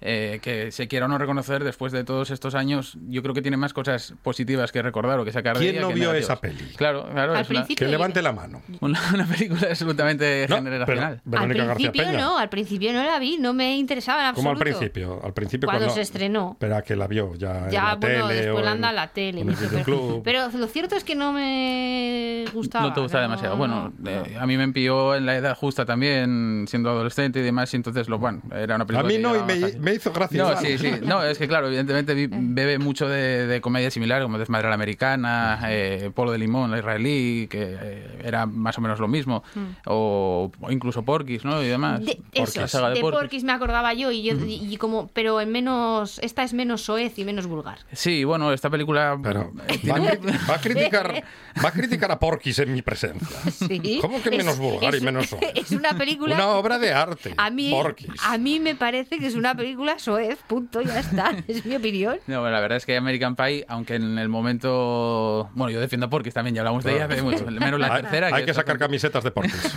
eh, 0.00 0.40
que 0.42 0.70
se 0.72 0.88
quiera 0.88 1.06
o 1.06 1.08
no 1.08 1.16
reconocer 1.18 1.64
después 1.64 1.90
de 1.92 2.04
todos 2.04 2.30
estos 2.30 2.54
años, 2.54 2.98
yo 3.08 3.22
creo 3.22 3.34
que 3.34 3.42
tiene 3.42 3.56
más 3.56 3.72
cosas 3.72 4.14
positivas 4.22 4.70
que 4.72 4.82
recordar 4.82 5.18
o 5.18 5.24
que 5.24 5.32
sacar 5.32 5.58
de 5.58 5.70
¿Quién 5.70 5.80
no 5.82 5.88
que 5.88 5.94
vio 5.94 6.12
negativas. 6.12 6.24
esa 6.30 6.40
peli? 6.40 6.64
Claro, 6.76 7.08
claro. 7.10 7.34
Al 7.34 7.40
es 7.42 7.50
una- 7.50 7.60
principio 7.60 7.86
Que 7.86 7.90
levante 7.90 8.20
la 8.22 8.32
mano. 8.32 8.62
una, 8.80 9.00
una 9.14 9.26
película 9.26 9.68
absolutamente 9.70 10.46
No, 10.48 10.56
generacional. 10.56 11.20
pero- 11.28 11.42
Al 11.42 11.48
principio 11.74 12.04
Peña. 12.04 12.18
no, 12.18 12.38
al 12.38 12.48
principio 12.48 12.92
no 12.92 13.02
la 13.04 13.18
vi, 13.18 13.38
no 13.38 13.54
me 13.54 13.76
interesaba 13.76 14.28
en 14.28 14.34
Como 14.34 14.50
absoluto. 14.50 14.68
al 14.70 14.78
principio, 14.78 15.20
al 15.24 15.32
principio 15.32 15.66
Cuando 15.66 15.86
cuando, 15.86 15.94
se 15.94 16.02
estrenó. 16.02 16.50
Espera, 16.52 16.82
que 16.82 16.94
la 16.96 17.06
vio 17.06 17.34
ya, 17.36 17.64
en 17.66 17.70
Ya, 17.70 17.82
la 17.84 17.94
bueno, 17.94 18.26
tele 18.28 18.34
después 18.42 18.62
o 18.62 18.64
la 18.64 18.70
en- 18.72 18.76
anda 18.76 18.88
a 18.90 18.92
la 18.92 19.08
tele. 19.08 19.40
en 19.40 19.48
el 19.48 19.56
videoclub. 19.56 20.22
pero, 20.22 20.48
pero 20.52 20.58
lo 20.58 20.66
cierto 20.66 20.94
es 20.96 21.04
que 21.04 21.14
no 21.14 21.32
me 21.32 22.44
gustaba. 22.52 22.88
No 22.88 22.92
te 22.92 23.00
gustaba 23.00 23.24
no, 23.24 23.30
demasiado. 23.30 23.56
Bueno, 23.56 23.92
no. 23.98 24.10
eh, 24.10 24.36
a 24.38 24.46
mí 24.46 24.56
me 24.56 24.64
empilló 24.64 25.14
en 25.14 25.26
la 25.26 25.36
edad 25.36 25.56
justa 25.56 25.84
también, 25.84 26.66
siendo 26.68 26.90
adolescente 26.90 27.40
y 27.40 27.42
demás, 27.42 27.72
y 27.72 27.76
entonces, 27.76 28.08
lo, 28.08 28.18
bueno, 28.18 28.42
era 28.52 28.74
una 28.76 28.84
A 28.84 28.86
película 28.86 29.08
mí 29.08 29.14
que 29.14 29.20
no, 29.20 29.36
y 29.36 29.42
me. 29.42 29.78
Me 29.86 29.94
hizo 29.94 30.12
gracia. 30.12 30.42
No, 30.42 30.56
sí, 30.60 30.76
sí. 30.78 30.90
No, 31.04 31.22
es 31.22 31.38
que 31.38 31.46
claro, 31.48 31.68
evidentemente 31.68 32.12
vi- 32.14 32.28
bebe 32.30 32.78
mucho 32.78 33.08
de, 33.08 33.46
de 33.46 33.60
comedia 33.60 33.90
similar, 33.90 34.22
como 34.22 34.36
Desmadre 34.38 34.66
a 34.66 34.70
la 34.70 34.74
Americana, 34.74 35.60
eh, 35.68 36.10
Polo 36.14 36.32
de 36.32 36.38
Limón, 36.38 36.70
la 36.70 36.78
israelí, 36.78 37.46
que 37.48 37.76
eh, 37.80 38.20
era 38.24 38.46
más 38.46 38.76
o 38.78 38.80
menos 38.80 38.98
lo 38.98 39.08
mismo, 39.08 39.42
o, 39.86 40.50
o 40.60 40.70
incluso 40.72 41.02
Porky's, 41.04 41.44
¿no? 41.44 41.62
Y 41.62 41.68
demás. 41.68 42.00
De, 42.04 42.16
Porky's, 42.34 42.48
eso, 42.50 42.60
la 42.60 42.68
saga 42.68 42.90
de 42.90 43.00
Porky's. 43.00 43.20
Porky's 43.20 43.44
me 43.44 43.52
acordaba 43.52 43.94
yo 43.94 44.10
y, 44.10 44.22
yo 44.22 44.34
y, 44.44 44.72
y 44.72 44.76
como 44.76 45.08
pero 45.08 45.40
en 45.40 45.52
menos 45.52 46.18
esta 46.18 46.42
es 46.42 46.52
menos 46.52 46.82
soez 46.82 47.18
y 47.18 47.24
menos 47.24 47.46
vulgar. 47.46 47.78
Sí, 47.92 48.24
bueno, 48.24 48.52
esta 48.52 48.70
película... 48.70 49.18
Pero 49.22 49.52
eh, 49.68 49.80
va, 49.90 49.96
a- 49.96 50.50
va 50.50 50.54
a 50.56 50.60
criticar, 50.60 51.24
va 51.64 51.68
a 51.68 51.72
criticar 51.72 52.10
a 52.10 52.18
Porky's 52.18 52.58
en 52.58 52.72
mi 52.72 52.82
presencia. 52.82 53.36
Sí. 53.50 53.98
¿Cómo 54.00 54.20
que 54.22 54.30
Es- 54.30 54.36
menos 54.36 54.58
vulgar 54.58 54.94
y 54.94 54.96
es- 54.98 55.02
menos 55.02 55.26
soez? 55.28 55.52
Es 55.54 55.70
una 55.72 55.96
película 55.96 56.34
Una 56.34 56.48
obra 56.48 56.78
de 56.78 56.92
arte. 56.92 57.34
a 57.36 57.50
mí 57.50 57.70
Porky's. 57.70 58.10
a 58.24 58.36
mí 58.38 58.60
me 58.60 58.74
parece 58.74 59.18
que 59.18 59.26
es 59.26 59.34
una 59.34 59.54
película 59.54 59.75
soez, 59.98 60.38
punto, 60.46 60.80
ya 60.82 61.00
está, 61.00 61.32
es 61.48 61.64
mi 61.66 61.76
opinión. 61.76 62.18
No, 62.26 62.40
bueno, 62.40 62.54
la 62.54 62.60
verdad 62.60 62.76
es 62.76 62.86
que 62.86 62.96
American 62.96 63.36
Pie, 63.36 63.64
aunque 63.68 63.94
en 63.96 64.18
el 64.18 64.28
momento... 64.28 65.50
Bueno, 65.54 65.70
yo 65.72 65.80
defiendo 65.80 66.06
a 66.06 66.10
Porky's 66.10 66.34
también, 66.34 66.54
ya 66.54 66.60
hablamos 66.62 66.84
de 66.84 66.94
ella 66.94 67.04
hace 67.06 67.22
mucho, 67.22 67.44
menos 67.50 67.78
la 67.80 67.94
Hay- 67.94 68.02
tercera. 68.02 68.28
Hay 68.34 68.44
que 68.44 68.54
sacar 68.54 68.78
camisetas 68.78 69.24
de 69.24 69.30
Porky's. 69.30 69.74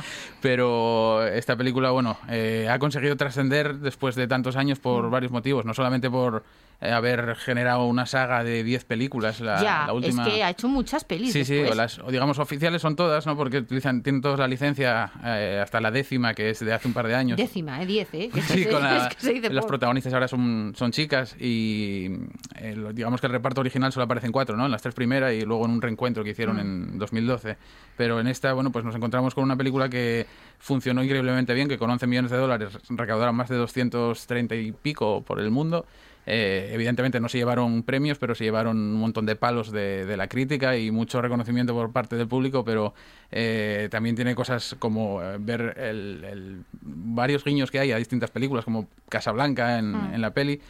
pero 0.40 1.26
esta 1.26 1.56
película, 1.56 1.90
bueno, 1.90 2.18
eh, 2.28 2.68
ha 2.70 2.78
conseguido 2.78 3.16
trascender 3.16 3.76
después 3.78 4.14
de 4.14 4.26
tantos 4.26 4.56
años 4.56 4.78
Mm. 4.78 4.82
por 4.82 5.10
varios 5.10 5.32
motivos, 5.32 5.64
no 5.64 5.72
solamente 5.74 6.10
por 6.10 6.36
eh, 6.38 6.42
haber 6.80 7.34
generado 7.36 7.86
una 7.86 8.06
saga 8.06 8.44
de 8.44 8.62
10 8.62 8.84
películas, 8.84 9.40
la, 9.40 9.60
ya, 9.62 9.86
la 9.86 9.92
última... 9.92 10.26
es 10.28 10.32
que 10.32 10.44
ha 10.44 10.50
hecho 10.50 10.68
muchas 10.68 11.04
pelis. 11.04 11.32
Sí, 11.32 11.44
sí, 11.44 11.58
o 11.58 11.74
las, 11.74 11.98
o 11.98 12.10
digamos 12.10 12.38
oficiales 12.38 12.80
son 12.82 12.94
todas, 12.94 13.26
¿no? 13.26 13.36
Porque 13.36 13.58
utilizan, 13.58 14.02
tienen 14.02 14.22
todas 14.22 14.38
la 14.38 14.46
licencia 14.46 15.10
eh, 15.24 15.60
hasta 15.62 15.80
la 15.80 15.90
décima, 15.90 16.34
que 16.34 16.50
es 16.50 16.60
de 16.60 16.72
hace 16.72 16.86
un 16.86 16.94
par 16.94 17.08
de 17.08 17.14
años. 17.16 17.36
Décima, 17.36 17.82
eh, 17.82 17.86
diez, 17.86 18.08
¿eh? 18.12 18.30
Que 18.32 18.40
Sí, 18.42 18.62
se- 18.64 18.70
con 18.70 18.82
la- 18.82 19.06
es 19.08 19.16
que 19.16 19.20
se 19.20 19.32
dice 19.32 19.48
los 19.50 19.62
poco. 19.62 19.68
protagonistas 19.68 20.12
ahora 20.14 20.28
son, 20.28 20.72
son 20.76 20.92
chicas 20.92 21.34
y 21.40 22.10
eh, 22.56 22.76
digamos 22.94 23.20
que 23.20 23.26
el 23.26 23.32
reparto 23.32 23.60
original 23.60 23.92
solo 23.92 24.04
aparecen 24.04 24.30
cuatro, 24.30 24.56
¿no? 24.56 24.66
En 24.66 24.70
las 24.70 24.82
tres 24.82 24.94
primeras 24.94 25.32
y 25.34 25.40
luego 25.42 25.64
en 25.64 25.72
un 25.72 25.82
reencuentro 25.82 26.22
que 26.22 26.30
hicieron 26.30 26.56
Mm. 26.56 26.60
en 26.60 26.98
2012. 26.98 27.56
Pero 27.96 28.20
en 28.20 28.28
esta, 28.28 28.52
bueno, 28.52 28.70
pues 28.70 28.84
nos 28.84 28.94
encontramos 28.94 29.34
con 29.34 29.42
una 29.42 29.56
película 29.56 29.88
que 29.88 30.26
funcionó 30.58 31.02
increíblemente 31.02 31.54
bien, 31.54 31.68
que 31.68 31.76
con 31.78 31.90
11 31.90 32.06
millones 32.06 32.30
de 32.30 32.36
dólares 32.36 32.78
recaudaron 32.90 33.34
más 33.34 33.48
de 33.48 33.56
230 33.56 34.54
y 34.54 34.72
pico 34.72 35.22
por 35.22 35.40
el 35.40 35.50
mundo. 35.50 35.86
Eh, 36.30 36.72
evidentemente 36.74 37.20
no 37.20 37.28
se 37.30 37.38
llevaron 37.38 37.82
premios, 37.82 38.18
pero 38.18 38.34
se 38.34 38.44
llevaron 38.44 38.76
un 38.76 38.94
montón 38.96 39.24
de 39.24 39.34
palos 39.34 39.72
de, 39.72 40.04
de 40.04 40.16
la 40.18 40.28
crítica 40.28 40.76
y 40.76 40.90
mucho 40.90 41.22
reconocimiento 41.22 41.72
por 41.72 41.90
parte 41.90 42.16
del 42.16 42.28
público, 42.28 42.64
pero 42.66 42.92
eh, 43.30 43.88
también 43.90 44.14
tiene 44.14 44.34
cosas 44.34 44.76
como 44.78 45.22
eh, 45.22 45.36
ver 45.40 45.74
el- 45.78 46.24
el- 46.24 46.62
varios 46.82 47.44
guiños 47.44 47.70
que 47.70 47.78
hay 47.78 47.92
a 47.92 47.96
distintas 47.96 48.30
películas, 48.30 48.66
como 48.66 48.88
Casablanca 49.08 49.78
en, 49.78 49.92
Mm. 49.92 50.14
en 50.16 50.20
la 50.20 50.32
peli. 50.34 50.60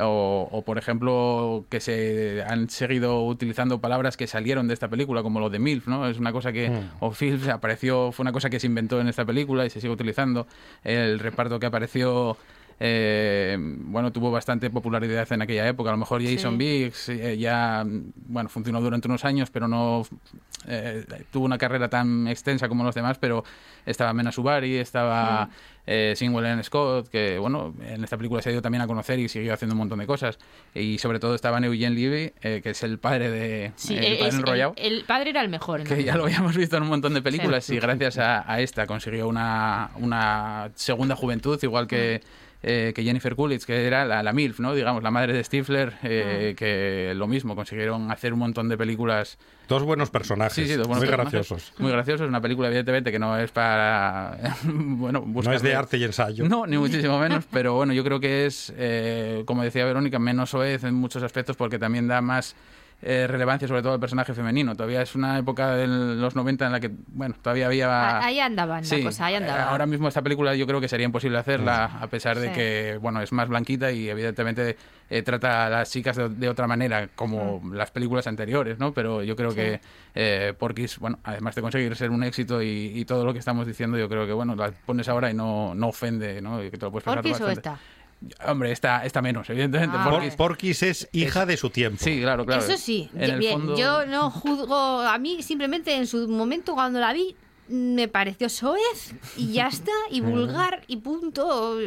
O, 0.00 0.48
o, 0.52 0.62
por 0.62 0.78
ejemplo, 0.78 1.64
que 1.70 1.80
se 1.80 2.44
han 2.46 2.68
seguido 2.70 3.24
utilizando 3.26 3.80
palabras 3.80 4.16
que 4.16 4.28
salieron 4.28 4.68
de 4.68 4.74
esta 4.74 4.86
película, 4.86 5.24
como 5.24 5.40
lo 5.40 5.50
de 5.50 5.58
MILF, 5.58 5.88
¿no? 5.88 6.06
Es 6.06 6.18
una 6.20 6.30
cosa 6.30 6.52
que, 6.52 6.70
Mm. 6.70 6.90
o 7.00 7.10
FILF 7.10 7.48
apareció, 7.48 8.12
fue 8.12 8.22
una 8.22 8.30
cosa 8.30 8.48
que 8.50 8.60
se 8.60 8.68
inventó 8.68 9.00
en 9.00 9.08
esta 9.08 9.24
película 9.24 9.66
y 9.66 9.70
se 9.70 9.80
sigue 9.80 9.92
utilizando. 9.92 10.46
El 10.84 11.18
reparto 11.18 11.58
que 11.58 11.66
apareció 11.66 12.36
eh, 12.80 13.56
bueno, 13.58 14.12
tuvo 14.12 14.30
bastante 14.30 14.70
popularidad 14.70 15.30
en 15.32 15.42
aquella 15.42 15.66
época. 15.68 15.90
A 15.90 15.92
lo 15.92 15.98
mejor 15.98 16.22
Jason 16.22 16.52
Sí. 16.52 16.56
Biggs 16.58 17.08
eh, 17.08 17.36
ya, 17.38 17.84
bueno, 18.26 18.48
funcionó 18.48 18.80
durante 18.80 19.08
unos 19.08 19.24
años, 19.24 19.50
pero 19.50 19.66
no 19.68 20.02
eh, 20.66 21.04
tuvo 21.30 21.44
una 21.44 21.58
carrera 21.58 21.88
tan 21.88 22.28
extensa 22.28 22.68
como 22.68 22.84
los 22.84 22.94
demás, 22.94 23.18
pero 23.18 23.44
estaba 23.86 24.12
Mena 24.12 24.30
Subari, 24.32 24.76
estaba 24.76 25.48
eh, 25.86 26.12
Singwell 26.16 26.44
N. 26.46 26.62
Scott, 26.62 27.08
que, 27.08 27.38
bueno, 27.38 27.74
en 27.82 28.04
esta 28.04 28.16
película 28.16 28.42
se 28.42 28.50
ha 28.50 28.52
ido 28.52 28.60
también 28.62 28.82
a 28.82 28.86
conocer 28.86 29.18
y 29.18 29.28
siguió 29.28 29.54
haciendo 29.54 29.74
un 29.74 29.78
montón 29.78 29.98
de 30.00 30.06
cosas. 30.06 30.38
Y 30.74 30.98
sobre 30.98 31.18
todo 31.18 31.34
estaba 31.34 31.58
Eugene 31.58 31.96
Levy, 31.96 32.32
eh, 32.42 32.60
que 32.62 32.70
es 32.70 32.82
el 32.82 32.98
padre 32.98 33.30
de 33.30 33.72
Sí, 33.76 33.94
eh, 33.94 34.12
el 34.12 34.18
padre 34.18 34.36
enrollado 34.36 34.74
el 34.76 35.04
padre 35.04 35.30
era 35.30 35.40
el 35.40 35.48
mejor. 35.48 35.82
que 35.84 36.04
ya 36.04 36.16
lo 36.16 36.24
habíamos 36.24 36.56
visto 36.56 36.76
en 36.76 36.82
un 36.84 36.90
montón 36.90 37.14
de 37.14 37.22
películas 37.22 37.64
Sí. 37.64 37.74
y 37.76 37.80
gracias 37.80 38.18
a, 38.18 38.50
a 38.50 38.60
esta 38.60 38.86
consiguió 38.86 39.26
una, 39.28 39.90
una 39.96 40.70
segunda 40.74 41.16
juventud, 41.16 41.58
igual 41.62 41.86
que, 41.86 42.20
eh, 42.62 42.92
que 42.94 43.04
Jennifer 43.04 43.36
Coolidge, 43.36 43.64
que 43.66 43.86
era 43.86 44.04
la, 44.04 44.22
la 44.22 44.32
MILF, 44.32 44.58
¿no? 44.60 44.74
digamos, 44.74 45.02
la 45.02 45.10
madre 45.10 45.32
de 45.32 45.44
Stifler, 45.44 45.94
eh, 46.02 46.54
que 46.56 47.12
lo 47.14 47.26
mismo, 47.28 47.54
consiguieron 47.54 48.10
hacer 48.10 48.32
un 48.32 48.40
montón 48.40 48.68
de 48.68 48.76
películas. 48.76 49.38
Dos 49.68 49.82
buenos 49.84 50.10
personajes. 50.10 50.54
Sí, 50.54 50.66
sí, 50.66 50.74
dos 50.74 50.88
buenos 50.88 50.98
muy 51.04 51.08
personajes. 51.08 51.32
graciosos. 51.32 51.72
Muy 51.78 51.92
graciosos, 51.92 52.26
una 52.26 52.40
película 52.40 52.68
evidentemente 52.68 53.12
que 53.12 53.18
no 53.18 53.38
es 53.38 53.50
para... 53.52 54.36
bueno, 54.64 55.24
No 55.26 55.52
es 55.52 55.62
de 55.62 55.74
arte 55.74 55.98
y 55.98 56.04
ensayo. 56.04 56.48
no, 56.48 56.66
ni 56.66 56.78
muchísimo 56.78 57.18
menos, 57.18 57.44
pero 57.52 57.74
bueno, 57.74 57.92
yo 57.92 58.02
creo 58.02 58.18
que 58.18 58.46
es, 58.46 58.72
eh, 58.76 59.42
como 59.46 59.62
decía 59.62 59.84
Verónica, 59.84 60.18
menos 60.18 60.50
soez 60.50 60.84
en 60.84 60.94
muchos 60.94 61.22
aspectos 61.22 61.56
porque 61.56 61.78
también 61.78 62.08
da 62.08 62.20
más 62.20 62.56
eh, 63.00 63.26
relevancia 63.28 63.68
sobre 63.68 63.82
todo 63.82 63.92
al 63.94 64.00
personaje 64.00 64.34
femenino. 64.34 64.74
Todavía 64.74 65.02
es 65.02 65.14
una 65.14 65.38
época 65.38 65.72
de 65.76 65.86
los 65.86 66.34
90 66.34 66.66
en 66.66 66.72
la 66.72 66.80
que, 66.80 66.90
bueno, 67.08 67.34
todavía 67.40 67.66
había... 67.66 67.88
Ah, 68.18 68.24
Ahí 68.24 68.40
andaban, 68.40 68.80
la 68.80 68.84
Sí, 68.88 69.02
cosa, 69.04 69.26
ahí 69.26 69.34
eh, 69.34 69.36
andaba. 69.36 69.70
ahora 69.70 69.86
mismo 69.86 70.08
esta 70.08 70.20
película 70.22 70.54
yo 70.56 70.66
creo 70.66 70.80
que 70.80 70.88
sería 70.88 71.06
imposible 71.06 71.38
hacerla 71.38 71.84
a 72.00 72.06
pesar 72.08 72.38
de 72.38 72.48
Sí. 72.48 72.54
que, 72.54 72.98
bueno, 73.00 73.22
es 73.22 73.30
más 73.32 73.48
blanquita 73.48 73.92
y 73.92 74.08
evidentemente 74.08 74.76
eh, 75.10 75.22
trata 75.22 75.66
a 75.66 75.70
las 75.70 75.90
chicas 75.90 76.16
de, 76.16 76.28
de 76.28 76.48
otra 76.48 76.66
manera 76.66 77.08
como 77.14 77.62
las 77.72 77.90
películas 77.90 78.26
anteriores, 78.26 78.78
¿no? 78.78 78.92
Pero 78.92 79.22
yo 79.22 79.36
creo 79.36 79.50
Sí. 79.52 79.56
que 79.56 79.80
eh, 80.14 80.54
Porky's, 80.58 80.98
bueno, 80.98 81.18
además 81.22 81.54
de 81.54 81.62
conseguir 81.62 81.94
ser 81.94 82.10
un 82.10 82.24
éxito 82.24 82.60
y, 82.60 82.92
y 82.94 83.04
todo 83.04 83.24
lo 83.24 83.32
que 83.32 83.38
estamos 83.38 83.66
diciendo, 83.66 83.96
yo 83.96 84.08
creo 84.08 84.26
que, 84.26 84.32
bueno, 84.32 84.56
la 84.56 84.72
pones 84.84 85.08
ahora 85.08 85.30
y 85.30 85.34
no, 85.34 85.74
no 85.74 85.88
ofende, 85.88 86.42
¿no? 86.42 86.62
Y 86.64 86.70
que 86.70 86.76
te 86.78 86.86
lo 86.86 86.90
puedes 86.90 87.04
pasar 87.04 87.22
¿Porquis 87.22 87.40
o 87.40 87.48
esta? 87.48 87.78
Hombre, 88.46 88.72
esta, 88.72 89.04
esta 89.04 89.22
menos, 89.22 89.48
evidentemente. 89.48 89.96
Ah, 89.98 90.04
Por- 90.04 90.14
Porky's- 90.22 90.36
Porky's 90.36 90.82
es 90.82 91.08
hija 91.12 91.46
de 91.46 91.56
su 91.56 91.70
tiempo. 91.70 91.98
Sí, 92.02 92.20
claro, 92.20 92.44
claro. 92.44 92.62
Eso 92.64 92.76
sí, 92.76 93.08
En 93.14 93.22
el 93.30 93.38
bien, 93.38 93.52
fondo- 93.52 93.76
yo 93.76 94.06
no 94.06 94.30
juzgo, 94.30 95.00
a 95.02 95.16
mí 95.18 95.42
simplemente 95.42 95.94
en 95.94 96.06
su 96.06 96.26
momento 96.28 96.74
cuando 96.74 96.98
la 96.98 97.12
vi 97.12 97.36
me 97.68 98.08
pareció 98.08 98.48
soez 98.48 99.14
y 99.36 99.52
ya 99.52 99.68
está, 99.68 99.92
y 100.10 100.20
vulgar 100.20 100.82
y 100.86 100.96
punto. 100.96 101.78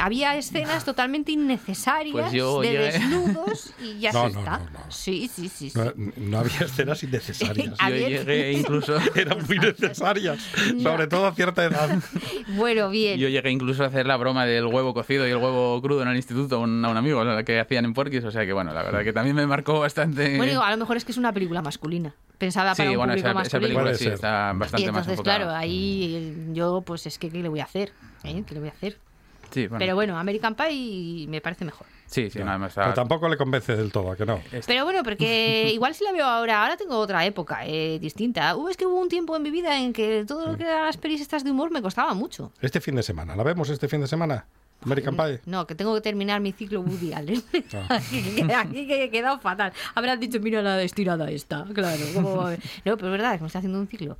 Había 0.00 0.36
escenas 0.36 0.84
totalmente 0.84 1.32
innecesarias 1.32 2.12
Pues 2.12 2.32
yo 2.32 2.60
de 2.60 2.78
desnudos 2.78 3.72
y 3.82 3.98
ya 3.98 4.12
No, 4.12 4.28
se 4.28 4.34
no, 4.34 4.38
está. 4.40 4.58
no, 4.58 4.64
no. 4.70 4.80
Sí, 4.90 5.30
sí, 5.32 5.48
sí. 5.48 5.70
sí. 5.70 5.78
No, 5.78 5.92
no 6.16 6.38
había 6.40 6.60
escenas 6.60 7.02
innecesarias. 7.02 7.74
Yo 7.90 8.08
llegué 8.08 8.52
incluso... 8.52 8.96
Eran 9.14 9.44
muy 9.46 9.58
necesarias, 9.58 10.38
No. 10.74 10.90
sobre 10.90 11.06
todo 11.06 11.26
a 11.26 11.34
cierta 11.34 11.64
edad. 11.64 11.98
Bueno, 12.56 12.90
bien. 12.90 13.18
Yo 13.18 13.28
llegué 13.28 13.50
incluso 13.50 13.84
a 13.84 13.86
hacer 13.86 14.06
la 14.06 14.16
broma 14.16 14.46
del 14.46 14.66
huevo 14.66 14.94
cocido 14.94 15.26
y 15.26 15.30
el 15.30 15.36
huevo 15.36 15.80
crudo 15.82 16.02
en 16.02 16.08
el 16.08 16.16
instituto 16.16 16.56
a 16.56 16.58
un, 16.58 16.84
a 16.84 16.88
un 16.88 16.96
amigo, 16.96 17.24
la 17.24 17.44
que 17.44 17.60
hacían 17.60 17.84
en 17.84 17.94
Porquis, 17.94 18.24
o 18.24 18.30
sea 18.30 18.44
que 18.46 18.52
bueno, 18.52 18.72
la 18.72 18.82
verdad 18.82 19.04
que 19.04 19.12
también 19.12 19.36
me 19.36 19.46
marcó 19.46 19.80
bastante... 19.80 20.36
Bueno, 20.36 20.50
digo, 20.52 20.62
a 20.62 20.70
lo 20.70 20.76
mejor 20.76 20.96
es 20.96 21.04
que 21.04 21.12
es 21.12 21.18
una 21.18 21.32
película 21.32 21.62
masculina. 21.62 22.14
Pensaba 22.38 22.74
para 22.74 22.88
sí, 22.88 22.96
un 22.96 22.96
bueno, 22.96 23.12
público 23.12 23.40
esa, 23.42 23.60
película 23.60 23.94
sí 23.94 24.08
está 24.08 24.54
bastante 24.54 24.90
más 24.90 25.06
claro, 25.22 25.50
ahí 25.50 26.14
eh, 26.16 26.52
yo, 26.52 26.82
pues 26.82 27.06
es 27.06 27.18
que, 27.18 27.30
¿qué 27.30 27.42
le 27.42 27.48
voy 27.48 27.60
a 27.60 27.64
hacer? 27.64 27.92
¿Eh? 28.24 28.42
¿Qué 28.46 28.54
le 28.54 28.60
voy 28.60 28.68
a 28.68 28.72
hacer? 28.72 28.98
Sí, 29.50 29.66
bueno, 29.66 29.78
Pero 29.80 29.94
bueno, 29.96 30.18
American 30.18 30.54
Pie 30.54 31.26
me 31.28 31.40
parece 31.40 31.64
mejor. 31.64 31.86
sí, 32.06 32.30
sí, 32.30 32.38
nada 32.38 32.56
más 32.56 32.70
está... 32.70 32.82
Pero 32.82 32.94
tampoco 32.94 33.28
le 33.28 33.36
convence 33.36 33.74
del 33.76 33.90
todo, 33.90 34.12
¿a 34.12 34.16
que 34.16 34.24
no? 34.24 34.40
Pero 34.66 34.84
bueno, 34.84 35.02
porque 35.02 35.70
igual 35.74 35.94
si 35.94 36.04
la 36.04 36.12
veo 36.12 36.24
ahora, 36.24 36.62
ahora 36.62 36.76
tengo 36.76 36.96
otra 36.96 37.24
época 37.26 37.66
eh, 37.66 37.98
distinta. 38.00 38.54
Uh, 38.56 38.68
es 38.68 38.76
que 38.76 38.86
hubo 38.86 39.00
un 39.00 39.08
tiempo 39.08 39.34
en 39.34 39.42
mi 39.42 39.50
vida 39.50 39.76
en 39.80 39.92
que 39.92 40.24
todo 40.26 40.46
lo 40.46 40.56
que 40.56 40.62
eran 40.62 40.86
las 40.86 40.96
pelis 40.96 41.20
estas 41.20 41.42
de 41.42 41.50
humor 41.50 41.72
me 41.72 41.82
costaba 41.82 42.14
mucho. 42.14 42.52
Este 42.60 42.80
fin 42.80 42.94
de 42.94 43.02
semana, 43.02 43.34
¿la 43.34 43.42
vemos 43.42 43.68
este 43.70 43.88
fin 43.88 44.00
de 44.00 44.06
semana? 44.06 44.46
American 44.82 45.16
Pie. 45.16 45.40
No, 45.46 45.66
que 45.66 45.74
tengo 45.74 45.94
que 45.94 46.00
terminar 46.00 46.40
mi 46.40 46.52
ciclo 46.52 46.80
Woody 46.80 47.12
Allen. 47.12 47.42
Ah. 47.74 47.86
aquí, 47.96 48.22
que- 48.34 48.54
aquí 48.54 48.86
que 48.86 49.04
he 49.04 49.10
quedado 49.10 49.38
fatal. 49.38 49.72
Habrán 49.94 50.18
dicho, 50.20 50.40
mira 50.40 50.62
la 50.62 50.80
estirada 50.82 51.30
esta. 51.30 51.64
Claro, 51.74 52.02
¿cómo 52.14 52.36
va 52.36 52.46
a 52.46 52.50
ver? 52.50 52.60
No, 52.84 52.96
pero 52.96 53.08
es 53.08 53.12
verdad, 53.12 53.32
es 53.32 53.38
que 53.38 53.42
me 53.42 53.46
está 53.46 53.58
haciendo 53.58 53.78
un 53.78 53.86
ciclo. 53.86 54.16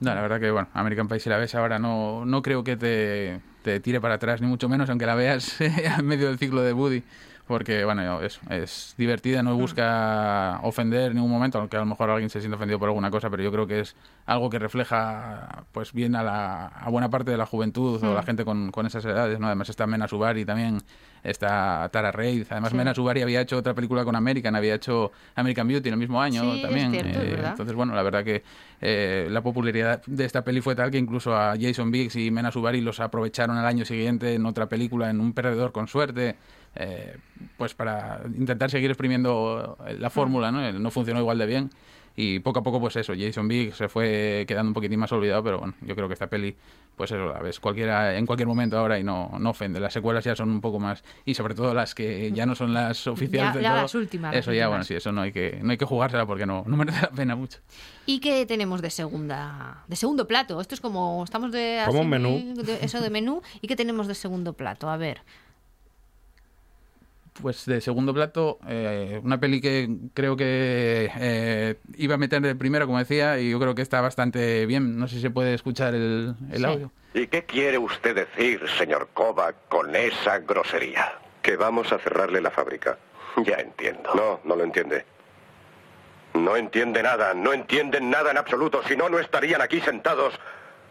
No, 0.00 0.14
la 0.14 0.22
verdad 0.22 0.40
que, 0.40 0.50
bueno, 0.50 0.68
American 0.74 1.08
Pie 1.08 1.20
si 1.20 1.28
la 1.28 1.36
ves 1.36 1.54
ahora 1.54 1.78
no, 1.78 2.24
no 2.24 2.40
creo 2.42 2.64
que 2.64 2.76
te, 2.76 3.40
te 3.62 3.80
tire 3.80 4.00
para 4.00 4.14
atrás, 4.14 4.40
ni 4.40 4.46
mucho 4.46 4.68
menos, 4.68 4.88
aunque 4.90 5.06
la 5.06 5.14
veas 5.14 5.60
en 5.60 6.06
medio 6.06 6.28
del 6.28 6.38
ciclo 6.38 6.62
de 6.62 6.72
Woody. 6.72 7.02
Porque, 7.50 7.84
bueno, 7.84 8.22
eso, 8.22 8.40
es 8.48 8.94
divertida, 8.96 9.42
no 9.42 9.56
busca 9.56 10.60
ofender 10.62 11.10
en 11.10 11.16
ningún 11.16 11.32
momento, 11.32 11.58
aunque 11.58 11.76
a 11.76 11.80
lo 11.80 11.86
mejor 11.86 12.08
alguien 12.08 12.30
se 12.30 12.38
siente 12.38 12.54
ofendido 12.54 12.78
por 12.78 12.88
alguna 12.88 13.10
cosa, 13.10 13.28
pero 13.28 13.42
yo 13.42 13.50
creo 13.50 13.66
que 13.66 13.80
es 13.80 13.96
algo 14.24 14.48
que 14.48 14.60
refleja 14.60 15.64
pues 15.72 15.92
bien 15.92 16.14
a, 16.14 16.22
la, 16.22 16.66
a 16.68 16.88
buena 16.90 17.10
parte 17.10 17.32
de 17.32 17.36
la 17.36 17.46
juventud 17.46 18.00
o 18.04 18.14
la 18.14 18.22
gente 18.22 18.44
con, 18.44 18.70
con 18.70 18.86
esas 18.86 19.04
edades, 19.04 19.40
¿no? 19.40 19.46
Además 19.48 19.68
está 19.68 19.84
Mena 19.88 20.06
Subari 20.06 20.44
también, 20.44 20.78
está 21.24 21.88
Tara 21.92 22.12
Reid, 22.12 22.46
además 22.50 22.70
Sí. 22.70 22.76
Mena 22.76 22.94
Subari 22.94 23.22
había 23.22 23.40
hecho 23.40 23.56
otra 23.56 23.74
película 23.74 24.04
con 24.04 24.14
American, 24.14 24.54
había 24.54 24.76
hecho 24.76 25.10
American 25.34 25.66
Beauty 25.66 25.88
en 25.88 25.94
el 25.94 25.98
mismo 25.98 26.22
año 26.22 26.42
Sí, 26.42 26.56
es 26.58 26.62
también. 26.62 26.92
cierto, 26.92 27.20
eh, 27.20 27.42
entonces, 27.44 27.74
bueno, 27.74 27.96
la 27.96 28.04
verdad 28.04 28.22
que 28.22 28.44
eh, 28.80 29.26
la 29.28 29.42
popularidad 29.42 30.02
de 30.06 30.24
esta 30.24 30.44
peli 30.44 30.60
fue 30.60 30.76
tal 30.76 30.92
que 30.92 30.98
incluso 30.98 31.34
a 31.36 31.54
Jason 31.60 31.90
Biggs 31.90 32.14
y 32.14 32.30
Mena 32.30 32.52
Subari 32.52 32.80
los 32.80 33.00
aprovecharon 33.00 33.56
al 33.56 33.66
año 33.66 33.84
siguiente 33.84 34.34
en 34.34 34.46
otra 34.46 34.68
película, 34.68 35.10
en 35.10 35.18
Un 35.20 35.32
perdedor 35.32 35.72
con 35.72 35.88
suerte, 35.88 36.36
eh, 36.76 37.16
pues 37.56 37.74
para 37.74 38.20
intentar 38.36 38.70
seguir 38.70 38.90
exprimiendo 38.90 39.76
la 39.98 40.10
fórmula, 40.10 40.50
¿no? 40.52 40.72
No 40.72 40.90
funcionó 40.90 41.20
igual 41.20 41.38
de 41.38 41.46
bien. 41.46 41.70
Y 42.16 42.40
poco 42.40 42.58
a 42.58 42.62
poco, 42.62 42.80
pues 42.80 42.96
eso, 42.96 43.14
Jason 43.16 43.46
Biggs 43.48 43.76
se 43.76 43.88
fue 43.88 44.44
quedando 44.46 44.68
un 44.70 44.74
poquitín 44.74 44.98
más 44.98 45.12
olvidado, 45.12 45.42
pero 45.44 45.58
bueno, 45.60 45.74
yo 45.80 45.94
creo 45.94 46.08
que 46.08 46.14
esta 46.14 46.26
peli, 46.26 46.54
pues 46.96 47.10
eso, 47.12 47.32
la 47.32 47.38
ves 47.38 47.60
cualquiera, 47.60 48.18
en 48.18 48.26
cualquier 48.26 48.48
momento 48.48 48.76
ahora 48.76 48.98
y 48.98 49.04
no, 49.04 49.30
no 49.38 49.50
ofende. 49.50 49.78
Las 49.80 49.92
secuelas 49.92 50.24
ya 50.24 50.34
son 50.34 50.50
un 50.50 50.60
poco 50.60 50.80
más, 50.80 51.02
y 51.24 51.34
sobre 51.34 51.54
todo 51.54 51.72
las 51.72 51.94
que 51.94 52.30
ya 52.32 52.46
no 52.46 52.56
son 52.56 52.74
las 52.74 53.06
oficiales 53.06 53.50
Ya- 53.50 53.54
del 53.54 53.62
ya 53.62 53.70
todo. 53.70 53.82
las 53.82 53.94
últimas, 53.94 54.34
las 54.34 54.40
Eso 54.40 54.52
ya, 54.52 54.66
bueno, 54.66 54.80
últimas. 54.80 54.86
sí, 54.88 54.94
eso 54.94 55.12
no 55.12 55.22
hay 55.22 55.32
que, 55.32 55.60
no 55.62 55.70
hay 55.70 55.78
que 55.78 55.84
jugársela 55.84 56.26
porque 56.26 56.46
no, 56.46 56.64
no 56.66 56.76
merece 56.76 57.00
la 57.00 57.10
pena 57.10 57.36
mucho. 57.36 57.60
¿Y 58.06 58.18
qué 58.18 58.44
tenemos 58.44 58.82
de 58.82 58.90
segunda 58.90 59.84
de 59.86 59.96
segundo 59.96 60.26
plato? 60.26 60.60
Esto 60.60 60.74
es 60.74 60.80
como 60.80 61.22
estamos 61.24 61.52
de 61.52 61.80
Como 61.86 62.00
un 62.00 62.08
menú. 62.08 62.54
de- 62.56 62.84
eso 62.84 63.00
de 63.00 63.08
menú 63.08 63.40
y 63.62 63.68
qué 63.68 63.76
tenemos 63.76 64.08
de 64.08 64.16
segundo 64.16 64.52
plato. 64.52 64.90
A 64.90 64.96
ver. 64.96 65.22
Pues 67.42 67.64
de 67.66 67.80
segundo 67.80 68.12
plato, 68.12 68.58
eh, 68.68 69.20
una 69.22 69.38
peli 69.40 69.60
que 69.60 69.88
creo 70.14 70.36
que 70.36 71.10
eh, 71.18 71.76
iba 71.96 72.14
a 72.14 72.18
meter 72.18 72.42
de 72.42 72.54
primero, 72.54 72.86
como 72.86 72.98
decía, 72.98 73.38
y 73.38 73.50
yo 73.50 73.58
creo 73.58 73.74
que 73.74 73.82
está 73.82 74.00
bastante 74.00 74.66
bien. 74.66 74.98
No 74.98 75.08
sé 75.08 75.16
si 75.16 75.20
se 75.22 75.30
puede 75.30 75.54
escuchar 75.54 75.94
el, 75.94 76.34
el 76.50 76.58
Sí. 76.58 76.64
audio. 76.64 76.92
¿Y 77.14 77.26
qué 77.26 77.44
quiere 77.44 77.78
usted 77.78 78.14
decir, 78.14 78.60
señor 78.78 79.08
Kovac, 79.14 79.56
con 79.68 79.96
esa 79.96 80.38
grosería? 80.40 81.12
Que 81.42 81.56
vamos 81.56 81.90
a 81.92 81.98
cerrarle 81.98 82.40
la 82.40 82.50
fábrica. 82.50 82.98
Ya 83.44 83.56
entiendo. 83.56 84.10
No, 84.14 84.40
no 84.44 84.56
lo 84.56 84.64
entiende. 84.64 85.04
No 86.34 86.56
entiende 86.56 87.02
nada, 87.02 87.34
no 87.34 87.52
entienden 87.52 88.10
nada 88.10 88.30
en 88.30 88.38
absoluto, 88.38 88.82
si 88.86 88.96
no, 88.96 89.08
no 89.08 89.18
estarían 89.18 89.60
aquí 89.62 89.80
sentados 89.80 90.34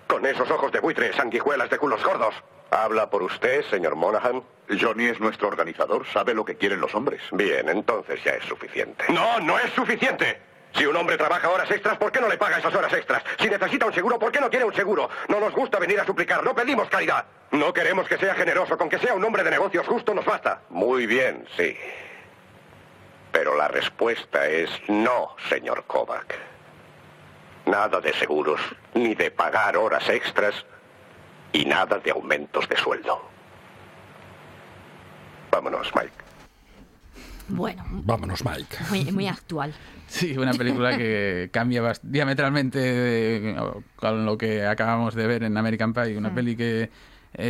con 0.08 0.26
esos 0.26 0.50
ojos 0.52 0.72
de 0.72 0.80
buitre, 0.82 1.14
sanguijuelas 1.14 1.70
de 1.70 1.78
culos 1.78 2.04
gordos. 2.04 2.34
¿Habla 2.72 3.10
por 3.10 3.24
usted, 3.24 3.64
señor 3.66 3.96
Monaghan? 3.96 4.44
Johnny 4.80 5.06
es 5.06 5.20
nuestro 5.20 5.48
organizador, 5.48 6.06
sabe 6.08 6.34
lo 6.34 6.46
que 6.46 6.56
quieren 6.56 6.80
los 6.80 6.94
hombres. 6.94 7.22
Bien, 7.32 7.68
entonces 7.70 8.24
ya 8.24 8.34
es 8.34 8.46
suficiente. 8.46 9.06
No, 9.10 9.40
no 9.40 9.58
es 9.58 9.72
suficiente. 9.74 10.40
Si 10.76 10.86
un 10.86 10.96
hombre 10.96 11.18
trabaja 11.18 11.50
horas 11.50 11.70
extras, 11.72 11.98
¿por 11.98 12.12
qué 12.12 12.22
no 12.22 12.30
le 12.30 12.38
paga 12.38 12.60
esas 12.60 12.74
horas 12.76 12.94
extras? 12.94 13.24
Si 13.40 13.50
necesita 13.50 13.88
un 13.88 13.94
seguro, 13.94 14.20
¿por 14.20 14.32
qué 14.32 14.40
no 14.40 14.52
quiere 14.52 14.66
un 14.66 14.76
seguro? 14.76 15.10
No 15.28 15.40
nos 15.40 15.52
gusta 15.54 15.80
venir 15.80 16.00
a 16.00 16.06
suplicar, 16.06 16.44
no 16.44 16.54
pedimos 16.54 16.88
caridad. 16.90 17.26
No 17.52 17.74
queremos 17.74 18.08
que 18.08 18.18
sea 18.18 18.36
generoso, 18.36 18.78
con 18.78 18.88
que 18.88 19.00
sea 19.00 19.16
un 19.16 19.24
hombre 19.24 19.44
de 19.44 19.50
negocios 19.50 19.88
justo 19.88 20.14
nos 20.14 20.26
basta. 20.26 20.62
Muy 20.70 21.08
bien, 21.08 21.48
sí. 21.58 21.76
Pero 23.32 23.56
la 23.56 23.68
respuesta 23.68 24.46
es 24.48 24.70
no, 24.88 25.36
señor 25.50 25.86
Kovac. 25.86 26.36
Nada 27.66 28.00
de 28.00 28.14
seguros, 28.14 28.62
ni 28.94 29.16
de 29.16 29.32
pagar 29.32 29.76
horas 29.76 30.08
extras, 30.10 30.66
y 31.54 31.66
nada 31.66 31.98
de 32.00 32.12
aumentos 32.12 32.68
de 32.70 32.76
sueldo. 32.78 33.20
Vámonos, 35.52 35.92
Mike. 35.96 36.12
Bueno, 37.50 37.84
Vámonos, 37.90 38.46
Mike. 38.46 38.78
muy, 38.92 39.12
muy 39.12 39.28
actual. 39.28 39.74
Sí, 40.08 40.38
una 40.38 40.54
película 40.54 40.96
que 40.96 41.50
cambia 41.54 41.82
bast- 41.82 42.02
diametralmente 42.04 42.78
de- 42.78 43.56
con 43.96 44.26
lo 44.26 44.38
que 44.38 44.66
acabamos 44.66 45.16
de 45.16 45.26
ver 45.26 45.44
en 45.44 45.58
American 45.58 45.94
Pie. 45.94 46.16
Una 46.18 46.34
peli 46.34 46.56
que 46.56 46.84
eh, 46.84 46.90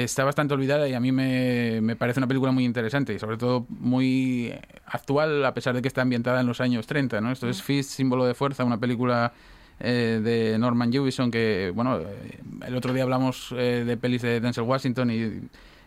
está 0.04 0.24
bastante 0.24 0.54
olvidada 0.54 0.88
y 0.88 0.94
a 0.94 1.02
mí 1.02 1.12
me, 1.12 1.80
me 1.82 1.98
parece 1.98 2.22
una 2.22 2.28
película 2.28 2.54
muy 2.54 2.64
interesante 2.64 3.14
y 3.14 3.20
sobre 3.20 3.36
todo 3.38 3.66
muy 3.70 4.54
actual 4.86 5.46
a 5.46 5.54
pesar 5.54 5.76
de 5.76 5.82
que 5.82 5.90
está 5.90 6.02
ambientada 6.02 6.40
en 6.40 6.48
los 6.48 6.62
años 6.62 6.88
30. 6.88 7.20
¿no? 7.20 7.32
Esto 7.34 7.50
es 7.50 7.62
Fist, 7.62 7.92
símbolo 7.92 8.26
de 8.26 8.34
fuerza, 8.36 8.64
una 8.64 8.78
película 8.78 9.34
eh, 9.80 10.20
de 10.24 10.58
Norman 10.60 10.92
Jewison 10.92 11.32
que, 11.32 11.72
bueno, 11.74 12.00
eh, 12.00 12.40
el 12.68 12.76
otro 12.76 12.94
día 12.94 13.04
hablamos 13.04 13.54
eh, 13.58 13.84
de 13.86 13.98
pelis 13.98 14.22
de 14.22 14.40
Denzel 14.40 14.64
Washington 14.64 15.12
y 15.12 15.42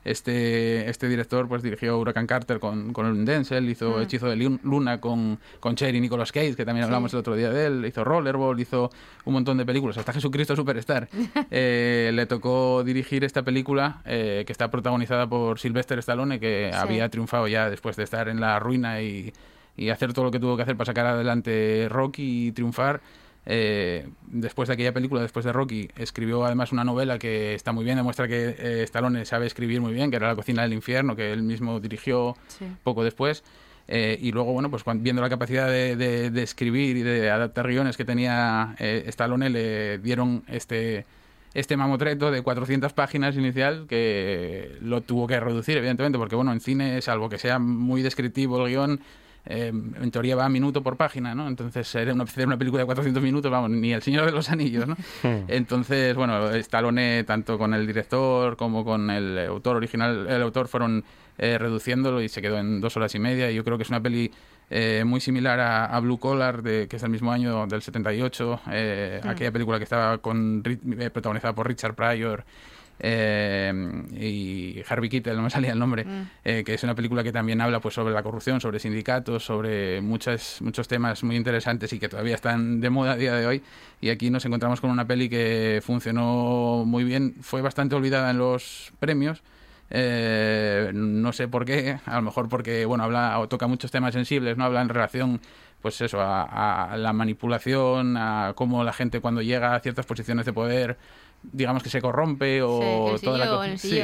este, 0.04 0.90
este 0.90 1.08
director 1.08 1.46
pues 1.46 1.62
dirigió 1.62 1.96
Huracán 1.98 2.26
Carter 2.26 2.58
con, 2.58 2.92
con 2.92 3.24
Denzel, 3.24 3.68
hizo 3.70 3.98
Mm. 3.98 4.02
Hechizo 4.02 4.26
de 4.28 4.34
Lun- 4.36 4.58
Luna 4.64 5.00
con, 5.00 5.38
con 5.60 5.76
Cher 5.76 5.94
y 5.94 6.00
Nicolas 6.00 6.32
Cage, 6.32 6.56
que 6.56 6.64
también 6.64 6.84
hablamos 6.86 7.12
Sí. 7.12 7.16
el 7.16 7.20
otro 7.20 7.36
día 7.36 7.50
de 7.50 7.66
él, 7.66 7.84
hizo 7.86 8.02
Rollerball, 8.02 8.58
hizo 8.58 8.90
un 9.24 9.34
montón 9.34 9.58
de 9.58 9.64
películas, 9.64 9.96
hasta 9.98 10.12
Jesucristo 10.12 10.56
Superstar. 10.56 11.08
Eh, 11.52 12.10
le 12.14 12.26
tocó 12.26 12.82
dirigir 12.84 13.22
esta 13.24 13.42
película 13.42 14.00
eh, 14.04 14.42
que 14.46 14.52
está 14.52 14.70
protagonizada 14.70 15.28
por 15.28 15.58
Sylvester 15.60 15.98
Stallone, 16.00 16.40
que 16.40 16.70
Sí. 16.72 16.78
había 16.80 17.08
triunfado 17.08 17.46
ya 17.46 17.70
después 17.70 17.94
de 17.96 18.02
estar 18.04 18.28
en 18.28 18.40
la 18.40 18.58
ruina 18.58 19.02
y, 19.02 19.32
y 19.76 19.90
hacer 19.90 20.12
todo 20.14 20.24
lo 20.26 20.30
que 20.32 20.40
tuvo 20.40 20.56
que 20.56 20.62
hacer 20.62 20.76
para 20.76 20.86
sacar 20.86 21.06
adelante 21.06 21.86
Rocky 21.90 22.48
y 22.48 22.52
triunfar. 22.52 23.00
Eh, 23.44 24.08
después 24.28 24.68
de 24.68 24.74
aquella 24.74 24.92
película, 24.92 25.20
después 25.20 25.44
de 25.44 25.52
Rocky, 25.52 25.88
escribió 25.96 26.44
además 26.44 26.70
una 26.72 26.84
novela 26.84 27.18
que 27.18 27.54
está 27.54 27.72
muy 27.72 27.84
bien, 27.84 27.96
demuestra 27.96 28.28
que 28.28 28.54
eh, 28.58 28.82
Stallone 28.84 29.24
sabe 29.24 29.46
escribir 29.46 29.80
muy 29.80 29.92
bien, 29.92 30.10
que 30.10 30.16
era 30.16 30.28
La 30.28 30.36
cocina 30.36 30.62
del 30.62 30.72
infierno, 30.72 31.16
que 31.16 31.32
él 31.32 31.42
mismo 31.42 31.80
dirigió 31.80 32.36
Sí. 32.46 32.66
poco 32.84 33.02
después. 33.02 33.42
Eh, 33.88 34.16
y 34.22 34.30
luego, 34.30 34.52
bueno, 34.52 34.70
pues 34.70 34.84
viendo 34.96 35.20
la 35.22 35.28
capacidad 35.28 35.66
de, 35.68 35.96
de- 35.96 36.30
de 36.30 36.42
escribir 36.42 36.96
y 36.96 37.02
de 37.02 37.30
adaptar 37.30 37.66
guiones 37.66 37.96
que 37.96 38.04
tenía 38.04 38.76
eh, 38.78 39.02
Stallone, 39.08 39.50
le 39.50 39.98
dieron 39.98 40.44
este, 40.46 41.04
este 41.52 41.76
mamotreto 41.76 42.30
de 42.30 42.42
400 42.42 42.92
páginas 42.92 43.34
inicial 43.36 43.86
que 43.88 44.76
lo 44.80 45.00
tuvo 45.00 45.26
que 45.26 45.40
reducir, 45.40 45.76
evidentemente, 45.78 46.16
porque, 46.16 46.36
bueno, 46.36 46.52
en 46.52 46.60
cine, 46.60 47.02
salvo 47.02 47.28
que 47.28 47.38
sea 47.38 47.58
muy 47.58 48.02
descriptivo 48.02 48.64
el 48.64 48.70
guion, 48.72 49.00
eh, 49.44 49.68
en 49.68 50.10
teoría 50.10 50.36
va 50.36 50.44
a 50.44 50.48
minuto 50.48 50.82
por 50.82 50.96
página, 50.96 51.34
¿no? 51.34 51.48
Entonces, 51.48 51.92
era 51.94 52.12
una, 52.12 52.24
película 52.24 52.82
de 52.82 52.86
400 52.86 53.22
minutos, 53.22 53.50
vamos, 53.50 53.70
ni 53.70 53.92
El 53.92 54.02
Señor 54.02 54.26
de 54.26 54.32
los 54.32 54.50
Anillos, 54.50 54.86
¿no? 54.86 54.96
Entonces, 55.48 56.14
bueno, 56.14 56.50
Stallone, 56.50 57.24
tanto 57.24 57.58
con 57.58 57.74
el 57.74 57.86
director 57.86 58.56
como 58.56 58.84
con 58.84 59.10
el 59.10 59.38
autor 59.46 59.76
original, 59.76 60.26
el 60.28 60.42
autor 60.42 60.68
fueron 60.68 61.04
eh, 61.38 61.58
reduciéndolo 61.58 62.22
y 62.22 62.28
se 62.28 62.40
quedó 62.40 62.58
en 62.58 62.80
dos 62.80 62.96
horas 62.96 63.14
y 63.14 63.18
media. 63.18 63.50
Y 63.50 63.54
yo 63.54 63.64
creo 63.64 63.76
que 63.76 63.82
es 63.82 63.90
una 63.90 64.02
peli 64.02 64.30
eh, 64.70 65.02
muy 65.04 65.20
similar 65.20 65.60
a, 65.60 65.86
a 65.86 66.00
Blue 66.00 66.18
Collar, 66.18 66.62
de, 66.62 66.86
que 66.88 66.96
es 66.96 67.02
del 67.02 67.10
mismo 67.10 67.32
año, 67.32 67.66
del 67.66 67.82
78, 67.82 68.60
eh, 68.70 69.02
Mm. 69.22 69.28
aquella 69.28 69.52
película 69.52 69.78
que 69.78 69.84
estaba 69.84 70.18
con, 70.18 70.62
eh, 70.66 71.10
protagonizada 71.10 71.54
por 71.54 71.66
Richard 71.66 71.94
Pryor 71.94 72.44
eh, 73.00 73.72
y 74.18 74.82
Harvey 74.88 75.08
Keitel, 75.08 75.36
no 75.36 75.42
me 75.42 75.50
salía 75.50 75.72
el 75.72 75.78
nombre, 75.78 76.04
Mm. 76.04 76.22
eh, 76.44 76.62
que 76.64 76.74
es 76.74 76.82
una 76.84 76.94
película 76.94 77.22
que 77.22 77.32
también 77.32 77.60
habla 77.60 77.80
pues 77.80 77.94
sobre 77.94 78.12
la 78.14 78.22
corrupción, 78.22 78.60
sobre 78.60 78.78
sindicatos, 78.78 79.44
sobre 79.44 80.00
muchas, 80.00 80.60
muchos 80.62 80.86
temas 80.88 81.22
muy 81.24 81.36
interesantes 81.36 81.92
y 81.92 81.98
que 81.98 82.08
todavía 82.08 82.34
están 82.34 82.80
de 82.80 82.90
moda 82.90 83.12
a 83.12 83.16
día 83.16 83.34
de 83.34 83.46
hoy. 83.46 83.62
Y 84.00 84.10
aquí 84.10 84.30
nos 84.30 84.44
encontramos 84.44 84.80
con 84.80 84.90
una 84.90 85.06
peli 85.06 85.28
que 85.28 85.80
funcionó 85.84 86.84
muy 86.86 87.04
bien, 87.04 87.34
fue 87.40 87.62
bastante 87.62 87.94
olvidada 87.94 88.30
en 88.30 88.38
los 88.38 88.92
premios. 89.00 89.42
Eh, 89.94 90.90
no 90.94 91.32
sé 91.32 91.48
por 91.48 91.64
qué, 91.66 91.98
a 92.06 92.16
lo 92.16 92.22
mejor 92.22 92.48
porque 92.48 92.86
bueno 92.86 93.04
habla 93.04 93.38
o 93.40 93.48
toca 93.48 93.66
muchos 93.66 93.90
temas 93.90 94.14
sensibles, 94.14 94.56
no 94.56 94.64
habla 94.64 94.80
en 94.80 94.88
relación 94.88 95.40
pues 95.82 96.00
eso 96.00 96.20
a, 96.20 96.92
a 96.92 96.96
la 96.96 97.12
manipulación, 97.12 98.16
a 98.16 98.52
cómo 98.54 98.84
la 98.84 98.92
gente 98.94 99.20
cuando 99.20 99.42
llega 99.42 99.74
a 99.74 99.80
ciertas 99.80 100.06
posiciones 100.06 100.46
de 100.46 100.52
poder 100.52 100.96
digamos 101.42 101.82
que 101.82 101.90
se 101.90 102.00
corrompe 102.00 102.60
o 102.62 103.16
Sí, 103.18 103.24
toda 103.24 103.38
la 103.38 103.48
co- 103.48 103.56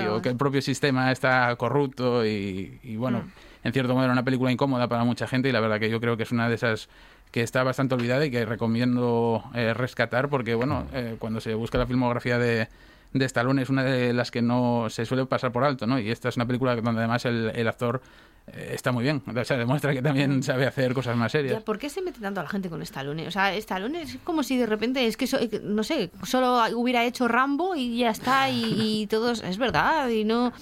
o 0.08 0.22
que 0.22 0.28
el 0.28 0.36
propio 0.36 0.60
sistema 0.62 1.12
está 1.12 1.54
corrupto 1.56 2.26
y, 2.26 2.80
y, 2.82 2.96
bueno 2.96 3.20
Mm. 3.20 3.66
en 3.66 3.72
cierto 3.72 3.94
modo 3.94 4.04
era 4.04 4.12
una 4.12 4.24
película 4.24 4.50
incómoda 4.52 4.88
para 4.88 5.04
mucha 5.04 5.26
gente 5.26 5.48
y 5.48 5.52
la 5.52 5.60
verdad 5.60 5.78
que 5.80 5.90
yo 5.90 6.00
creo 6.00 6.16
que 6.16 6.22
es 6.24 6.32
una 6.32 6.48
de 6.48 6.54
esas 6.56 6.88
que 7.30 7.42
está 7.42 7.62
bastante 7.62 7.94
olvidada 7.94 8.24
y 8.24 8.30
que 8.30 8.44
recomiendo 8.46 9.44
eh, 9.54 9.74
rescatar 9.74 10.28
porque 10.28 10.54
bueno 10.54 10.86
eh, 10.92 11.16
cuando 11.18 11.40
se 11.40 11.54
busca 11.54 11.78
la 11.78 11.86
filmografía 11.86 12.38
de 12.38 12.68
de 13.12 13.24
Stallone 13.24 13.62
es 13.62 13.70
una 13.70 13.84
de 13.84 14.12
las 14.12 14.30
que 14.30 14.42
no 14.42 14.86
se 14.90 15.04
suele 15.06 15.24
pasar 15.26 15.52
por 15.52 15.64
alto, 15.64 15.86
¿no? 15.86 15.98
Y 15.98 16.10
esta 16.10 16.28
es 16.28 16.36
una 16.36 16.46
película 16.46 16.76
donde 16.76 17.00
además 17.00 17.24
el, 17.24 17.50
el 17.54 17.66
actor 17.68 18.02
eh, 18.48 18.72
está 18.74 18.92
muy 18.92 19.02
bien, 19.04 19.22
o 19.26 19.44
sea, 19.44 19.56
demuestra 19.56 19.92
que 19.92 20.00
también 20.02 20.42
sabe 20.42 20.66
hacer 20.66 20.94
cosas 20.94 21.16
más 21.16 21.32
serias. 21.32 21.62
¿Por 21.62 21.78
qué 21.78 21.88
se 21.90 22.00
mete 22.02 22.20
tanto 22.20 22.40
a 22.40 22.42
la 22.44 22.48
gente 22.48 22.68
con 22.70 22.80
Stallone? 22.82 23.26
O 23.26 23.30
sea, 23.30 23.54
Stallone 23.54 24.02
es 24.02 24.18
como 24.24 24.42
si 24.42 24.56
de 24.56 24.66
repente, 24.66 25.06
es 25.06 25.16
que, 25.16 25.26
so- 25.26 25.38
no 25.62 25.82
sé, 25.84 26.10
solo 26.22 26.62
hubiera 26.76 27.04
hecho 27.04 27.28
Rambo 27.28 27.74
y 27.76 27.98
ya 27.98 28.10
está, 28.10 28.48
y, 28.50 29.02
y 29.02 29.06
todos, 29.06 29.42
es 29.42 29.58
verdad, 29.58 30.08
y 30.08 30.24
no... 30.24 30.52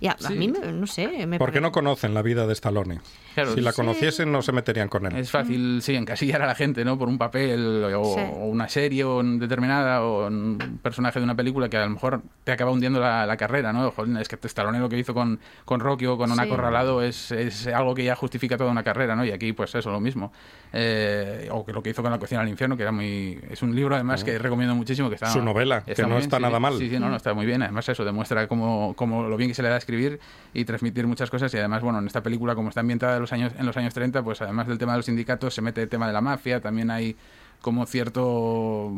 Ya, 0.00 0.16
a 0.24 0.30
mí, 0.30 0.46
me- 0.46 0.72
no 0.72 0.86
sé, 0.86 1.08
me 1.26 1.38
Porque 1.40 1.54
parece- 1.54 1.60
no 1.60 1.72
conocen 1.72 2.14
la 2.14 2.22
vida 2.22 2.46
de 2.46 2.52
Stallone. 2.52 3.00
Claro. 3.34 3.54
si 3.54 3.60
la 3.60 3.70
Sí. 3.72 3.76
conociesen, 3.76 4.30
no 4.32 4.42
se 4.42 4.52
meterían 4.52 4.88
con 4.88 5.06
él. 5.06 5.16
Es 5.16 5.30
fácil, 5.30 5.80
sí, 5.82 5.94
encasillar 5.96 6.42
a 6.42 6.46
la 6.46 6.54
gente, 6.56 6.84
¿no? 6.84 6.96
Por 6.98 7.08
un 7.08 7.18
papel 7.18 7.84
o, 7.96 8.04
Sí. 8.14 8.20
o 8.34 8.46
una 8.46 8.68
serie 8.68 9.02
o 9.04 9.18
un 9.18 9.38
determinada 9.40 10.02
o 10.04 10.26
un 10.28 10.78
personaje 10.82 11.18
de 11.18 11.24
una 11.24 11.34
película 11.36 11.68
que 11.68 11.76
a 11.76 11.87
lo 11.88 11.94
mejor 11.94 12.22
te 12.44 12.52
acaba 12.52 12.70
hundiendo 12.70 13.00
la, 13.00 13.26
la 13.26 13.36
carrera, 13.36 13.72
¿no? 13.72 13.90
Jolín, 13.90 14.16
es 14.16 14.28
que 14.28 14.38
Stallone 14.42 14.78
lo 14.78 14.88
que 14.88 14.98
hizo 14.98 15.14
con, 15.14 15.38
con 15.64 15.80
Rocky 15.80 16.06
o 16.06 16.16
con 16.16 16.30
un 16.30 16.36
Sí. 16.38 16.42
acorralado 16.44 17.02
es, 17.02 17.30
es 17.32 17.66
algo 17.66 17.94
que 17.94 18.04
ya 18.04 18.14
justifica 18.16 18.56
toda 18.56 18.70
una 18.70 18.82
carrera, 18.82 19.16
¿no? 19.16 19.24
Y 19.24 19.30
aquí, 19.32 19.52
pues 19.52 19.74
eso, 19.74 19.90
lo 19.90 20.00
mismo. 20.00 20.32
Eh, 20.72 21.48
o 21.50 21.64
que 21.64 21.72
lo 21.72 21.82
que 21.82 21.90
hizo 21.90 22.02
con 22.02 22.10
La 22.12 22.18
cocina 22.18 22.40
al 22.40 22.48
infierno, 22.48 22.76
que 22.76 22.82
era 22.82 22.92
muy... 22.92 23.40
Es 23.50 23.62
un 23.62 23.74
libro, 23.74 23.94
además, 23.94 24.24
que 24.24 24.38
recomiendo 24.38 24.74
muchísimo. 24.74 25.08
que 25.08 25.16
está 25.16 25.26
Su 25.28 25.42
novela, 25.42 25.82
que 25.82 26.02
no 26.04 26.18
está 26.18 26.36
sí, 26.36 26.42
nada 26.42 26.60
mal. 26.60 26.78
Sí, 26.78 26.88
sí, 26.90 26.98
no, 26.98 27.08
no, 27.08 27.16
está 27.16 27.34
muy 27.34 27.46
bien. 27.46 27.62
Además, 27.62 27.88
eso 27.88 28.04
demuestra 28.04 28.46
cómo, 28.48 28.94
cómo 28.96 29.24
lo 29.24 29.36
bien 29.36 29.50
que 29.50 29.54
se 29.54 29.62
le 29.62 29.68
da 29.68 29.74
a 29.76 29.78
escribir 29.78 30.20
y 30.54 30.64
transmitir 30.64 31.06
muchas 31.06 31.30
cosas. 31.30 31.52
Y 31.54 31.58
además, 31.58 31.82
bueno, 31.82 31.98
en 31.98 32.06
esta 32.06 32.22
película, 32.22 32.54
como 32.54 32.68
está 32.68 32.80
ambientada 32.80 33.14
en 33.16 33.20
los 33.22 33.32
años, 33.32 33.52
en 33.58 33.66
los 33.66 33.76
años 33.76 33.94
30, 33.94 34.22
pues 34.22 34.40
además 34.42 34.66
del 34.68 34.78
tema 34.78 34.92
de 34.92 34.98
los 34.98 35.06
sindicatos, 35.06 35.54
se 35.54 35.62
mete 35.62 35.82
el 35.82 35.88
tema 35.88 36.06
de 36.06 36.12
la 36.12 36.20
mafia. 36.20 36.60
También 36.60 36.90
hay 36.90 37.16
como 37.60 37.86
cierto 37.86 38.90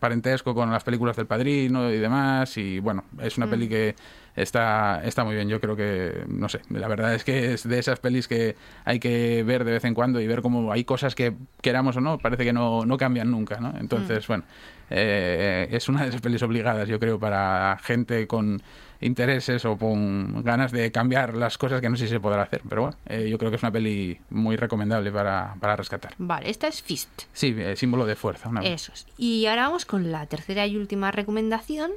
parentesco 0.00 0.54
con 0.54 0.70
las 0.70 0.84
películas 0.84 1.16
del 1.16 1.26
Padrino 1.26 1.90
y 1.90 1.98
demás. 1.98 2.56
Y 2.56 2.80
bueno, 2.80 3.04
es 3.20 3.36
una 3.36 3.46
Mm. 3.46 3.50
peli 3.50 3.68
que 3.68 3.94
está, 4.34 5.02
está 5.04 5.24
muy 5.24 5.34
bien. 5.34 5.48
Yo 5.48 5.60
creo 5.60 5.76
que, 5.76 6.24
no 6.28 6.48
sé, 6.48 6.60
la 6.70 6.88
verdad 6.88 7.14
es 7.14 7.24
que 7.24 7.52
es 7.54 7.68
de 7.68 7.78
esas 7.78 8.00
pelis 8.00 8.26
que 8.28 8.56
hay 8.84 8.98
que 8.98 9.42
ver 9.42 9.64
de 9.64 9.72
vez 9.72 9.84
en 9.84 9.94
cuando 9.94 10.20
y 10.20 10.26
ver 10.26 10.42
cómo 10.42 10.72
hay 10.72 10.84
cosas 10.84 11.14
que 11.14 11.34
queramos 11.62 11.96
o 11.96 12.00
no, 12.00 12.18
parece 12.18 12.44
que 12.44 12.52
no, 12.52 12.84
no 12.86 12.96
cambian 12.96 13.30
nunca, 13.30 13.60
¿no? 13.60 13.74
Entonces, 13.78 14.26
bueno, 14.26 14.44
eh, 14.90 15.68
es 15.70 15.88
una 15.88 16.02
de 16.02 16.08
esas 16.08 16.20
pelis 16.20 16.42
obligadas, 16.42 16.88
yo 16.88 16.98
creo, 16.98 17.18
para 17.18 17.78
gente 17.82 18.26
con 18.26 18.62
intereses 19.00 19.64
o 19.64 19.76
con 19.76 20.42
ganas 20.42 20.72
de 20.72 20.90
cambiar 20.92 21.36
las 21.36 21.58
cosas 21.58 21.80
que 21.80 21.88
no 21.88 21.96
sé 21.96 22.04
si 22.04 22.10
se 22.10 22.20
podrá 22.20 22.42
hacer. 22.42 22.62
Pero 22.68 22.82
bueno, 22.82 22.96
eh, 23.06 23.28
yo 23.28 23.38
creo 23.38 23.50
que 23.50 23.56
es 23.56 23.62
una 23.62 23.72
peli 23.72 24.18
muy 24.30 24.56
recomendable 24.56 25.10
para, 25.12 25.54
para 25.60 25.76
rescatar. 25.76 26.14
Vale, 26.18 26.50
esta 26.50 26.68
es 26.68 26.82
Fist. 26.82 27.22
Sí, 27.32 27.54
eh, 27.58 27.76
símbolo 27.76 28.06
de 28.06 28.16
fuerza. 28.16 28.48
Una 28.48 28.62
Eso 28.62 28.92
es. 28.92 29.06
Y 29.16 29.46
ahora 29.46 29.68
vamos 29.68 29.84
con 29.84 30.10
la 30.10 30.26
tercera 30.26 30.66
y 30.66 30.76
última 30.76 31.10
recomendación, 31.10 31.92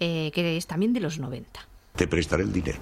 eh, 0.00 0.30
que 0.34 0.56
es 0.56 0.66
también 0.66 0.92
de 0.92 1.00
los 1.00 1.18
90. 1.18 1.60
Te 1.96 2.06
prestaré 2.08 2.42
el 2.42 2.52
dinero. 2.52 2.78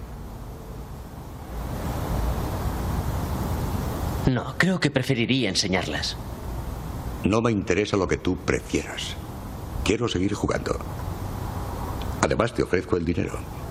No, 4.27 4.55
creo 4.57 4.79
que 4.79 4.91
preferiría 4.91 5.49
enseñarlas. 5.49 6.16
No 7.25 7.43
me 7.43 7.51
interesa 7.51 7.97
lo 7.97 8.09
que 8.09 8.16
tú 8.16 8.37
prefieras. 8.37 9.16
Quiero 9.85 10.09
seguir 10.09 10.33
jugando. 10.35 10.79
Además, 12.20 12.55
te 12.55 12.62
ofrezco 12.62 12.97
el 12.97 13.05
dinero. 13.05 13.62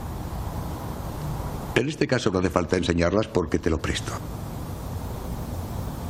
En 1.81 1.89
este 1.89 2.05
caso 2.05 2.29
no 2.29 2.37
hace 2.37 2.51
falta 2.51 2.77
enseñarlas 2.77 3.27
porque 3.27 3.57
te 3.57 3.71
lo 3.71 3.81
presto. 3.81 4.11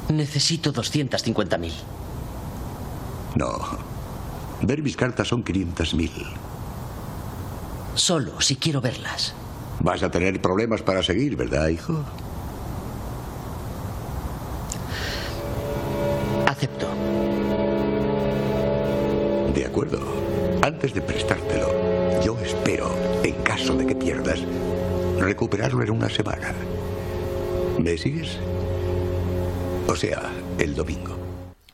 Necesito 0.09 0.73
250.000. 0.73 1.71
No. 3.35 3.57
Ver 4.63 4.83
mis 4.83 4.97
cartas 4.97 5.29
son 5.29 5.45
500.000. 5.45 6.11
Solo 7.95 8.41
si 8.41 8.57
quiero 8.57 8.81
verlas. 8.81 9.33
Vas 9.79 10.03
a 10.03 10.11
tener 10.11 10.41
problemas 10.41 10.81
para 10.81 11.01
seguir, 11.01 11.37
¿verdad, 11.37 11.69
hijo? 11.69 12.03
En 25.83 25.91
una 25.91 26.09
semana. 26.09 26.53
¿Me 27.79 27.97
sigues? 27.97 28.37
O 29.87 29.95
sea, 29.95 30.29
el 30.57 30.75
domingo. 30.75 31.20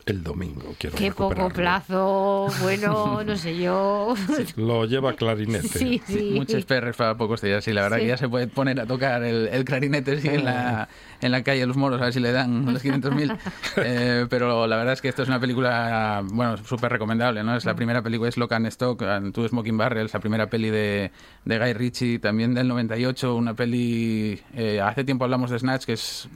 El 0.07 0.23
domingo, 0.23 0.73
quiero 0.79 0.95
Qué 0.95 1.11
poco 1.11 1.49
plazo, 1.49 2.47
bueno, 2.61 3.23
no 3.25 3.35
sé 3.35 3.57
yo. 3.57 4.15
Lo 4.55 4.85
lleva 4.85 5.13
clarinete. 5.13 5.67
Sí, 5.67 6.01
sí. 6.07 6.31
Muchos 6.33 6.63
perres 6.63 6.95
para 6.95 7.15
pocos 7.17 7.41
días, 7.41 7.61
sí, 7.63 7.73
la 7.73 7.81
verdad 7.81 7.97
Sí. 7.97 8.03
que 8.03 8.07
ya 8.07 8.17
se 8.17 8.29
puede 8.29 8.47
poner 8.47 8.79
a 8.79 8.85
tocar 8.85 9.21
el, 9.23 9.49
el 9.49 9.65
clarinete 9.65 10.21
sí, 10.21 10.29
en, 10.29 10.45
la, 10.45 10.87
en 11.19 11.31
la 11.31 11.43
calle 11.43 11.59
de 11.59 11.67
los 11.67 11.75
moros, 11.75 11.99
a 12.01 12.05
ver 12.05 12.13
si 12.13 12.21
le 12.21 12.31
dan 12.31 12.71
los 12.73 12.83
500.000. 12.83 13.37
Eh, 13.79 14.25
pero 14.29 14.65
la 14.65 14.75
verdad 14.77 14.93
es 14.93 15.01
que 15.01 15.09
esto 15.09 15.21
es 15.23 15.27
una 15.27 15.39
película, 15.39 16.23
bueno, 16.25 16.57
súper 16.57 16.91
recomendable, 16.91 17.43
¿no? 17.43 17.55
Es 17.55 17.65
la 17.65 17.75
primera 17.75 18.01
película, 18.01 18.29
es 18.29 18.37
Lock 18.37 18.53
and 18.53 18.65
Stock, 18.67 19.01
and 19.03 19.33
Two 19.33 19.47
Smoking 19.47 19.77
Barrels, 19.77 20.13
la 20.13 20.19
primera 20.19 20.47
peli 20.49 20.69
de, 20.69 21.11
de 21.45 21.59
Guy 21.59 21.73
Ritchie, 21.73 22.19
también 22.19 22.53
del 22.55 22.67
98, 22.69 23.35
una 23.35 23.53
peli, 23.55 24.41
eh, 24.55 24.79
hace 24.81 25.03
tiempo 25.03 25.25
hablamos 25.25 25.51
de 25.51 25.59
Snatch, 25.59 25.83
que 25.85 25.93
es, 25.93 26.27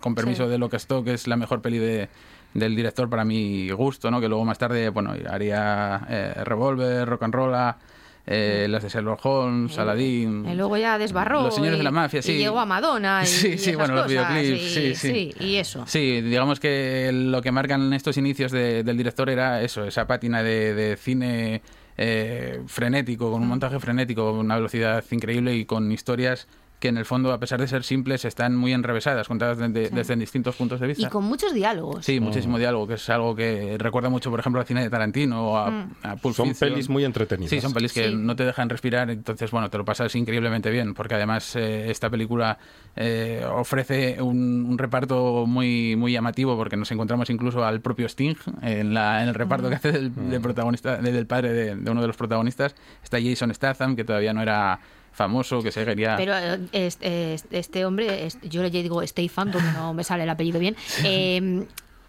con 0.00 0.14
permiso 0.14 0.44
Sí. 0.44 0.50
de 0.50 0.58
Lock 0.58 0.74
and 0.74 0.80
Stock, 0.80 1.06
es 1.08 1.26
la 1.26 1.36
mejor 1.36 1.60
peli 1.60 1.78
de 1.78 2.08
del 2.58 2.74
director 2.76 3.08
para 3.08 3.24
mi 3.24 3.70
gusto, 3.70 4.10
¿no? 4.10 4.20
Que 4.20 4.28
luego 4.28 4.44
más 4.44 4.58
tarde, 4.58 4.88
bueno, 4.90 5.14
haría 5.30 6.06
eh, 6.08 6.34
Revolver, 6.44 7.08
Rock 7.08 7.22
and 7.24 7.34
Rolla, 7.34 7.76
eh, 8.26 8.66
las 8.68 8.82
de 8.82 8.88
Sherlock 8.88 9.24
Holmes, 9.24 9.78
Aladdin. 9.78 10.44
Y 10.48 10.54
luego 10.56 10.76
ya 10.76 10.98
desbarró. 10.98 11.42
Los 11.42 11.54
señores 11.54 11.76
y- 11.76 11.78
de 11.78 11.84
la 11.84 11.90
mafia, 11.92 12.22
sí. 12.22 12.32
Y 12.32 12.38
llegó 12.38 12.58
a 12.58 12.66
Madonna. 12.66 13.22
Y, 13.22 13.26
Sí, 13.26 13.48
y 13.48 13.58
sí, 13.58 13.70
esas 13.70 13.76
bueno, 13.76 13.94
los 13.94 14.04
cosas, 14.06 14.34
videoclips, 14.34 14.62
y- 14.76 14.94
sí, 14.94 14.94
sí. 14.94 15.34
y 15.38 15.56
eso. 15.56 15.84
Sí, 15.86 16.20
digamos 16.22 16.58
que 16.58 17.10
lo 17.12 17.40
que 17.40 17.52
marcan 17.52 17.92
estos 17.92 18.16
inicios 18.16 18.50
de- 18.52 18.82
del 18.82 18.96
director 18.96 19.30
era 19.30 19.62
eso, 19.62 19.84
esa 19.84 20.06
pátina 20.06 20.42
de, 20.42 20.74
de 20.74 20.96
cine 20.96 21.62
eh, 21.98 22.60
frenético, 22.66 23.30
con 23.30 23.42
un 23.42 23.48
montaje 23.48 23.78
frenético, 23.78 24.30
con 24.32 24.40
una 24.40 24.56
velocidad 24.56 25.04
increíble 25.12 25.54
y 25.54 25.64
con 25.64 25.90
historias 25.92 26.48
que 26.86 26.90
en 26.90 26.98
el 26.98 27.04
fondo, 27.04 27.32
a 27.32 27.38
pesar 27.38 27.60
de 27.60 27.66
ser 27.68 27.82
simples, 27.82 28.24
están 28.24 28.54
muy 28.56 28.72
enrevesadas, 28.72 29.26
contadas 29.28 29.58
de- 29.58 29.68
de- 29.68 29.88
Sí. 29.88 29.94
desde 29.94 30.16
distintos 30.16 30.54
puntos 30.56 30.78
de 30.80 30.86
vista. 30.86 31.06
Y 31.06 31.10
con 31.10 31.24
muchos 31.24 31.52
diálogos. 31.52 32.04
Sí, 32.04 32.20
muchísimo 32.20 32.58
diálogo, 32.58 32.86
que 32.86 32.94
es 32.94 33.08
algo 33.10 33.34
que 33.34 33.76
recuerda 33.78 34.08
mucho, 34.08 34.30
por 34.30 34.38
ejemplo, 34.40 34.60
al 34.60 34.66
cine 34.66 34.82
de 34.82 34.90
Tarantino 34.90 35.50
o 35.50 35.56
a, 35.56 35.70
Mm. 35.70 35.90
a 36.02 36.16
Pulp 36.16 36.34
Son 36.36 36.48
Fiction. 36.48 36.70
pelis 36.70 36.88
muy 36.88 37.04
entretenidas. 37.04 37.50
Sí, 37.50 37.60
son 37.60 37.72
pelis 37.72 37.92
que 37.92 38.08
Sí. 38.08 38.14
no 38.16 38.36
te 38.36 38.44
dejan 38.44 38.68
respirar, 38.68 39.10
entonces, 39.10 39.50
bueno, 39.50 39.68
te 39.70 39.78
lo 39.78 39.84
pasas 39.84 40.14
increíblemente 40.14 40.70
bien, 40.70 40.94
porque 40.94 41.14
además 41.16 41.56
eh, 41.56 41.90
esta 41.90 42.08
película 42.08 42.58
eh, 42.98 43.44
ofrece 43.52 44.22
un, 44.22 44.64
un 44.68 44.78
reparto 44.78 45.44
muy, 45.46 45.96
muy 45.96 46.12
llamativo, 46.12 46.56
porque 46.56 46.76
nos 46.76 46.90
encontramos 46.92 47.28
incluso 47.28 47.64
al 47.64 47.80
propio 47.80 48.06
Sting 48.08 48.36
en, 48.62 48.94
la, 48.94 49.22
en 49.22 49.28
el 49.28 49.34
reparto 49.34 49.66
Mm. 49.66 49.70
que 49.70 49.74
hace 49.76 49.92
del, 49.92 50.14
del 50.30 50.40
protagonista, 50.40 50.96
de- 50.96 51.12
del 51.12 51.26
padre 51.26 51.52
de, 51.52 51.76
de 51.76 51.90
uno 51.90 52.00
de 52.00 52.06
los 52.06 52.16
protagonistas. 52.16 52.74
Está 53.02 53.18
Jason 53.20 53.52
Statham, 53.52 53.96
que 53.96 54.04
todavía 54.04 54.32
no 54.32 54.40
era 54.40 54.78
famoso, 55.16 55.62
que 55.62 55.72
se 55.72 55.84
quería... 55.84 56.14
Pero 56.16 56.34
este, 56.72 57.34
este- 57.50 57.84
hombre, 57.84 58.28
yo 58.42 58.62
le 58.62 58.70
digo 58.70 59.04
Stefan, 59.06 59.50
porque 59.50 59.66
no 59.72 59.94
me 59.94 60.04
sale 60.04 60.22
el 60.24 60.30
apellido 60.30 60.60
bien. 60.60 60.76
eh, 61.04 61.64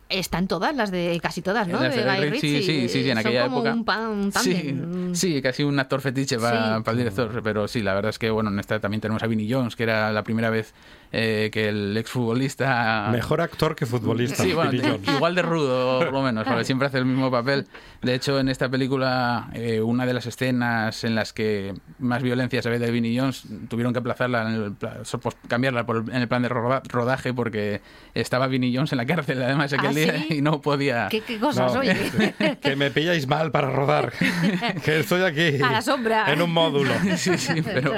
Están 0.10 0.48
todas, 0.48 0.74
las 0.74 0.90
de 0.90 1.20
casi 1.22 1.42
todas, 1.42 1.68
¿no? 1.68 1.80
De 1.82 1.90
Guy 1.90 2.30
Ritchie, 2.30 2.30
Ritchie. 2.30 2.62
sí, 2.62 2.88
sí, 2.88 3.04
sí, 3.04 3.10
en 3.10 3.18
Son 3.18 3.28
aquella 3.28 3.44
como 3.44 3.58
época. 3.58 3.74
Un, 3.74 3.84
pan, 3.84 4.08
un 4.08 4.32
Sí, 4.34 4.74
sí, 5.14 5.42
casi 5.42 5.64
un 5.64 5.78
actor 5.80 6.00
fetiche 6.00 6.38
para, 6.40 6.78
Sí. 6.78 6.84
para 6.84 6.92
el 6.94 6.98
director, 7.00 7.42
pero 7.44 7.68
sí, 7.68 7.82
la 7.82 7.94
verdad 7.94 8.12
es 8.12 8.18
que 8.20 8.30
bueno, 8.30 8.50
en 8.50 8.58
esta 8.60 8.80
también 8.80 9.02
tenemos 9.02 9.22
a 9.24 9.28
Vinnie 9.28 9.54
Jones, 9.54 9.76
que 9.76 9.84
era 9.84 10.10
la 10.14 10.24
primera 10.24 10.50
vez 10.50 10.74
eh, 11.12 11.50
que 11.52 11.70
el 11.70 11.96
exfutbolista... 11.98 13.10
Mejor 13.12 13.42
actor 13.42 13.76
que 13.76 13.86
futbolista. 13.86 14.44
Sí, 14.44 14.54
bueno, 14.54 14.72
igual 15.16 15.36
de 15.36 15.42
rudo, 15.42 16.00
por 16.00 16.12
lo 16.14 16.22
menos, 16.22 16.46
porque 16.46 16.64
siempre 16.64 16.88
hace 16.88 16.98
el 17.00 17.06
mismo 17.06 17.32
papel. 17.32 17.68
De 18.02 18.14
hecho, 18.14 18.40
en 18.40 18.50
esta 18.50 18.70
película, 18.70 19.50
eh, 19.54 19.82
una 19.82 20.06
de 20.06 20.14
las 20.14 20.26
escenas 20.26 21.04
en 21.04 21.16
las 21.16 21.34
que 21.34 21.74
más 22.00 22.22
violencia 22.22 22.62
se 22.62 22.70
ve 22.70 22.80
de 22.80 22.92
Vinnie 22.92 23.20
Jones, 23.20 23.44
tuvieron 23.70 23.94
que 23.94 24.00
aplazarla, 24.00 24.42
en 24.50 24.56
el, 24.64 24.72
pues, 24.74 25.36
cambiarla 25.48 25.86
por 25.86 25.98
el- 25.98 26.10
en 26.10 26.22
el 26.22 26.28
plan 26.28 26.42
de 26.42 26.50
roda- 26.50 26.82
rodaje, 26.88 27.34
porque 27.34 27.82
estaba 28.14 28.48
Vinnie 28.48 28.76
Jones 28.76 28.92
en 28.92 28.98
la 28.98 29.06
cárcel, 29.06 29.42
además, 29.42 29.74
aquel 29.74 29.88
¿Ah, 29.90 29.94
día, 29.94 30.18
sí? 30.28 30.36
y 30.38 30.42
no 30.42 30.62
podía... 30.62 31.08
¿Qué, 31.10 31.22
qué 31.22 31.40
cosas, 31.40 31.74
No. 31.74 31.80
oye? 31.80 31.96
que 32.62 32.76
me 32.76 32.92
pilláis 32.92 33.28
mal 33.28 33.52
para 33.52 33.70
rodar. 33.70 34.14
que 34.84 35.00
estoy 35.00 35.22
aquí 35.24 35.62
A 35.64 35.72
la 35.72 35.82
sombra. 35.82 36.32
en 36.32 36.42
un 36.42 36.52
módulo. 36.52 36.94
Sí, 37.18 37.38
sí, 37.38 37.62
pero, 37.64 37.92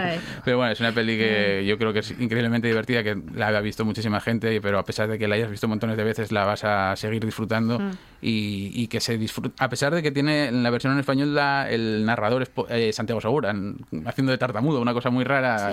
pero 0.45 0.57
bueno, 0.57 0.71
es 0.71 0.79
una 0.79 0.91
peli 0.91 1.17
que 1.17 1.65
yo 1.67 1.77
creo 1.77 1.91
que 1.93 1.99
es 1.99 2.11
increíblemente 2.11 2.67
divertida, 2.67 2.98
que 3.03 3.17
la 3.35 3.47
había 3.47 3.61
visto 3.61 3.85
muchísima 3.85 4.19
gente, 4.19 4.59
pero 4.61 4.79
a 4.79 4.83
pesar 4.85 5.07
de 5.09 5.17
que 5.19 5.27
la 5.27 5.35
hayas 5.35 5.49
visto 5.49 5.67
montones 5.67 5.97
de 5.97 6.03
veces, 6.03 6.31
la 6.31 6.45
vas 6.45 6.63
a 6.63 6.95
seguir 6.95 7.23
disfrutando 7.25 7.79
Mm. 7.79 7.91
y, 8.21 8.71
y 8.73 8.87
que 8.87 8.99
se 8.99 9.17
disfruta, 9.17 9.63
a 9.63 9.69
pesar 9.69 9.93
de 9.95 10.01
que 10.03 10.11
tiene 10.11 10.47
en 10.47 10.63
la 10.63 10.69
versión 10.69 10.93
en 10.93 10.99
español 10.99 11.33
la- 11.35 11.69
el 11.69 12.05
narrador 12.05 12.41
es 12.41 12.49
po- 12.49 12.67
eh, 12.69 12.91
Santiago 12.93 13.21
Segura, 13.21 13.51
en- 13.51 13.77
haciendo 14.05 14.31
de 14.31 14.37
tartamudo, 14.37 14.81
una 14.81 14.93
cosa 14.93 15.09
muy 15.09 15.23
rara 15.23 15.71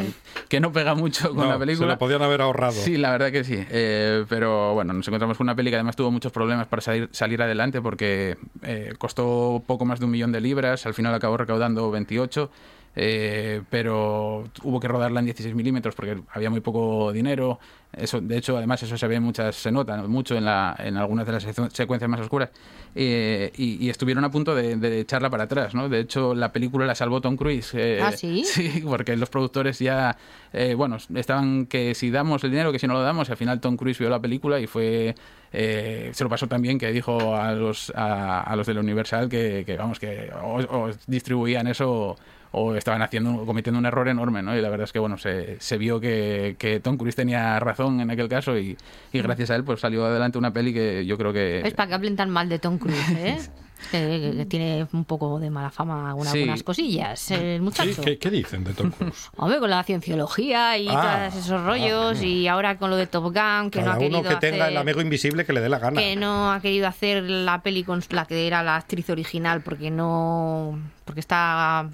que 0.49 0.61
no 0.61 0.73
pega 0.73 0.95
mucho 0.95 1.29
con 1.29 1.39
No, 1.45 1.49
la 1.51 1.59
película. 1.59 1.87
Se 1.87 1.91
la 1.93 1.99
podían 1.99 2.23
haber 2.23 2.41
ahorrado. 2.43 2.73
Sí, 2.73 2.97
la 2.97 3.11
verdad 3.11 3.33
que 3.33 3.45
sí. 3.45 3.59
Eh, 3.71 4.25
pero 4.29 4.75
bueno, 4.75 4.93
nos 4.93 5.07
encontramos 5.09 5.37
con 5.37 5.45
una 5.47 5.55
peli 5.55 5.71
que 5.71 5.77
además 5.77 5.97
tuvo 5.97 6.11
muchos 6.11 6.33
problemas 6.33 6.67
para 6.67 6.83
salir, 6.83 7.09
salir 7.13 7.43
adelante 7.43 7.81
porque 7.83 8.37
eh, 8.63 8.95
costó 8.99 9.63
poco 9.67 9.85
más 9.85 9.99
de 9.99 10.05
un 10.05 10.11
millón 10.13 10.33
de 10.33 10.41
libras, 10.41 10.87
al 10.87 10.95
final 10.95 11.15
acabó 11.15 11.37
recaudando 11.37 11.91
28. 11.91 12.51
Eh, 12.97 13.63
pero 13.71 14.45
hubo 14.63 14.81
que 14.81 14.89
rodarla 14.89 15.21
en 15.21 15.27
16 15.27 15.55
milímetros 15.55 15.95
porque 15.95 16.17
había 16.33 16.51
muy 16.51 16.61
poco 16.61 17.13
dinero. 17.13 17.59
Eso, 17.93 18.21
de 18.21 18.37
hecho, 18.37 18.57
además, 18.57 18.83
eso 18.83 18.99
se 18.99 19.07
ve 19.07 19.21
muchas, 19.21 19.55
se 19.57 19.71
nota 19.71 19.97
mucho 20.03 20.35
en, 20.37 20.45
la, 20.45 20.75
en 20.79 20.97
algunas 20.97 21.25
de 21.27 21.33
las 21.33 21.47
secu- 21.47 21.71
secuencias 21.71 22.11
más 22.11 22.21
oscuras. 22.21 22.51
Eh, 22.95 23.53
y, 23.57 23.85
y 23.85 23.91
estuvieron 23.91 24.25
a 24.25 24.31
punto 24.31 24.55
de, 24.55 24.77
de 24.77 25.01
echarla 25.01 25.31
para 25.31 25.45
atrás, 25.45 25.75
¿no? 25.75 25.89
De 25.89 26.01
hecho, 26.01 26.35
la 26.35 26.53
película 26.53 26.85
la 26.87 26.95
salvó 26.95 27.21
Tom 27.21 27.37
Cruise. 27.37 27.73
eh, 27.75 28.01
¿Ah, 28.03 28.13
sí? 28.13 28.43
Sí, 28.47 28.83
porque 28.87 29.17
los 29.17 29.29
productores 29.31 29.79
ya, 29.79 30.17
eh, 30.53 30.75
bueno, 30.75 30.97
estaban 31.15 31.67
que 31.67 31.95
si 31.95 32.11
damos 32.11 32.43
el 32.45 32.51
dinero, 32.51 32.73
que 32.73 32.79
si 32.79 32.87
no 32.87 32.95
lo 32.95 33.03
damos, 33.03 33.29
y 33.29 33.33
al 33.33 33.39
final 33.39 33.61
Tom 33.61 33.77
Cruise 33.77 33.99
vio 33.99 34.09
la 34.11 34.21
película 34.21 34.59
y 34.61 34.67
fue, 34.67 35.15
eh, 35.53 36.11
se 36.13 36.25
lo 36.25 36.31
pasó 36.31 36.47
también 36.49 36.79
que 36.79 36.91
dijo 36.93 37.37
a 37.37 37.53
los, 37.53 37.93
a, 37.95 38.41
a 38.43 38.57
los 38.57 38.67
de 38.67 38.75
la 38.75 38.81
Universal 38.81 39.29
que, 39.29 39.63
que, 39.67 39.77
vamos, 39.77 39.99
que 40.01 40.31
o, 40.43 40.57
o 40.61 40.91
distribuían 41.07 41.67
eso 41.67 42.17
o 42.53 42.75
estaban 42.75 43.03
haciendo 43.03 43.45
cometiendo 43.47 43.79
un 43.79 43.87
error 43.87 44.09
enorme, 44.09 44.43
¿no? 44.43 44.57
Y 44.57 44.61
la 44.61 44.69
verdad 44.71 44.85
es 44.85 44.93
que, 44.93 44.99
bueno, 44.99 45.19
se, 45.19 45.61
se 45.61 45.77
vio 45.79 46.01
que, 46.01 46.57
que 46.59 46.81
Tom 46.81 46.97
Cruise 46.97 47.17
tenía 47.17 47.59
razón 47.61 48.01
en 48.01 48.11
aquel 48.11 48.29
caso 48.29 48.57
y, 48.59 48.77
y 49.13 49.21
gracias 49.21 49.51
a 49.51 49.57
él 49.57 49.65
pues 49.65 49.81
salió 49.81 50.05
adelante 50.07 50.39
una 50.39 50.53
peli 50.53 50.73
que 50.73 51.05
yo 51.07 51.19
creo 51.19 51.33
que... 51.33 51.61
Es 51.61 51.75
para 51.75 51.89
que 51.89 51.95
hablen 51.95 52.17
tan 52.17 52.31
mal 52.31 52.49
de 52.49 52.59
Tom 52.59 52.79
Cruise, 52.79 53.11
¿eh? 53.11 53.39
Que, 53.91 54.33
que 54.39 54.47
tiene 54.47 54.87
un 54.95 55.05
poco 55.05 55.39
de 55.39 55.51
mala 55.51 55.69
fama 55.71 56.09
algunas, 56.09 56.33
Sí. 56.33 56.39
algunas 56.41 56.63
cosillas, 56.63 57.31
el 57.31 57.61
muchacho. 57.61 57.93
Sí, 57.93 58.01
¿qué, 58.03 58.19
qué 58.19 58.31
dicen 58.31 58.65
de 58.65 58.73
Tom 58.73 58.91
Cruise? 58.91 59.29
Hombre, 59.37 59.59
con 59.59 59.69
la 59.69 59.85
cienciología 59.85 60.79
y 60.79 60.89
Ah, 60.89 61.29
todos 61.29 61.45
esos 61.45 61.63
rollos, 61.63 62.23
y 62.23 62.49
ahora 62.49 62.79
con 62.79 62.89
lo 62.89 62.97
de 62.97 63.07
Top 63.07 63.25
Gun, 63.25 63.71
que 63.71 63.81
no 63.81 63.85
Cada 63.85 63.93
ha 63.93 63.99
querido 63.99 64.21
uno 64.21 64.29
que 64.31 64.37
tenga 64.37 64.65
hacer- 64.65 64.71
el 64.73 64.77
amigo 64.79 65.03
invisible 65.03 65.45
que 65.45 65.53
le 65.53 65.61
dé 65.61 65.69
la 65.69 65.79
gana. 65.79 66.01
que 66.01 66.17
no 66.17 66.51
ha 66.53 66.61
querido 66.61 66.89
hacer 66.89 67.23
la 67.25 67.61
peli 67.63 67.85
con 67.85 68.03
la 68.11 68.25
que 68.25 68.47
era 68.47 68.63
la 68.63 68.77
actriz 68.77 69.11
original 69.11 69.61
porque 69.61 69.91
no 69.91 70.79
porque 71.05 71.21
está 71.21 71.91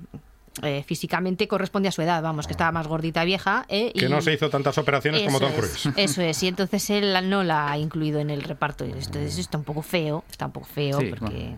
eh, 0.62 0.84
físicamente 0.86 1.48
corresponde 1.48 1.88
a 1.88 1.92
su 1.92 2.02
edad 2.02 2.22
vamos 2.22 2.46
que 2.46 2.52
estaba 2.52 2.72
más 2.72 2.86
gordita 2.86 3.24
vieja 3.24 3.64
eh, 3.68 3.92
Que 3.96 4.04
y- 4.06 4.08
no 4.08 4.20
se 4.20 4.34
hizo 4.34 4.50
tantas 4.50 4.76
operaciones 4.76 5.22
como 5.22 5.40
Tom 5.40 5.50
es, 5.50 5.56
Cruise. 5.56 5.88
eso 5.96 6.20
es. 6.22 6.42
Y 6.42 6.48
entonces 6.48 6.90
él 6.90 7.16
no 7.30 7.42
la 7.42 7.70
ha 7.72 7.78
incluido 7.78 8.20
en 8.20 8.28
el 8.30 8.42
reparto. 8.42 8.84
Entonces 8.84 9.38
está 9.38 9.56
un 9.56 9.64
poco 9.64 9.82
feo 9.82 10.24
está 10.30 10.46
un 10.46 10.52
poco 10.52 10.66
feo 10.66 11.00
Sí, 11.00 11.06
porque 11.06 11.56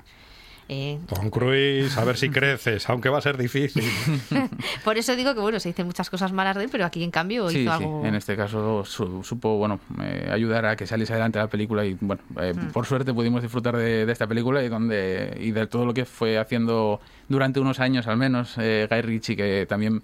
eh, 0.68 0.98
Tom 1.08 1.28
Cruise, 1.30 1.96
a 1.98 2.04
ver 2.04 2.16
si 2.16 2.30
creces, 2.30 2.88
aunque 2.88 3.08
va 3.10 3.18
a 3.18 3.20
ser 3.20 3.36
difícil. 3.36 3.84
por 4.84 4.96
eso 4.96 5.14
digo 5.16 5.34
que 5.34 5.40
bueno 5.40 5.60
se 5.60 5.68
dicen 5.68 5.86
muchas 5.86 6.08
cosas 6.10 6.32
malas 6.32 6.56
de 6.56 6.64
él 6.64 6.68
pero 6.72 6.84
aquí 6.86 7.02
en 7.04 7.10
cambio 7.10 7.48
Sí, 7.50 7.60
hizo 7.60 7.76
sí, 7.76 7.84
algo 7.84 8.04
en 8.06 8.14
este 8.14 8.36
caso 8.36 8.84
su- 8.84 9.22
supo 9.22 9.58
bueno 9.58 9.80
eh, 10.02 10.28
ayudar 10.32 10.64
a 10.66 10.76
que 10.76 10.86
saliese 10.86 11.12
adelante 11.12 11.38
la 11.38 11.48
película 11.48 11.84
y 11.84 11.96
bueno 12.00 12.22
eh, 12.40 12.52
Mm. 12.54 12.70
por 12.72 12.86
suerte 12.86 13.12
pudimos 13.12 13.42
disfrutar 13.42 13.76
de, 13.76 14.06
de 14.06 14.12
esta 14.12 14.26
película 14.26 14.62
y 14.62 14.68
donde 14.68 15.36
y 15.40 15.50
de 15.50 15.66
todo 15.66 15.84
lo 15.86 15.92
que 15.94 16.04
fue 16.04 16.38
haciendo 16.38 17.00
durante 17.28 17.60
unos 17.60 17.80
años 17.80 18.06
al 18.06 18.16
menos 18.16 18.54
eh, 18.58 18.86
Guy 18.90 19.02
Ritchie 19.02 19.36
que 19.36 19.66
también 19.68 20.00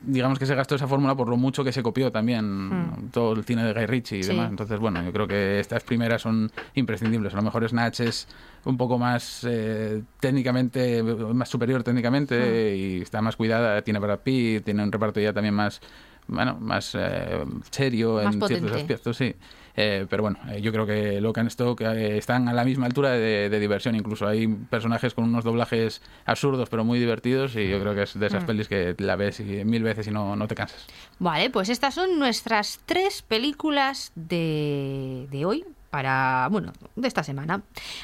digamos 0.00 0.38
que 0.38 0.46
se 0.46 0.54
gastó 0.54 0.74
esa 0.76 0.86
fórmula 0.86 1.14
por 1.14 1.28
lo 1.28 1.36
mucho 1.36 1.62
que 1.64 1.72
se 1.72 1.82
copió 1.82 2.10
también 2.12 2.68
Mm. 2.68 3.10
todo 3.12 3.32
el 3.34 3.44
cine 3.44 3.64
de 3.64 3.72
Guy 3.72 3.86
Ritchie 3.86 4.18
y 4.18 4.22
Sí. 4.22 4.28
demás. 4.30 4.50
Entonces 4.50 4.78
bueno 4.80 5.02
yo 5.02 5.12
creo 5.12 5.26
que 5.28 5.60
estas 5.60 5.82
primeras 5.84 6.22
son 6.22 6.50
imprescindibles. 6.74 7.32
A 7.34 7.36
lo 7.36 7.42
mejor 7.42 7.68
Snatch 7.68 8.00
es 8.00 8.28
un 8.64 8.76
poco 8.76 8.98
más 8.98 9.46
eh, 9.48 10.02
técnicamente 10.20 11.02
más 11.02 11.48
superior 11.48 11.82
técnicamente 11.82 12.76
y 12.76 13.02
está 13.02 13.20
más 13.22 13.36
cuidada 13.36 13.82
tiene 13.82 13.98
Brad 13.98 14.20
Pitt 14.20 14.64
tiene 14.64 14.82
un 14.82 14.92
reparto 14.92 15.20
ya 15.20 15.32
también 15.32 15.54
más 15.54 15.80
bueno 16.28 16.56
más 16.60 16.94
eh, 16.98 17.44
serio 17.70 18.20
Más 18.22 18.34
en 18.34 18.42
ciertos 18.42 18.72
aspectos 18.72 19.16
sí 19.16 19.34
Eh, 19.76 20.06
pero 20.10 20.22
bueno 20.24 20.38
eh, 20.50 20.60
yo 20.60 20.72
creo 20.72 20.84
que 20.86 21.20
Locan 21.20 21.46
Stock 21.46 21.80
eh, 21.82 22.18
están 22.18 22.48
a 22.48 22.52
la 22.52 22.64
misma 22.64 22.86
altura 22.86 23.10
de, 23.12 23.48
de 23.48 23.60
diversión 23.60 23.94
incluso 23.94 24.26
hay 24.26 24.48
personajes 24.48 25.14
con 25.14 25.24
unos 25.24 25.44
doblajes 25.44 26.02
absurdos 26.24 26.68
pero 26.68 26.84
muy 26.84 26.98
divertidos 26.98 27.54
y 27.54 27.68
yo 27.68 27.80
creo 27.80 27.94
que 27.94 28.02
es 28.02 28.18
de 28.18 28.26
esas 28.26 28.42
Mm. 28.42 28.46
pelis 28.46 28.68
que 28.68 28.94
la 28.98 29.14
ves 29.16 29.38
y- 29.40 29.64
mil 29.64 29.82
veces 29.84 30.06
y 30.08 30.10
no, 30.10 30.34
no 30.34 30.48
te 30.48 30.54
cansas 30.56 30.86
Vale, 31.20 31.50
pues 31.50 31.68
estas 31.68 31.94
son 31.94 32.18
nuestras 32.18 32.80
tres 32.86 33.22
películas 33.22 34.10
de, 34.14 35.26
de 35.30 35.44
hoy, 35.44 35.64
para, 35.90 36.48
bueno, 36.50 36.72
de 36.96 37.08
esta 37.08 37.22
semana. 37.22 37.62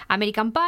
American 0.09 0.53
Pie, 0.53 0.61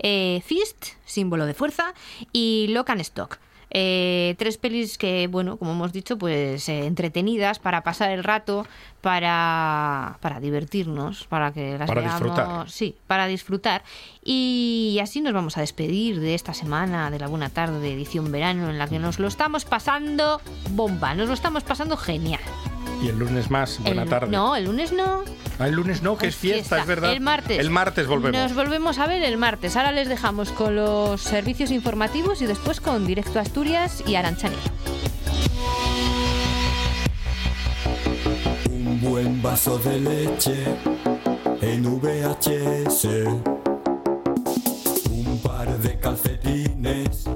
eh, 0.00 0.42
Fist, 0.44 0.86
símbolo 1.04 1.46
de 1.46 1.54
fuerza, 1.54 1.94
y 2.32 2.66
Lock 2.70 2.90
and 2.90 3.00
Stock. 3.00 3.38
Eh, 3.70 4.34
tres 4.38 4.56
pelis 4.56 4.96
que, 4.98 5.26
bueno, 5.26 5.56
como 5.58 5.72
hemos 5.72 5.92
dicho, 5.92 6.16
pues 6.16 6.68
eh, 6.68 6.86
entretenidas 6.86 7.58
para 7.58 7.82
pasar 7.82 8.10
el 8.10 8.24
rato, 8.24 8.66
para, 9.00 10.18
para 10.20 10.40
divertirnos, 10.40 11.24
para 11.24 11.52
que 11.52 11.76
las 11.78 11.88
Para 11.88 12.00
veamos. 12.00 12.20
disfrutar. 12.20 12.70
Sí, 12.70 12.96
para 13.06 13.26
disfrutar. 13.26 13.82
Y 14.24 14.98
así 15.02 15.20
nos 15.20 15.32
vamos 15.32 15.56
a 15.58 15.60
despedir 15.60 16.20
de 16.20 16.34
esta 16.34 16.54
semana 16.54 17.10
de 17.10 17.18
la 17.18 17.26
buena 17.28 17.50
tarde 17.50 17.78
de 17.80 17.92
edición 17.92 18.32
verano 18.32 18.70
en 18.70 18.78
la 18.78 18.88
que 18.88 18.98
nos 18.98 19.18
lo 19.18 19.28
estamos 19.28 19.64
pasando 19.64 20.40
bomba, 20.70 21.14
nos 21.14 21.28
lo 21.28 21.34
estamos 21.34 21.62
pasando 21.62 21.96
genial. 21.96 22.40
Y 23.02 23.08
el 23.08 23.18
lunes 23.18 23.50
más, 23.50 23.78
buena 23.82 24.06
tarde. 24.06 24.30
No, 24.30 24.56
el 24.56 24.64
lunes 24.64 24.92
no. 24.92 25.22
Ah, 25.58 25.68
el 25.68 25.74
lunes 25.74 26.02
no, 26.02 26.16
que 26.16 26.28
es, 26.28 26.36
fiesta, 26.36 26.80
es 26.80 26.86
verdad. 26.86 27.12
El 27.12 27.20
martes. 27.20 27.58
El 27.58 27.70
martes 27.70 28.06
volvemos. 28.06 28.40
Nos 28.40 28.54
volvemos 28.54 28.98
a 28.98 29.06
ver 29.06 29.22
el 29.22 29.36
martes. 29.36 29.76
Ahora 29.76 29.92
les 29.92 30.08
dejamos 30.08 30.50
con 30.50 30.74
los 30.74 31.20
servicios 31.20 31.70
informativos 31.70 32.42
y 32.42 32.46
después 32.46 32.80
con 32.80 33.06
Directo 33.06 33.38
Asturias 33.38 34.02
y 34.06 34.16
Aranchaner. 34.16 34.58
Un 38.68 39.00
buen 39.00 39.42
vaso 39.42 39.78
de 39.78 40.00
leche 40.00 40.64
en 41.60 42.00
VHS. 42.00 43.04
Un 45.10 45.40
par 45.42 45.78
de 45.78 45.98
calcetines 45.98 47.28